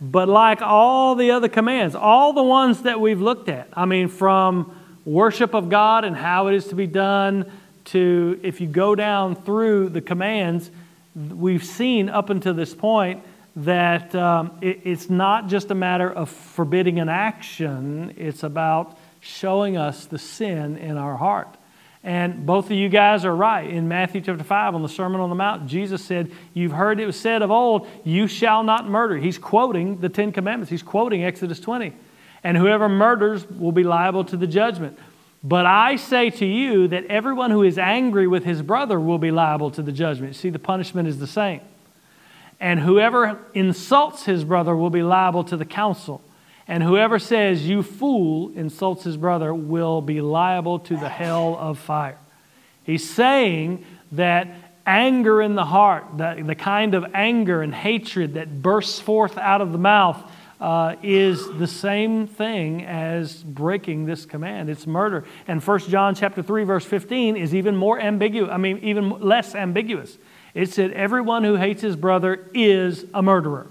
But 0.00 0.28
like 0.28 0.60
all 0.60 1.14
the 1.14 1.30
other 1.30 1.48
commands, 1.48 1.94
all 1.94 2.32
the 2.32 2.42
ones 2.42 2.82
that 2.82 3.00
we've 3.00 3.20
looked 3.20 3.48
at, 3.48 3.68
I 3.72 3.86
mean, 3.86 4.08
from 4.08 4.76
worship 5.06 5.54
of 5.54 5.70
God 5.70 6.04
and 6.04 6.14
how 6.14 6.48
it 6.48 6.54
is 6.54 6.68
to 6.68 6.74
be 6.74 6.86
done 6.86 7.50
to 7.86 8.38
if 8.42 8.60
you 8.60 8.66
go 8.66 8.94
down 8.94 9.36
through 9.36 9.88
the 9.88 10.00
commands, 10.00 10.70
we've 11.14 11.64
seen 11.64 12.08
up 12.08 12.30
until 12.30 12.54
this 12.54 12.74
point 12.74 13.22
that 13.56 14.14
um, 14.14 14.58
it, 14.60 14.80
it's 14.84 15.10
not 15.10 15.48
just 15.48 15.70
a 15.70 15.74
matter 15.74 16.10
of 16.10 16.30
forbidding 16.30 16.98
an 17.00 17.08
action, 17.08 18.14
it's 18.16 18.42
about 18.42 18.98
showing 19.20 19.76
us 19.76 20.06
the 20.06 20.18
sin 20.18 20.76
in 20.76 20.96
our 20.96 21.16
heart. 21.16 21.48
And 22.02 22.46
both 22.46 22.66
of 22.66 22.72
you 22.72 22.88
guys 22.88 23.26
are 23.26 23.34
right. 23.34 23.68
In 23.68 23.86
Matthew 23.86 24.22
chapter 24.22 24.42
5, 24.42 24.74
on 24.74 24.82
the 24.82 24.88
Sermon 24.88 25.20
on 25.20 25.28
the 25.28 25.34
Mount, 25.34 25.66
Jesus 25.66 26.02
said, 26.02 26.32
You've 26.54 26.72
heard 26.72 26.98
it 26.98 27.04
was 27.04 27.20
said 27.20 27.42
of 27.42 27.50
old, 27.50 27.86
you 28.04 28.26
shall 28.26 28.62
not 28.62 28.88
murder. 28.88 29.18
He's 29.18 29.36
quoting 29.36 29.98
the 29.98 30.08
Ten 30.08 30.32
Commandments, 30.32 30.70
he's 30.70 30.82
quoting 30.82 31.24
Exodus 31.24 31.60
20. 31.60 31.92
And 32.42 32.56
whoever 32.56 32.88
murders 32.88 33.46
will 33.50 33.72
be 33.72 33.84
liable 33.84 34.24
to 34.24 34.36
the 34.38 34.46
judgment. 34.46 34.98
But 35.44 35.66
I 35.66 35.96
say 35.96 36.30
to 36.30 36.46
you 36.46 36.88
that 36.88 37.04
everyone 37.06 37.50
who 37.50 37.62
is 37.62 37.78
angry 37.78 38.26
with 38.26 38.44
his 38.44 38.62
brother 38.62 38.98
will 38.98 39.18
be 39.18 39.30
liable 39.30 39.70
to 39.72 39.82
the 39.82 39.92
judgment. 39.92 40.36
See, 40.36 40.48
the 40.48 40.58
punishment 40.58 41.06
is 41.06 41.18
the 41.18 41.26
same. 41.26 41.60
And 42.60 42.78
whoever 42.78 43.38
insults 43.54 44.24
his 44.24 44.44
brother 44.44 44.76
will 44.76 44.90
be 44.90 45.02
liable 45.02 45.44
to 45.44 45.56
the 45.56 45.64
council. 45.64 46.22
And 46.68 46.82
whoever 46.82 47.18
says, 47.18 47.66
You 47.66 47.82
fool, 47.82 48.52
insults 48.54 49.04
his 49.04 49.16
brother, 49.16 49.52
will 49.54 50.02
be 50.02 50.20
liable 50.20 50.78
to 50.80 50.96
the 50.96 51.08
hell 51.08 51.56
of 51.58 51.78
fire. 51.78 52.18
He's 52.84 53.08
saying 53.08 53.84
that 54.12 54.48
anger 54.86 55.40
in 55.40 55.54
the 55.54 55.64
heart, 55.64 56.04
the, 56.16 56.42
the 56.46 56.54
kind 56.54 56.94
of 56.94 57.06
anger 57.14 57.62
and 57.62 57.74
hatred 57.74 58.34
that 58.34 58.62
bursts 58.62 59.00
forth 59.00 59.38
out 59.38 59.60
of 59.60 59.72
the 59.72 59.78
mouth, 59.78 60.22
uh, 60.60 60.96
is 61.02 61.46
the 61.58 61.66
same 61.66 62.26
thing 62.26 62.84
as 62.84 63.42
breaking 63.42 64.04
this 64.04 64.26
command. 64.26 64.68
It's 64.68 64.86
murder. 64.86 65.24
And 65.48 65.62
1 65.62 65.78
John 65.80 66.14
chapter 66.14 66.42
3, 66.42 66.64
verse 66.64 66.84
15 66.84 67.36
is 67.36 67.54
even 67.54 67.74
more 67.74 67.98
ambiguous, 67.98 68.50
I 68.52 68.58
mean, 68.58 68.78
even 68.82 69.20
less 69.20 69.54
ambiguous. 69.54 70.18
It 70.54 70.70
said, 70.70 70.92
Everyone 70.92 71.44
who 71.44 71.56
hates 71.56 71.82
his 71.82 71.96
brother 71.96 72.48
is 72.54 73.04
a 73.14 73.22
murderer 73.22 73.66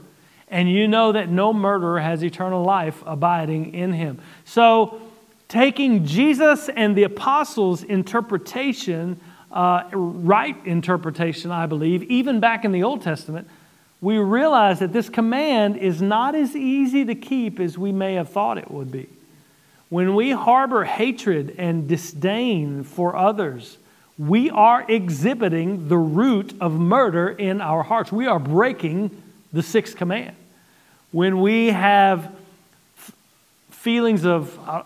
and 0.49 0.69
you 0.69 0.87
know 0.87 1.11
that 1.11 1.29
no 1.29 1.53
murderer 1.53 1.99
has 1.99 2.23
eternal 2.23 2.63
life 2.63 3.03
abiding 3.05 3.73
in 3.73 3.93
him. 3.93 4.19
So, 4.45 5.01
taking 5.47 6.05
Jesus 6.05 6.69
and 6.69 6.95
the 6.95 7.03
apostles' 7.03 7.83
interpretation, 7.83 9.19
uh, 9.51 9.83
right 9.91 10.55
interpretation, 10.65 11.51
I 11.51 11.67
believe, 11.67 12.03
even 12.03 12.39
back 12.39 12.65
in 12.65 12.71
the 12.71 12.83
Old 12.83 13.01
Testament, 13.01 13.47
we 14.01 14.17
realize 14.17 14.79
that 14.79 14.93
this 14.93 15.09
command 15.09 15.77
is 15.77 16.01
not 16.01 16.33
as 16.33 16.55
easy 16.55 17.05
to 17.05 17.15
keep 17.15 17.59
as 17.59 17.77
we 17.77 17.91
may 17.91 18.15
have 18.15 18.29
thought 18.29 18.57
it 18.57 18.71
would 18.71 18.91
be. 18.91 19.09
When 19.89 20.15
we 20.15 20.31
harbor 20.31 20.83
hatred 20.83 21.55
and 21.57 21.87
disdain 21.87 22.83
for 22.83 23.15
others, 23.15 23.77
we 24.19 24.51
are 24.51 24.85
exhibiting 24.87 25.87
the 25.87 25.97
root 25.97 26.53
of 26.61 26.73
murder 26.73 27.29
in 27.29 27.61
our 27.61 27.81
hearts. 27.81 28.11
We 28.11 28.27
are 28.27 28.37
breaking 28.37 29.09
the 29.51 29.63
sixth 29.63 29.95
command 29.95 30.35
when 31.11 31.41
we 31.41 31.67
have 31.67 32.31
feelings 33.71 34.25
of 34.25 34.55
uh, 34.67 34.83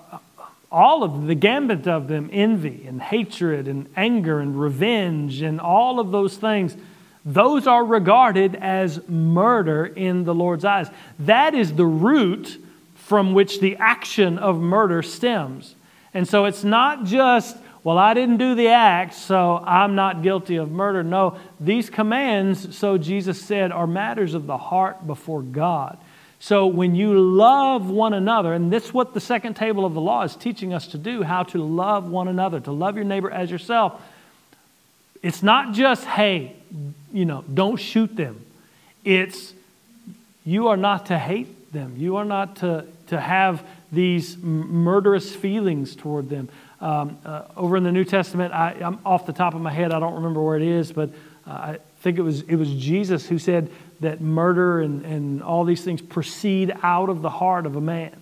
all 0.72 1.04
of 1.04 1.28
the 1.28 1.36
gambit 1.36 1.88
of 1.88 2.08
them 2.08 2.30
envy 2.32 2.86
and 2.88 3.02
hatred 3.02 3.68
and 3.68 3.90
anger 3.98 4.40
and 4.40 4.58
revenge 4.58 5.42
and 5.42 5.60
all 5.60 6.00
of 6.00 6.12
those 6.12 6.38
things 6.38 6.78
those 7.26 7.68
are 7.68 7.86
regarded 7.86 8.56
as 8.56 9.08
murder 9.08 9.86
in 9.86 10.26
the 10.26 10.36
Lord's 10.36 10.66
eyes. 10.66 10.90
That 11.20 11.54
is 11.54 11.74
the 11.74 11.86
root 11.86 12.62
from 12.96 13.34
which 13.34 13.60
the 13.60 13.78
action 13.78 14.38
of 14.38 14.60
murder 14.60 15.02
stems. 15.02 15.76
And 16.14 16.28
so 16.28 16.46
it's 16.46 16.64
not 16.64 17.06
just, 17.06 17.58
well, 17.84 17.98
I 17.98 18.14
didn't 18.14 18.38
do 18.38 18.56
the 18.56 18.70
act, 18.70 19.14
so 19.14 19.62
I'm 19.66 19.96
not 19.96 20.22
guilty 20.24 20.56
of 20.56 20.72
murder. 20.72 21.04
No, 21.04 21.38
these 21.60 21.90
commands, 21.90 22.78
so 22.78 22.98
Jesus 22.98 23.42
said, 23.42 23.72
are 23.72 23.88
matters 23.88 24.34
of 24.34 24.46
the 24.46 24.58
heart 24.58 25.06
before 25.06 25.42
God. 25.42 25.98
So 26.40 26.68
when 26.68 26.96
you 26.96 27.20
love 27.20 27.90
one 27.90 28.14
another, 28.14 28.54
and 28.54 28.72
that's 28.72 28.94
what 28.94 29.14
the 29.14 29.22
second 29.22 29.56
table 29.56 29.86
of 29.86 29.94
the 29.94 30.02
law 30.02 30.24
is 30.24 30.36
teaching 30.36 30.74
us 30.74 30.88
to 30.88 30.98
do 30.98 31.24
how 31.24 31.44
to 31.44 31.64
love 31.64 32.06
one 32.10 32.28
another, 32.28 32.60
to 32.62 32.72
love 32.72 32.96
your 32.96 33.06
neighbor 33.06 33.32
as 33.32 33.50
yourself. 33.50 34.02
It's 35.22 35.42
not 35.42 35.74
just, 35.74 36.04
hey, 36.04 36.56
you 37.14 37.26
know, 37.26 37.44
don't 37.54 37.78
shoot 37.78 38.14
them. 38.16 38.46
It's 39.06 39.54
you 40.46 40.68
are 40.68 40.78
not 40.78 41.06
to 41.08 41.18
hate 41.18 41.72
them. 41.72 41.96
You 41.98 42.18
are 42.18 42.26
not 42.26 42.58
to, 42.58 42.86
to 43.08 43.20
have 43.20 43.66
these 43.92 44.38
murderous 44.38 45.34
feelings 45.34 45.96
toward 45.96 46.30
them. 46.30 46.50
Um, 46.84 47.18
uh, 47.24 47.44
over 47.56 47.78
in 47.78 47.84
the 47.84 47.94
New 47.94 48.04
Testament, 48.04 48.54
I, 48.54 48.74
am 48.82 49.00
off 49.06 49.26
the 49.26 49.32
top 49.32 49.54
of 49.54 49.62
my 49.62 49.72
head, 49.72 49.94
I 49.94 50.02
don't 50.02 50.16
remember 50.16 50.42
where 50.42 50.58
it 50.58 50.64
is, 50.64 50.92
but 50.92 51.12
uh, 51.48 51.52
I 51.52 51.80
think 52.02 52.18
it 52.18 52.24
was, 52.24 52.42
it 52.42 52.58
was 52.58 52.70
Jesus 52.74 53.26
who 53.26 53.40
said, 53.40 53.72
that 54.02 54.20
murder 54.20 54.82
and, 54.82 55.06
and 55.06 55.42
all 55.42 55.64
these 55.64 55.82
things 55.82 56.02
proceed 56.02 56.74
out 56.84 57.08
of 57.08 57.22
the 57.22 57.30
heart 57.30 57.66
of 57.66 57.78
a 57.78 57.82
man. 57.82 58.14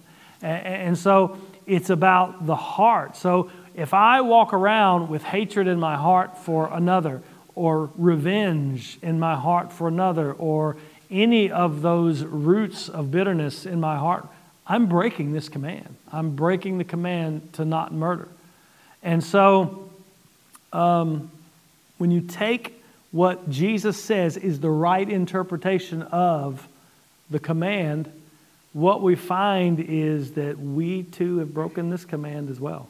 And, 0.44 0.66
and 0.66 0.98
so 0.98 1.40
it's 1.66 1.90
about 1.90 2.46
the 2.46 2.56
heart. 2.56 3.18
So 3.18 3.50
if 3.74 3.96
I 3.96 4.22
walk 4.22 4.54
around 4.54 5.10
with 5.10 5.24
hatred 5.24 5.68
in 5.68 5.80
my 5.80 5.98
heart 5.98 6.38
for 6.38 6.72
another, 6.72 7.24
or 7.56 7.90
revenge 7.96 9.00
in 9.02 9.20
my 9.20 9.36
heart 9.36 9.74
for 9.74 9.88
another, 9.88 10.34
or 10.34 10.78
any 11.10 11.50
of 11.50 11.82
those 11.82 12.24
roots 12.24 12.90
of 12.90 13.10
bitterness 13.10 13.66
in 13.66 13.80
my 13.80 13.98
heart, 13.98 14.28
I'm 14.68 14.86
breaking 14.86 15.34
this 15.34 15.50
command. 15.50 15.96
I'm 16.12 16.36
breaking 16.36 16.78
the 16.78 16.84
command 16.84 17.54
to 17.54 17.66
not 17.66 17.92
murder. 17.92 18.28
And 19.04 19.24
so, 19.24 19.90
um, 20.72 21.32
when 21.98 22.12
you 22.12 22.22
take 22.22 22.82
what 23.12 23.50
Jesus 23.50 24.02
says 24.02 24.38
is 24.38 24.60
the 24.60 24.70
right 24.70 25.08
interpretation 25.08 26.02
of 26.04 26.68
the 27.30 27.40
command, 27.40 28.12
what 28.74 29.02
we 29.02 29.16
find 29.16 29.80
is 29.80 30.34
that 30.34 30.58
we 30.58 31.04
too 31.04 31.40
have 31.40 31.54
broken 31.54 31.90
this 31.90 32.06
command 32.06 32.50
as 32.50 32.60
well. 32.60 32.88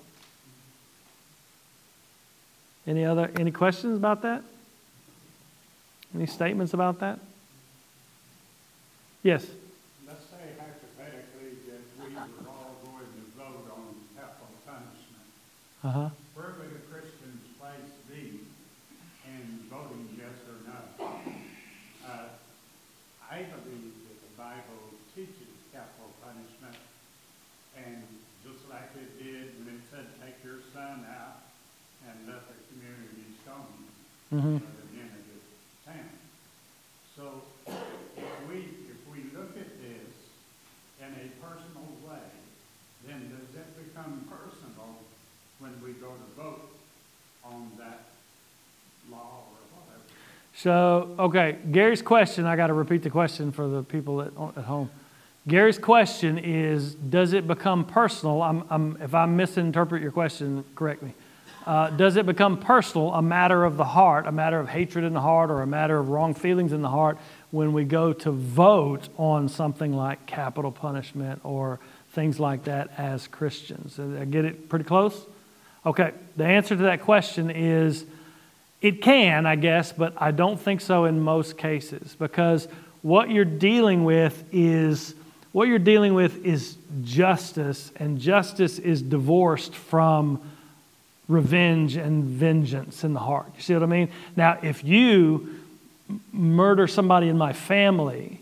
Any 2.86 3.05
other 3.05 3.32
any 3.38 3.51
questions 3.51 3.97
about 3.97 4.22
that? 4.24 4.43
Any 6.14 6.26
statements 6.26 6.74
about 6.74 6.99
that? 6.99 7.20
Yes. 9.24 9.45
Let's 10.07 10.26
say 10.26 10.49
hypothetically 10.57 11.57
that 11.68 11.82
we 11.99 12.14
were 12.14 12.49
all 12.49 12.76
going 12.84 13.05
to 13.05 13.38
vote 13.38 13.72
on 13.72 13.95
capital 14.16 14.49
punishment. 14.66 15.30
Uh-huh. 15.84 16.09
Where 16.38 16.53
would 16.61 16.77
a 16.77 16.84
Christian's 16.93 17.41
place 17.57 17.89
be 18.05 18.45
in 19.25 19.65
voting 19.69 20.13
yes 20.17 20.38
or 20.45 20.61
no? 20.69 20.77
Uh, 22.05 22.29
I 23.25 23.38
believe 23.49 23.93
that 24.05 24.17
the 24.21 24.34
Bible 24.38 24.93
teaches 25.15 25.49
capital 25.73 26.13
punishment, 26.21 26.77
and 27.77 28.03
just 28.45 28.61
like 28.69 28.93
it 28.93 29.17
did 29.17 29.57
when 29.65 29.73
it 29.73 29.82
said, 29.89 30.05
take 30.21 30.38
your 30.43 30.61
son 30.73 31.05
out 31.09 31.49
and 32.05 32.27
let 32.29 32.45
the 32.45 32.57
community 32.69 33.34
stone 33.43 33.65
him 33.73 33.88
Mm-hmm. 34.32 34.57
by 34.63 34.71
the 34.95 34.95
end 35.01 35.11
of 35.11 35.25
the 35.27 35.39
town. 35.91 36.15
So 37.17 37.43
if 38.15 38.47
we, 38.47 38.88
if 38.88 39.01
we 39.11 39.27
look 39.36 39.57
at 39.59 39.75
this 39.84 40.07
in 41.03 41.11
a 41.11 41.27
personal 41.43 41.84
way, 42.07 42.32
then 43.05 43.27
does 43.27 43.51
it 43.59 43.67
become 43.75 44.23
personal 44.32 45.03
when 45.62 45.72
we 45.84 45.93
go 45.93 46.07
to 46.07 46.41
vote 46.41 46.70
on 47.45 47.72
that 47.78 48.05
law 49.12 49.45
or 49.47 49.80
whatever? 49.80 50.03
So, 50.55 51.16
okay, 51.20 51.57
Gary's 51.72 52.01
question, 52.01 52.45
I 52.45 52.55
got 52.55 52.68
to 52.68 52.74
repeat 52.74 53.03
the 53.03 53.12
question 53.12 53.51
for 53.51 53.68
the 53.68 53.84
people 53.84 54.22
at, 54.22 54.34
at 54.57 54.64
home. 54.66 54.89
Gary's 55.47 55.78
question 55.78 56.38
is 56.39 56.95
Does 56.95 57.34
it 57.34 57.47
become 57.47 57.86
personal? 57.86 58.41
I'm, 58.41 58.64
I'm, 58.70 58.97
if 59.01 59.14
I 59.14 59.26
misinterpret 59.28 60.01
your 60.01 60.12
question, 60.12 60.64
correct 60.76 61.03
me. 61.03 61.14
Uh, 61.66 61.91
does 61.91 62.16
it 62.16 62.26
become 62.26 62.57
personal, 62.57 63.14
a 63.14 63.22
matter 63.22 63.64
of 63.64 63.78
the 63.78 63.86
heart, 63.86 64.26
a 64.26 64.32
matter 64.32 64.59
of 64.59 64.68
hatred 64.68 65.05
in 65.05 65.14
the 65.14 65.22
heart, 65.22 65.51
or 65.51 65.62
a 65.62 65.68
matter 65.68 65.99
of 65.99 66.09
wrong 66.09 66.34
feelings 66.34 66.74
in 66.74 66.82
the 66.82 66.89
heart 66.89 67.20
when 67.51 67.72
we 67.72 67.84
go 67.84 68.14
to 68.14 68.32
vote 68.32 69.09
on 69.18 69.47
something 69.47 69.93
like 69.93 70.26
capital 70.26 70.72
punishment 70.72 71.39
or 71.43 71.80
things 72.14 72.39
like 72.39 72.64
that 72.64 72.89
as 72.97 73.28
Christians? 73.28 73.99
I 73.99 74.26
get 74.26 74.43
it 74.43 74.70
pretty 74.70 74.86
close? 74.86 75.28
Okay, 75.86 76.11
the 76.38 76.45
answer 76.45 76.75
to 76.75 76.84
that 76.84 77.01
question 77.01 77.49
is 77.49 78.05
it 78.82 79.01
can, 79.01 79.45
I 79.45 79.55
guess, 79.55 79.91
but 79.91 80.13
I 80.17 80.32
don't 80.32 80.59
think 80.59 80.82
so 80.82 81.05
in 81.05 81.19
most 81.19 81.57
cases 81.57 82.15
because 82.19 82.67
what 83.01 83.29
you're 83.29 83.45
dealing 83.45 84.03
with 84.03 84.43
is 84.51 85.15
what 85.51 85.67
you're 85.67 85.79
dealing 85.79 86.13
with 86.13 86.45
is 86.45 86.77
justice, 87.03 87.91
and 87.97 88.19
justice 88.19 88.79
is 88.79 89.01
divorced 89.01 89.75
from 89.75 90.41
revenge 91.27 91.95
and 91.95 92.23
vengeance 92.23 93.03
in 93.03 93.13
the 93.13 93.19
heart. 93.19 93.47
You 93.55 93.61
see 93.61 93.73
what 93.73 93.84
I 93.84 93.88
mean? 93.88 94.09
Now, 94.36 94.59
if 94.61 94.84
you 94.84 95.59
murder 96.32 96.88
somebody 96.88 97.27
in 97.27 97.38
my 97.38 97.53
family 97.53 98.41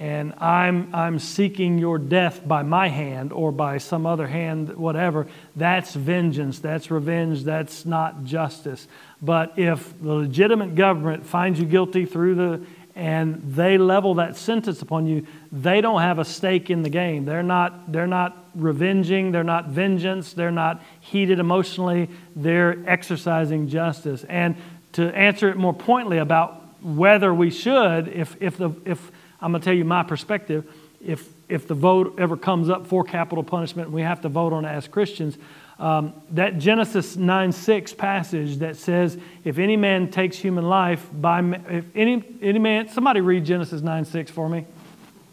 and 0.00 0.32
I'm, 0.38 0.94
I'm 0.94 1.18
seeking 1.18 1.76
your 1.76 1.98
death 1.98 2.40
by 2.48 2.62
my 2.62 2.88
hand 2.88 3.34
or 3.34 3.52
by 3.52 3.76
some 3.76 4.06
other 4.06 4.26
hand, 4.26 4.74
whatever, 4.76 5.26
that's 5.54 5.92
vengeance, 5.92 6.58
that's 6.58 6.90
revenge, 6.90 7.44
that's 7.44 7.84
not 7.84 8.24
justice. 8.24 8.88
But 9.20 9.52
if 9.58 9.92
the 10.00 10.14
legitimate 10.14 10.74
government 10.74 11.26
finds 11.26 11.60
you 11.60 11.66
guilty 11.66 12.06
through 12.06 12.34
the 12.34 12.66
and 12.96 13.42
they 13.54 13.78
level 13.78 14.14
that 14.14 14.36
sentence 14.36 14.82
upon 14.82 15.06
you, 15.06 15.26
they 15.52 15.80
don't 15.80 16.00
have 16.00 16.18
a 16.18 16.24
stake 16.24 16.70
in 16.70 16.82
the 16.82 16.90
game. 16.90 17.24
They're 17.24 17.42
not, 17.42 17.92
they're 17.92 18.06
not 18.06 18.48
revenging, 18.54 19.32
they're 19.32 19.44
not 19.44 19.68
vengeance, 19.68 20.32
they're 20.32 20.50
not 20.50 20.82
heated 21.00 21.38
emotionally, 21.38 22.08
they're 22.34 22.76
exercising 22.86 23.68
justice. 23.68 24.24
And 24.24 24.56
to 24.92 25.14
answer 25.14 25.50
it 25.50 25.56
more 25.56 25.72
pointedly 25.72 26.18
about 26.18 26.82
whether 26.82 27.32
we 27.32 27.50
should, 27.50 28.08
if, 28.08 28.36
if, 28.40 28.56
the, 28.56 28.70
if 28.84 29.10
I'm 29.40 29.52
going 29.52 29.60
to 29.60 29.64
tell 29.64 29.74
you 29.74 29.84
my 29.84 30.02
perspective, 30.02 30.70
if, 31.04 31.28
if 31.48 31.66
the 31.66 31.74
vote 31.74 32.16
ever 32.18 32.36
comes 32.36 32.68
up 32.68 32.86
for 32.86 33.04
capital 33.04 33.42
punishment 33.42 33.86
and 33.86 33.94
we 33.94 34.02
have 34.02 34.20
to 34.22 34.28
vote 34.28 34.52
on 34.52 34.64
it 34.64 34.68
as 34.68 34.86
Christians, 34.86 35.38
um, 35.78 36.12
that 36.32 36.58
Genesis 36.58 37.16
9 37.16 37.52
6 37.52 37.94
passage 37.94 38.58
that 38.58 38.76
says, 38.76 39.16
If 39.44 39.58
any 39.58 39.76
man 39.76 40.10
takes 40.10 40.36
human 40.36 40.68
life 40.68 41.06
by, 41.12 41.40
if 41.70 41.84
any, 41.96 42.22
any 42.42 42.58
man, 42.58 42.88
somebody 42.88 43.22
read 43.22 43.46
Genesis 43.46 43.80
9 43.80 44.04
6 44.04 44.30
for 44.30 44.48
me. 44.48 44.66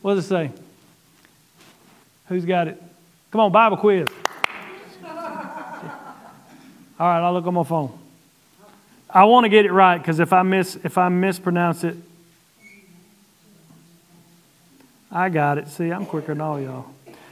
What 0.02 0.16
does 0.16 0.26
it 0.26 0.30
say? 0.30 0.52
Who's 2.28 2.46
got 2.46 2.70
it? 2.70 2.82
Come 3.32 3.42
on, 3.42 3.52
Bible 3.52 3.78
quiz. 3.78 4.08
All 7.00 7.08
right, 7.08 7.20
I'll 7.20 7.34
look 7.34 7.46
on 7.46 7.54
my 7.54 7.64
phone. 7.64 7.98
I 9.10 9.26
want 9.26 9.44
to 9.46 9.50
get 9.50 9.66
it 9.66 9.72
right 9.72 9.98
because 9.98 10.20
if 10.20 10.34
I 10.34 10.44
miss 10.44 10.78
if 10.78 10.98
I 10.98 11.10
mispronounce 11.10 11.84
it, 11.84 11.96
I 15.12 15.30
got 15.30 15.58
it. 15.58 15.68
See, 15.68 15.90
I'm 15.90 16.06
quicker 16.06 16.34
than 16.34 16.42
all 16.42 16.60
y'all. 16.60 16.86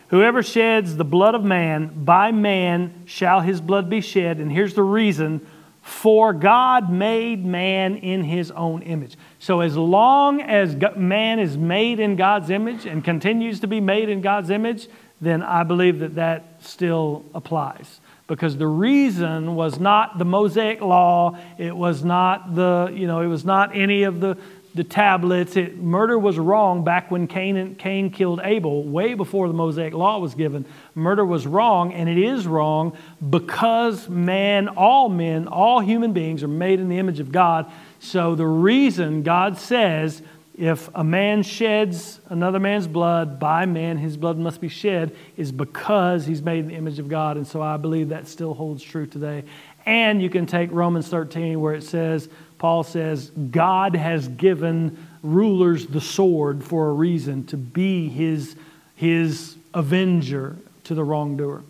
Whoever 0.10 0.44
sheds 0.44 0.96
the 0.96 1.04
blood 1.04 1.36
of 1.36 1.44
man, 1.44 1.92
by 2.06 2.32
man 2.32 3.04
shall 3.06 3.42
his 3.42 3.60
blood 3.60 3.90
be 3.90 4.02
shed. 4.02 4.38
And 4.38 4.52
here's 4.52 4.74
the 4.74 4.84
reason 4.84 5.46
for 5.82 6.34
God 6.34 6.92
made 6.92 7.46
man 7.46 7.98
in 7.98 8.24
his 8.24 8.50
own 8.52 8.82
image. 8.82 9.16
So, 9.38 9.62
as 9.62 9.78
long 9.78 10.42
as 10.42 10.76
man 10.96 11.38
is 11.38 11.58
made 11.58 12.00
in 12.00 12.16
God's 12.16 12.50
image 12.50 12.88
and 12.88 13.04
continues 13.04 13.60
to 13.60 13.68
be 13.68 13.80
made 13.80 14.10
in 14.10 14.22
God's 14.22 14.50
image, 14.50 14.88
then 15.22 15.44
I 15.44 15.64
believe 15.64 16.00
that 16.00 16.16
that 16.16 16.62
still 16.62 17.24
applies. 17.36 18.00
Because 18.28 18.58
the 18.58 18.66
reason 18.66 19.54
was 19.54 19.80
not 19.80 20.18
the 20.18 20.26
Mosaic 20.26 20.82
law, 20.82 21.38
it 21.60 21.76
was 21.76 22.04
not 22.04 22.56
the, 22.56 22.92
you 22.92 23.06
know, 23.06 23.22
it 23.22 23.28
was 23.28 23.46
not 23.46 23.76
any 23.76 24.04
of 24.04 24.20
the 24.20 24.38
the 24.76 24.84
tablets. 24.84 25.56
It, 25.56 25.78
murder 25.78 26.20
was 26.20 26.38
wrong 26.38 26.84
back 26.84 27.10
when 27.10 27.28
Cain, 27.28 27.56
and, 27.56 27.80
Cain 27.80 28.12
killed 28.12 28.42
Abel, 28.44 28.84
way 28.84 29.14
before 29.14 29.48
the 29.48 29.54
Mosaic 29.54 29.94
Law 29.94 30.20
was 30.20 30.36
given. 30.36 30.66
Murder 30.94 31.26
was 31.26 31.48
wrong, 31.48 31.94
and 31.94 32.08
it 32.10 32.18
is 32.18 32.46
wrong 32.46 32.96
because 33.28 34.08
man, 34.10 34.68
all 34.68 35.10
men, 35.10 35.48
all 35.48 35.80
human 35.80 36.12
beings 36.12 36.44
are 36.44 36.50
made 36.50 36.80
in 36.80 36.90
the 36.90 37.00
image 37.00 37.20
of 37.20 37.32
God. 37.32 37.72
So 38.00 38.36
the 38.36 38.46
reason 38.46 39.24
God 39.24 39.58
says, 39.58 40.22
if 40.58 40.90
a 40.96 41.04
man 41.04 41.44
sheds 41.44 42.20
another 42.28 42.60
man's 42.60 42.88
blood, 42.88 43.40
by 43.40 43.66
man 43.66 43.98
his 43.98 44.16
blood 44.16 44.38
must 44.38 44.62
be 44.62 44.70
shed, 44.70 45.16
is 45.36 45.52
because 45.52 46.26
he's 46.26 46.42
made 46.42 46.60
in 46.60 46.68
the 46.68 46.76
image 46.76 47.00
of 47.00 47.10
God. 47.10 47.36
And 47.38 47.48
so 47.48 47.62
I 47.62 47.78
believe 47.78 48.10
that 48.10 48.28
still 48.28 48.54
holds 48.54 48.84
true 48.84 49.06
today. 49.06 49.44
And 49.86 50.22
you 50.22 50.30
can 50.30 50.46
take 50.46 50.72
Romans 50.72 51.08
13, 51.10 51.60
where 51.60 51.74
it 51.74 51.84
says, 51.84 52.30
Paul 52.66 52.82
says, 52.82 53.30
God 53.30 53.96
has 53.96 54.28
given 54.28 54.98
rulers 55.22 55.86
the 55.86 56.02
sword 56.02 56.64
for 56.64 56.90
a 56.90 56.94
reason 56.94 57.46
to 57.46 57.58
be 57.58 58.10
his, 58.10 58.56
his 58.96 59.56
avenger 59.76 60.56
to 60.86 60.96
the 60.96 61.04
wrongdoer. 61.04 61.62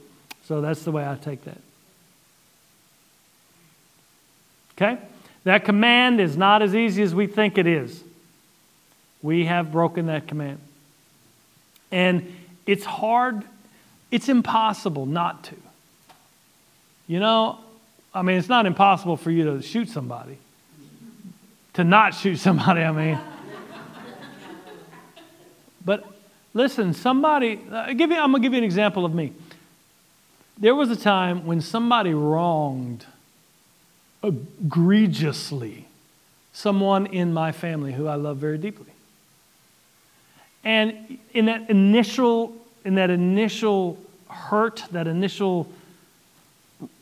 So 0.46 0.62
that's 0.62 0.84
the 0.84 0.94
way 0.94 1.06
I 1.06 1.16
take 1.16 1.44
that. 1.44 1.58
Okay? 4.78 4.98
That 5.44 5.66
command 5.66 6.22
is 6.22 6.38
not 6.38 6.62
as 6.62 6.74
easy 6.74 7.04
as 7.04 7.14
we 7.14 7.28
think 7.28 7.58
it 7.58 7.68
is. 7.68 8.02
We 9.22 9.48
have 9.48 9.74
broken 9.74 10.06
that 10.06 10.30
command. 10.30 10.60
And 11.92 12.34
it's 12.66 12.86
hard, 12.86 13.44
it's 14.12 14.30
impossible 14.30 15.06
not 15.06 15.44
to. 15.44 15.56
You 17.06 17.20
know, 17.20 17.60
I 18.14 18.22
mean, 18.22 18.38
it's 18.38 18.48
not 18.48 18.66
impossible 18.66 19.18
for 19.18 19.30
you 19.30 19.44
to 19.44 19.62
shoot 19.62 19.90
somebody 19.90 20.38
to 21.76 21.84
not 21.84 22.14
shoot 22.16 22.38
somebody, 22.38 22.82
I 22.82 22.92
mean. 22.92 23.20
But 25.84 26.06
listen, 26.54 26.94
somebody, 26.94 27.62
uh, 27.72 27.94
give 27.94 28.10
you, 28.10 28.18
I'm 28.18 28.32
going 28.32 28.42
to 28.42 28.46
give 28.46 28.54
you 28.54 28.58
an 28.58 28.64
example 28.64 29.06
of 29.06 29.14
me. 29.14 29.34
There 30.58 30.74
was 30.74 30.90
a 30.90 30.96
time 30.96 31.46
when 31.46 31.62
somebody 31.62 32.14
wronged 32.14 33.06
egregiously 34.24 35.86
someone 36.54 37.06
in 37.08 37.34
my 37.34 37.52
family 37.52 37.92
who 37.92 38.08
I 38.08 38.16
love 38.16 38.38
very 38.38 38.58
deeply. 38.58 38.92
And 40.64 41.20
in 41.34 41.46
that 41.46 41.70
initial, 41.70 42.56
in 42.86 42.96
that 42.96 43.10
initial 43.10 44.00
hurt, 44.30 44.82
that 44.92 45.08
initial 45.08 45.68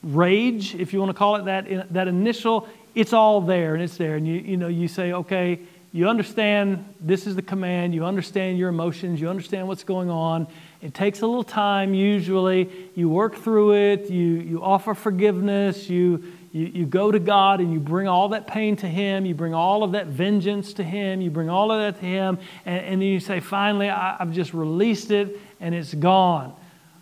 rage, 0.02 0.76
if 0.76 0.92
you 0.92 1.00
want 1.00 1.12
to 1.12 1.18
call 1.18 1.36
it 1.36 1.46
that, 1.46 1.94
that 1.94 2.08
initial 2.08 2.68
it's 2.96 3.14
all 3.14 3.42
there 3.42 3.74
and 3.74 3.84
it's 3.84 3.98
there. 3.98 4.16
And 4.16 4.28
you, 4.28 4.36
you 4.36 4.58
know, 4.58 4.68
you 4.68 4.88
say, 4.88 5.14
okay, 5.14 5.60
you 5.92 6.10
understand 6.10 6.84
this 7.00 7.28
is 7.28 7.36
the 7.36 7.42
command, 7.44 7.94
you 7.94 8.04
understand 8.04 8.58
your 8.58 8.70
emotions, 8.70 9.22
you 9.22 9.30
understand 9.30 9.68
what's 9.68 9.84
going 9.84 10.10
on. 10.10 10.48
It 10.82 10.96
takes 10.96 11.22
a 11.22 11.28
little 11.28 11.44
time 11.44 11.94
usually. 11.94 12.68
You 12.96 13.10
work 13.10 13.36
through 13.36 13.76
it, 13.76 14.10
you, 14.10 14.24
you 14.24 14.64
offer 14.64 14.96
forgiveness, 14.96 15.90
you, 15.92 16.24
you, 16.52 16.66
you 16.66 16.86
go 16.88 17.12
to 17.12 17.20
God 17.20 17.60
and 17.60 17.72
you 17.72 17.80
bring 17.80 18.08
all 18.08 18.30
that 18.30 18.48
pain 18.48 18.76
to 18.78 18.88
Him, 18.88 19.26
you 19.26 19.36
bring 19.36 19.54
all 19.54 19.84
of 19.84 19.92
that 19.92 20.08
vengeance 20.08 20.74
to 20.74 20.84
Him, 20.84 21.22
you 21.22 21.30
bring 21.30 21.50
all 21.50 21.72
of 21.72 21.80
that 21.80 22.00
to 22.00 22.06
Him, 22.06 22.40
and, 22.66 22.86
and 22.86 23.02
then 23.02 23.08
you 23.08 23.20
say, 23.20 23.40
finally, 23.40 23.90
I, 23.90 24.18
I've 24.20 24.32
just 24.34 24.54
released 24.56 25.12
it 25.12 25.40
and 25.60 25.76
it's 25.76 25.94
gone. 25.94 26.56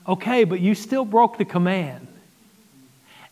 Okay, 0.05 0.43
but 0.43 0.59
you 0.59 0.75
still 0.75 1.05
broke 1.05 1.37
the 1.37 1.45
command. 1.45 2.07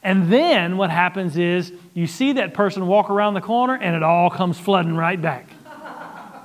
And 0.01 0.31
then 0.31 0.77
what 0.77 0.89
happens 0.89 1.37
is 1.37 1.73
you 1.93 2.07
see 2.07 2.33
that 2.33 2.53
person 2.53 2.87
walk 2.87 3.09
around 3.09 3.33
the 3.33 3.41
corner 3.41 3.75
and 3.75 3.95
it 3.95 4.03
all 4.03 4.29
comes 4.29 4.57
flooding 4.57 4.95
right 4.95 5.21
back. 5.21 5.49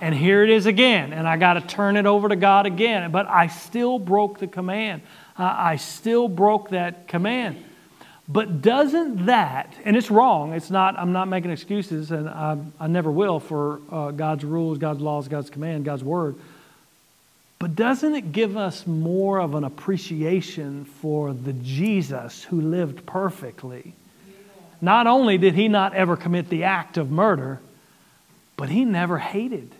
And 0.00 0.14
here 0.14 0.42
it 0.42 0.50
is 0.50 0.66
again. 0.66 1.12
And 1.12 1.26
I 1.26 1.36
got 1.36 1.54
to 1.54 1.60
turn 1.60 1.96
it 1.96 2.04
over 2.04 2.28
to 2.28 2.36
God 2.36 2.66
again. 2.66 3.10
But 3.10 3.28
I 3.28 3.46
still 3.46 3.98
broke 3.98 4.38
the 4.38 4.46
command. 4.46 5.02
I 5.36 5.76
still 5.76 6.28
broke 6.28 6.70
that 6.70 7.08
command. 7.08 7.64
But 8.26 8.62
doesn't 8.62 9.26
that, 9.26 9.74
and 9.84 9.96
it's 9.96 10.10
wrong, 10.10 10.54
it's 10.54 10.70
not, 10.70 10.98
I'm 10.98 11.12
not 11.12 11.28
making 11.28 11.50
excuses, 11.50 12.10
and 12.10 12.26
I, 12.26 12.56
I 12.80 12.86
never 12.86 13.10
will 13.10 13.38
for 13.38 13.82
uh, 13.90 14.12
God's 14.12 14.44
rules, 14.44 14.78
God's 14.78 15.02
laws, 15.02 15.28
God's 15.28 15.50
command, 15.50 15.84
God's 15.84 16.02
word. 16.02 16.36
But 17.64 17.76
doesn't 17.76 18.14
it 18.14 18.30
give 18.32 18.58
us 18.58 18.86
more 18.86 19.40
of 19.40 19.54
an 19.54 19.64
appreciation 19.64 20.84
for 20.84 21.32
the 21.32 21.54
Jesus 21.54 22.44
who 22.44 22.60
lived 22.60 23.06
perfectly? 23.06 23.94
Not 24.82 25.06
only 25.06 25.38
did 25.38 25.54
he 25.54 25.68
not 25.68 25.94
ever 25.94 26.14
commit 26.14 26.50
the 26.50 26.64
act 26.64 26.98
of 26.98 27.10
murder, 27.10 27.60
but 28.58 28.68
he 28.68 28.84
never 28.84 29.16
hated. 29.16 29.74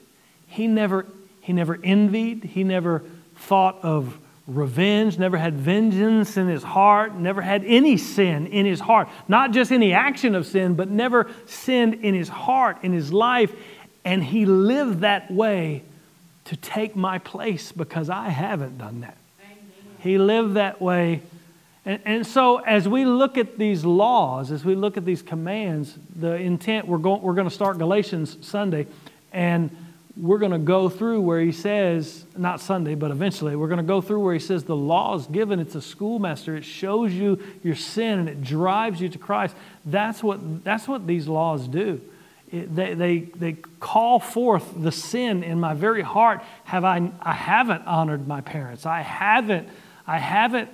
He 0.47 0.67
never, 0.67 1.05
he 1.43 1.53
never 1.53 1.79
envied. 1.85 2.45
He 2.45 2.65
never 2.65 3.03
thought 3.37 3.81
of 3.83 4.19
revenge, 4.47 5.19
never 5.19 5.37
had 5.37 5.53
vengeance 5.53 6.39
in 6.39 6.49
his 6.49 6.63
heart, 6.63 7.15
never 7.15 7.43
had 7.43 7.65
any 7.67 7.99
sin 7.99 8.47
in 8.47 8.65
his 8.65 8.81
heart. 8.81 9.11
Not 9.29 9.51
just 9.51 9.71
any 9.71 9.93
action 9.93 10.35
of 10.35 10.47
sin, 10.47 10.75
but 10.75 10.89
never 10.89 11.31
sinned 11.45 11.97
in 11.97 12.15
his 12.15 12.31
heart, 12.31 12.79
in 12.83 12.95
his 12.95 13.13
life. 13.13 13.55
And 14.07 14.25
he 14.25 14.47
lived 14.47 15.01
that 15.01 15.31
way 15.31 15.83
to 16.47 16.57
take 16.57 16.95
my 16.95 17.19
place 17.19 17.73
because 17.73 18.11
I 18.11 18.29
haven't 18.29 18.79
done 18.79 19.01
that. 19.01 19.17
He 20.01 20.19
lived 20.19 20.55
that 20.55 20.83
way, 20.83 21.23
And, 21.87 22.01
and 22.05 22.27
so, 22.27 22.59
as 22.59 22.89
we 22.89 23.05
look 23.05 23.37
at 23.37 23.59
these 23.59 23.85
laws, 23.85 24.51
as 24.51 24.65
we 24.65 24.75
look 24.75 24.97
at 24.97 25.05
these 25.05 25.23
commands, 25.23 25.99
the 26.17 26.35
intent, 26.35 26.87
we're 26.87 26.99
going, 26.99 27.21
we're 27.21 27.35
going 27.35 27.49
to 27.49 27.55
start 27.55 27.79
Galatians 27.79 28.39
Sunday, 28.41 28.87
and 29.33 29.71
we're 30.17 30.39
going 30.39 30.53
to 30.53 30.59
go 30.59 30.89
through 30.89 31.21
where 31.21 31.41
he 31.41 31.53
says, 31.53 32.25
not 32.37 32.61
Sunday, 32.61 32.95
but 32.95 33.11
eventually, 33.11 33.55
we're 33.57 33.69
going 33.69 33.79
to 33.79 33.83
go 33.83 34.01
through 34.01 34.21
where 34.21 34.33
he 34.33 34.41
says 34.41 34.65
the 34.65 34.77
law 34.77 35.17
is 35.17 35.27
given. 35.27 35.61
It's 35.61 35.75
a 35.75 35.83
schoolmaster. 35.83 36.57
It 36.57 36.65
shows 36.65 37.13
you 37.13 37.43
your 37.63 37.75
sin 37.75 38.21
and 38.21 38.29
it 38.29 38.43
drives 38.43 39.01
you 39.01 39.09
to 39.11 39.19
Christ. 39.19 39.55
That's 39.85 40.23
what, 40.23 40.65
that's 40.65 40.87
what 40.89 41.07
these 41.07 41.27
laws 41.27 41.67
do. 41.67 42.01
They, 42.53 42.95
they, 42.95 43.19
they 43.19 43.53
call 43.81 44.21
forth 44.21 44.73
the 44.77 44.93
sin 44.93 45.43
in 45.43 45.59
my 45.59 45.75
very 45.75 46.03
heart. 46.03 46.43
Have 46.65 46.85
I, 46.85 47.11
I 47.21 47.33
haven't 47.33 47.87
honored 47.87 48.29
my 48.29 48.41
parents. 48.43 48.87
I 48.87 49.01
haven't, 49.01 49.69
I 50.07 50.19
haven't 50.19 50.71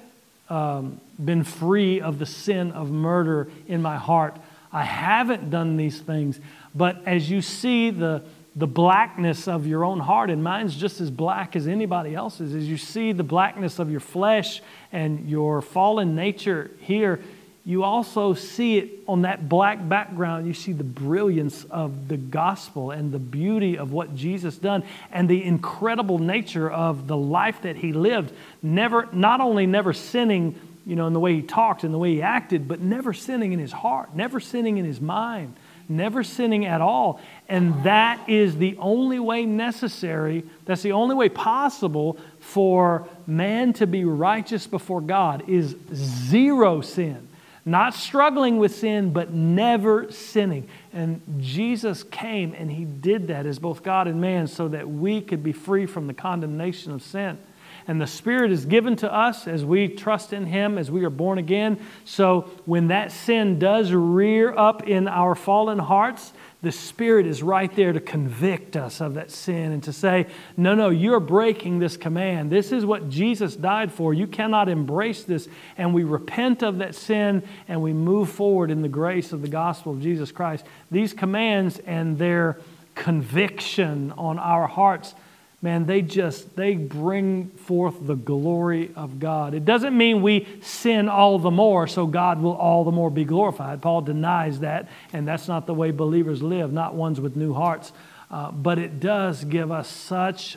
um, 0.50 1.00
been 1.22 1.44
free 1.44 2.00
of 2.00 2.18
the 2.18 2.26
sin 2.26 2.72
of 2.72 2.90
murder 2.90 3.48
in 3.66 3.80
my 3.80 3.96
heart. 3.96 4.36
I 4.72 4.82
haven't 4.82 5.50
done 5.50 5.76
these 5.76 6.00
things. 6.00 6.38
But 6.74 7.02
as 7.06 7.30
you 7.30 7.40
see 7.40 7.90
the, 7.90 8.24
the 8.54 8.66
blackness 8.66 9.48
of 9.48 9.66
your 9.66 9.84
own 9.84 10.00
heart, 10.00 10.28
and 10.28 10.42
mine's 10.42 10.76
just 10.76 11.00
as 11.00 11.10
black 11.10 11.56
as 11.56 11.66
anybody 11.66 12.14
else's, 12.14 12.54
as 12.54 12.68
you 12.68 12.76
see 12.76 13.12
the 13.12 13.24
blackness 13.24 13.78
of 13.78 13.90
your 13.90 14.00
flesh 14.00 14.60
and 14.92 15.28
your 15.28 15.62
fallen 15.62 16.14
nature 16.14 16.70
here, 16.80 17.20
you 17.64 17.84
also 17.84 18.32
see 18.32 18.78
it 18.78 18.90
on 19.06 19.22
that 19.22 19.48
black 19.48 19.86
background. 19.86 20.46
You 20.46 20.54
see 20.54 20.72
the 20.72 20.84
brilliance 20.84 21.64
of 21.64 22.08
the 22.08 22.16
gospel 22.16 22.90
and 22.90 23.12
the 23.12 23.18
beauty 23.18 23.76
of 23.76 23.92
what 23.92 24.14
Jesus 24.14 24.56
done 24.56 24.82
and 25.12 25.28
the 25.28 25.44
incredible 25.44 26.18
nature 26.18 26.70
of 26.70 27.06
the 27.06 27.16
life 27.16 27.62
that 27.62 27.76
he 27.76 27.92
lived. 27.92 28.32
Never, 28.62 29.08
not 29.12 29.40
only 29.40 29.66
never 29.66 29.92
sinning, 29.92 30.58
you 30.86 30.96
know, 30.96 31.06
in 31.06 31.12
the 31.12 31.20
way 31.20 31.34
he 31.34 31.42
talked 31.42 31.84
and 31.84 31.92
the 31.92 31.98
way 31.98 32.14
he 32.14 32.22
acted, 32.22 32.66
but 32.66 32.80
never 32.80 33.12
sinning 33.12 33.52
in 33.52 33.58
his 33.58 33.72
heart, 33.72 34.14
never 34.14 34.40
sinning 34.40 34.78
in 34.78 34.86
his 34.86 35.00
mind, 35.00 35.54
never 35.86 36.24
sinning 36.24 36.64
at 36.64 36.80
all. 36.80 37.20
And 37.46 37.84
that 37.84 38.26
is 38.26 38.56
the 38.56 38.78
only 38.78 39.20
way 39.20 39.44
necessary, 39.44 40.44
that's 40.64 40.82
the 40.82 40.92
only 40.92 41.14
way 41.14 41.28
possible 41.28 42.16
for 42.38 43.06
man 43.26 43.74
to 43.74 43.86
be 43.86 44.06
righteous 44.06 44.66
before 44.66 45.02
God 45.02 45.46
is 45.46 45.76
zero 45.92 46.80
sin 46.80 47.26
not 47.70 47.94
struggling 47.94 48.58
with 48.58 48.74
sin, 48.74 49.12
but 49.12 49.32
never 49.32 50.10
sinning. 50.10 50.68
And 50.92 51.20
Jesus 51.38 52.02
came 52.02 52.54
and 52.54 52.70
he 52.70 52.84
did 52.84 53.28
that 53.28 53.46
as 53.46 53.58
both 53.58 53.82
God 53.82 54.08
and 54.08 54.20
man 54.20 54.46
so 54.46 54.68
that 54.68 54.88
we 54.88 55.20
could 55.20 55.42
be 55.42 55.52
free 55.52 55.86
from 55.86 56.06
the 56.06 56.14
condemnation 56.14 56.92
of 56.92 57.02
sin. 57.02 57.38
And 57.86 58.00
the 58.00 58.06
Spirit 58.06 58.52
is 58.52 58.66
given 58.66 58.94
to 58.96 59.12
us 59.12 59.48
as 59.48 59.64
we 59.64 59.88
trust 59.88 60.32
in 60.32 60.46
Him, 60.46 60.78
as 60.78 60.90
we 60.90 61.04
are 61.04 61.10
born 61.10 61.38
again. 61.38 61.80
So 62.04 62.50
when 62.64 62.88
that 62.88 63.10
sin 63.10 63.58
does 63.58 63.92
rear 63.92 64.56
up 64.56 64.86
in 64.86 65.08
our 65.08 65.34
fallen 65.34 65.78
hearts, 65.78 66.32
the 66.62 66.72
Spirit 66.72 67.26
is 67.26 67.42
right 67.42 67.74
there 67.74 67.92
to 67.92 68.00
convict 68.00 68.76
us 68.76 69.00
of 69.00 69.14
that 69.14 69.30
sin 69.30 69.72
and 69.72 69.82
to 69.84 69.92
say, 69.92 70.26
no, 70.58 70.74
no, 70.74 70.90
you're 70.90 71.20
breaking 71.20 71.78
this 71.78 71.96
command. 71.96 72.50
This 72.50 72.70
is 72.70 72.84
what 72.84 73.08
Jesus 73.08 73.56
died 73.56 73.90
for. 73.90 74.12
You 74.12 74.26
cannot 74.26 74.68
embrace 74.68 75.22
this. 75.24 75.48
And 75.78 75.94
we 75.94 76.04
repent 76.04 76.62
of 76.62 76.78
that 76.78 76.94
sin 76.94 77.42
and 77.66 77.80
we 77.80 77.94
move 77.94 78.28
forward 78.28 78.70
in 78.70 78.82
the 78.82 78.88
grace 78.88 79.32
of 79.32 79.40
the 79.40 79.48
gospel 79.48 79.92
of 79.92 80.02
Jesus 80.02 80.32
Christ. 80.32 80.66
These 80.90 81.14
commands 81.14 81.78
and 81.86 82.18
their 82.18 82.58
conviction 82.94 84.12
on 84.18 84.38
our 84.38 84.66
hearts 84.66 85.14
man, 85.62 85.86
they 85.86 86.02
just 86.02 86.56
they 86.56 86.74
bring 86.74 87.48
forth 87.50 87.96
the 88.00 88.14
glory 88.14 88.90
of 88.96 89.20
God. 89.20 89.54
It 89.54 89.64
doesn't 89.64 89.96
mean 89.96 90.22
we 90.22 90.46
sin 90.62 91.08
all 91.08 91.38
the 91.38 91.50
more 91.50 91.86
so 91.86 92.06
God 92.06 92.40
will 92.40 92.54
all 92.54 92.84
the 92.84 92.92
more 92.92 93.10
be 93.10 93.24
glorified. 93.24 93.82
Paul 93.82 94.02
denies 94.02 94.60
that, 94.60 94.88
and 95.12 95.26
that's 95.26 95.48
not 95.48 95.66
the 95.66 95.74
way 95.74 95.90
believers 95.90 96.42
live, 96.42 96.72
not 96.72 96.94
ones 96.94 97.20
with 97.20 97.36
new 97.36 97.52
hearts. 97.52 97.92
Uh, 98.30 98.50
but 98.52 98.78
it 98.78 99.00
does 99.00 99.44
give 99.44 99.72
us 99.72 99.88
such 99.88 100.56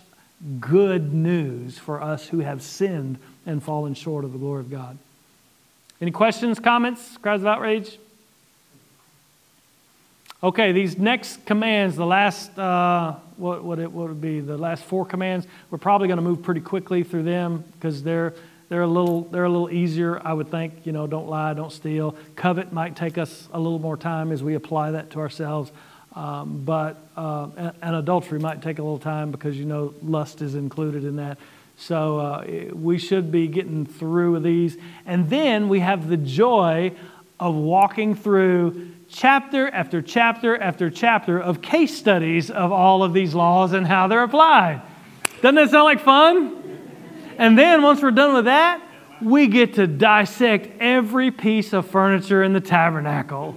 good 0.59 1.13
news 1.13 1.77
for 1.77 2.01
us 2.01 2.27
who 2.27 2.39
have 2.39 2.61
sinned 2.61 3.17
and 3.45 3.63
fallen 3.63 3.93
short 3.93 4.25
of 4.25 4.31
the 4.31 4.37
glory 4.37 4.59
of 4.59 4.69
God. 4.69 4.97
Any 5.99 6.11
questions, 6.11 6.59
comments, 6.59 7.17
cries 7.17 7.41
of 7.41 7.47
outrage? 7.47 7.97
Okay, 10.43 10.73
these 10.73 10.97
next 10.97 11.45
commands, 11.45 11.95
the 11.95 12.05
last, 12.05 12.59
uh, 12.59 13.15
what, 13.43 13.61
what, 13.61 13.77
it, 13.77 13.91
would 13.91 14.21
be, 14.21 14.39
the 14.39 14.57
last 14.57 14.85
four 14.85 15.05
commands, 15.05 15.45
we're 15.69 15.77
probably 15.77 16.07
going 16.07 16.17
to 16.17 16.23
move 16.23 16.41
pretty 16.41 16.61
quickly 16.61 17.03
through 17.03 17.23
them 17.23 17.65
because 17.73 18.01
they're, 18.01 18.33
they're, 18.69 18.83
a 18.83 18.87
little, 18.87 19.23
they're 19.23 19.43
a 19.43 19.49
little 19.49 19.69
easier, 19.69 20.25
I 20.25 20.31
would 20.31 20.49
think. 20.49 20.85
You 20.85 20.93
know, 20.93 21.07
don't 21.07 21.27
lie, 21.27 21.53
don't 21.53 21.71
steal. 21.71 22.15
Covet 22.37 22.71
might 22.71 22.95
take 22.95 23.17
us 23.17 23.49
a 23.51 23.59
little 23.59 23.79
more 23.79 23.97
time 23.97 24.31
as 24.31 24.41
we 24.41 24.53
apply 24.53 24.91
that 24.91 25.09
to 25.11 25.19
ourselves. 25.19 25.73
Um, 26.15 26.63
but 26.63 27.05
uh, 27.17 27.71
an 27.81 27.95
adultery 27.95 28.39
might 28.39 28.61
take 28.61 28.79
a 28.79 28.81
little 28.81 28.97
time 28.97 29.31
because 29.31 29.57
you 29.57 29.65
know 29.65 29.93
lust 30.01 30.41
is 30.41 30.55
included 30.55 31.03
in 31.03 31.17
that. 31.17 31.37
So 31.75 32.19
uh, 32.19 32.45
we 32.71 32.97
should 32.97 33.29
be 33.29 33.47
getting 33.47 33.85
through 33.85 34.39
these. 34.39 34.77
And 35.05 35.29
then 35.29 35.67
we 35.67 35.81
have 35.81 36.07
the 36.07 36.17
joy 36.17 36.93
of 37.41 37.55
walking 37.55 38.15
through 38.15 38.92
chapter 39.13 39.69
after 39.69 40.01
chapter 40.01 40.57
after 40.57 40.89
chapter 40.89 41.39
of 41.39 41.61
case 41.61 41.95
studies 41.95 42.49
of 42.49 42.71
all 42.71 43.03
of 43.03 43.13
these 43.13 43.35
laws 43.35 43.73
and 43.73 43.85
how 43.85 44.07
they're 44.07 44.23
applied. 44.23 44.81
Doesn't 45.41 45.55
that 45.55 45.69
sound 45.69 45.85
like 45.85 46.01
fun? 46.01 46.59
And 47.37 47.57
then 47.57 47.81
once 47.83 48.01
we're 48.01 48.11
done 48.11 48.33
with 48.33 48.45
that, 48.45 48.81
we 49.21 49.47
get 49.47 49.75
to 49.75 49.87
dissect 49.87 50.81
every 50.81 51.31
piece 51.31 51.73
of 51.73 51.87
furniture 51.87 52.43
in 52.43 52.53
the 52.53 52.59
tabernacle. 52.59 53.55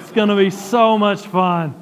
It's 0.00 0.12
going 0.12 0.28
to 0.28 0.36
be 0.36 0.50
so 0.50 0.98
much 0.98 1.20
fun. 1.26 1.74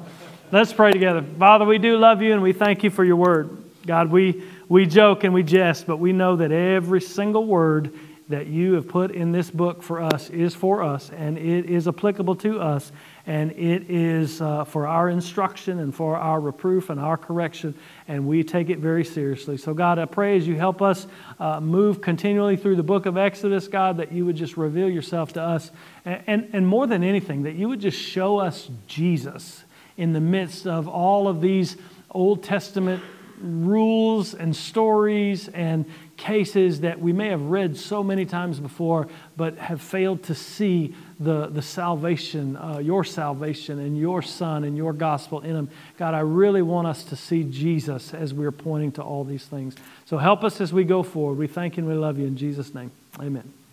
Let's 0.51 0.71
pray 0.71 0.91
together. 0.91 1.23
Father, 1.39 1.65
we 1.65 1.79
do 1.79 1.97
love 1.97 2.21
you 2.21 2.31
and 2.31 2.41
we 2.41 2.53
thank 2.53 2.83
you 2.83 2.89
for 2.89 3.03
your 3.03 3.15
word. 3.15 3.57
God, 3.85 4.11
we, 4.11 4.43
we 4.69 4.85
joke 4.85 5.23
and 5.23 5.33
we 5.33 5.43
jest, 5.43 5.87
but 5.87 5.97
we 5.97 6.13
know 6.13 6.35
that 6.35 6.51
every 6.51 7.01
single 7.01 7.45
word 7.45 7.91
that 8.29 8.47
you 8.47 8.73
have 8.73 8.87
put 8.87 9.11
in 9.11 9.31
this 9.31 9.51
book 9.51 9.83
for 9.83 10.01
us 10.01 10.29
is 10.29 10.55
for 10.55 10.81
us 10.81 11.11
and 11.11 11.37
it 11.37 11.65
is 11.65 11.87
applicable 11.87 12.35
to 12.35 12.59
us 12.59 12.91
and 13.27 13.51
it 13.51 13.89
is 13.89 14.41
uh, 14.41 14.63
for 14.65 14.87
our 14.87 15.09
instruction 15.09 15.79
and 15.79 15.93
for 15.93 16.15
our 16.15 16.39
reproof 16.39 16.89
and 16.89 16.99
our 16.99 17.17
correction, 17.17 17.73
and 18.07 18.27
we 18.27 18.43
take 18.43 18.69
it 18.69 18.79
very 18.79 19.03
seriously. 19.03 19.57
So, 19.57 19.73
God, 19.73 19.97
I 19.97 20.05
pray 20.05 20.37
as 20.37 20.47
you 20.47 20.55
help 20.55 20.81
us 20.81 21.07
uh, 21.39 21.59
move 21.59 22.01
continually 22.01 22.55
through 22.55 22.75
the 22.75 22.83
book 22.83 23.05
of 23.05 23.17
Exodus, 23.17 23.67
God, 23.67 23.97
that 23.97 24.11
you 24.11 24.25
would 24.25 24.35
just 24.35 24.57
reveal 24.57 24.89
yourself 24.89 25.33
to 25.33 25.41
us, 25.41 25.71
and, 26.05 26.23
and, 26.27 26.49
and 26.53 26.67
more 26.67 26.85
than 26.85 27.03
anything, 27.03 27.43
that 27.43 27.55
you 27.55 27.67
would 27.67 27.79
just 27.79 27.99
show 27.99 28.37
us 28.37 28.69
Jesus 28.87 29.63
in 29.97 30.13
the 30.13 30.21
midst 30.21 30.67
of 30.67 30.87
all 30.87 31.27
of 31.27 31.41
these 31.41 31.77
Old 32.11 32.43
Testament 32.43 33.01
rules 33.39 34.33
and 34.33 34.55
stories 34.55 35.47
and 35.49 35.85
cases 36.17 36.81
that 36.81 36.99
we 36.99 37.11
may 37.11 37.29
have 37.29 37.41
read 37.41 37.75
so 37.75 38.03
many 38.03 38.25
times 38.25 38.59
before, 38.59 39.07
but 39.35 39.57
have 39.57 39.81
failed 39.81 40.23
to 40.23 40.35
see 40.35 40.95
the, 41.19 41.47
the 41.47 41.61
salvation, 41.61 42.57
uh, 42.57 42.79
your 42.79 43.03
salvation 43.03 43.79
and 43.79 43.97
your 43.97 44.21
Son 44.21 44.63
and 44.63 44.75
your 44.75 44.93
gospel 44.93 45.41
in 45.41 45.53
them. 45.53 45.69
God, 45.97 46.13
I 46.13 46.19
really 46.19 46.61
want 46.61 46.87
us 46.87 47.03
to 47.05 47.15
see 47.15 47.43
Jesus 47.43 48.13
as 48.13 48.33
we're 48.33 48.51
pointing 48.51 48.91
to 48.93 49.03
all 49.03 49.23
these 49.23 49.45
things. 49.45 49.75
So 50.05 50.17
help 50.17 50.43
us 50.43 50.59
as 50.59 50.73
we 50.73 50.83
go 50.83 51.03
forward. 51.03 51.37
We 51.37 51.47
thank 51.47 51.77
you 51.77 51.83
and 51.83 51.91
we 51.91 51.97
love 51.97 52.17
you 52.17 52.25
in 52.25 52.37
Jesus' 52.37 52.73
name. 52.73 52.91
Amen. 53.19 53.64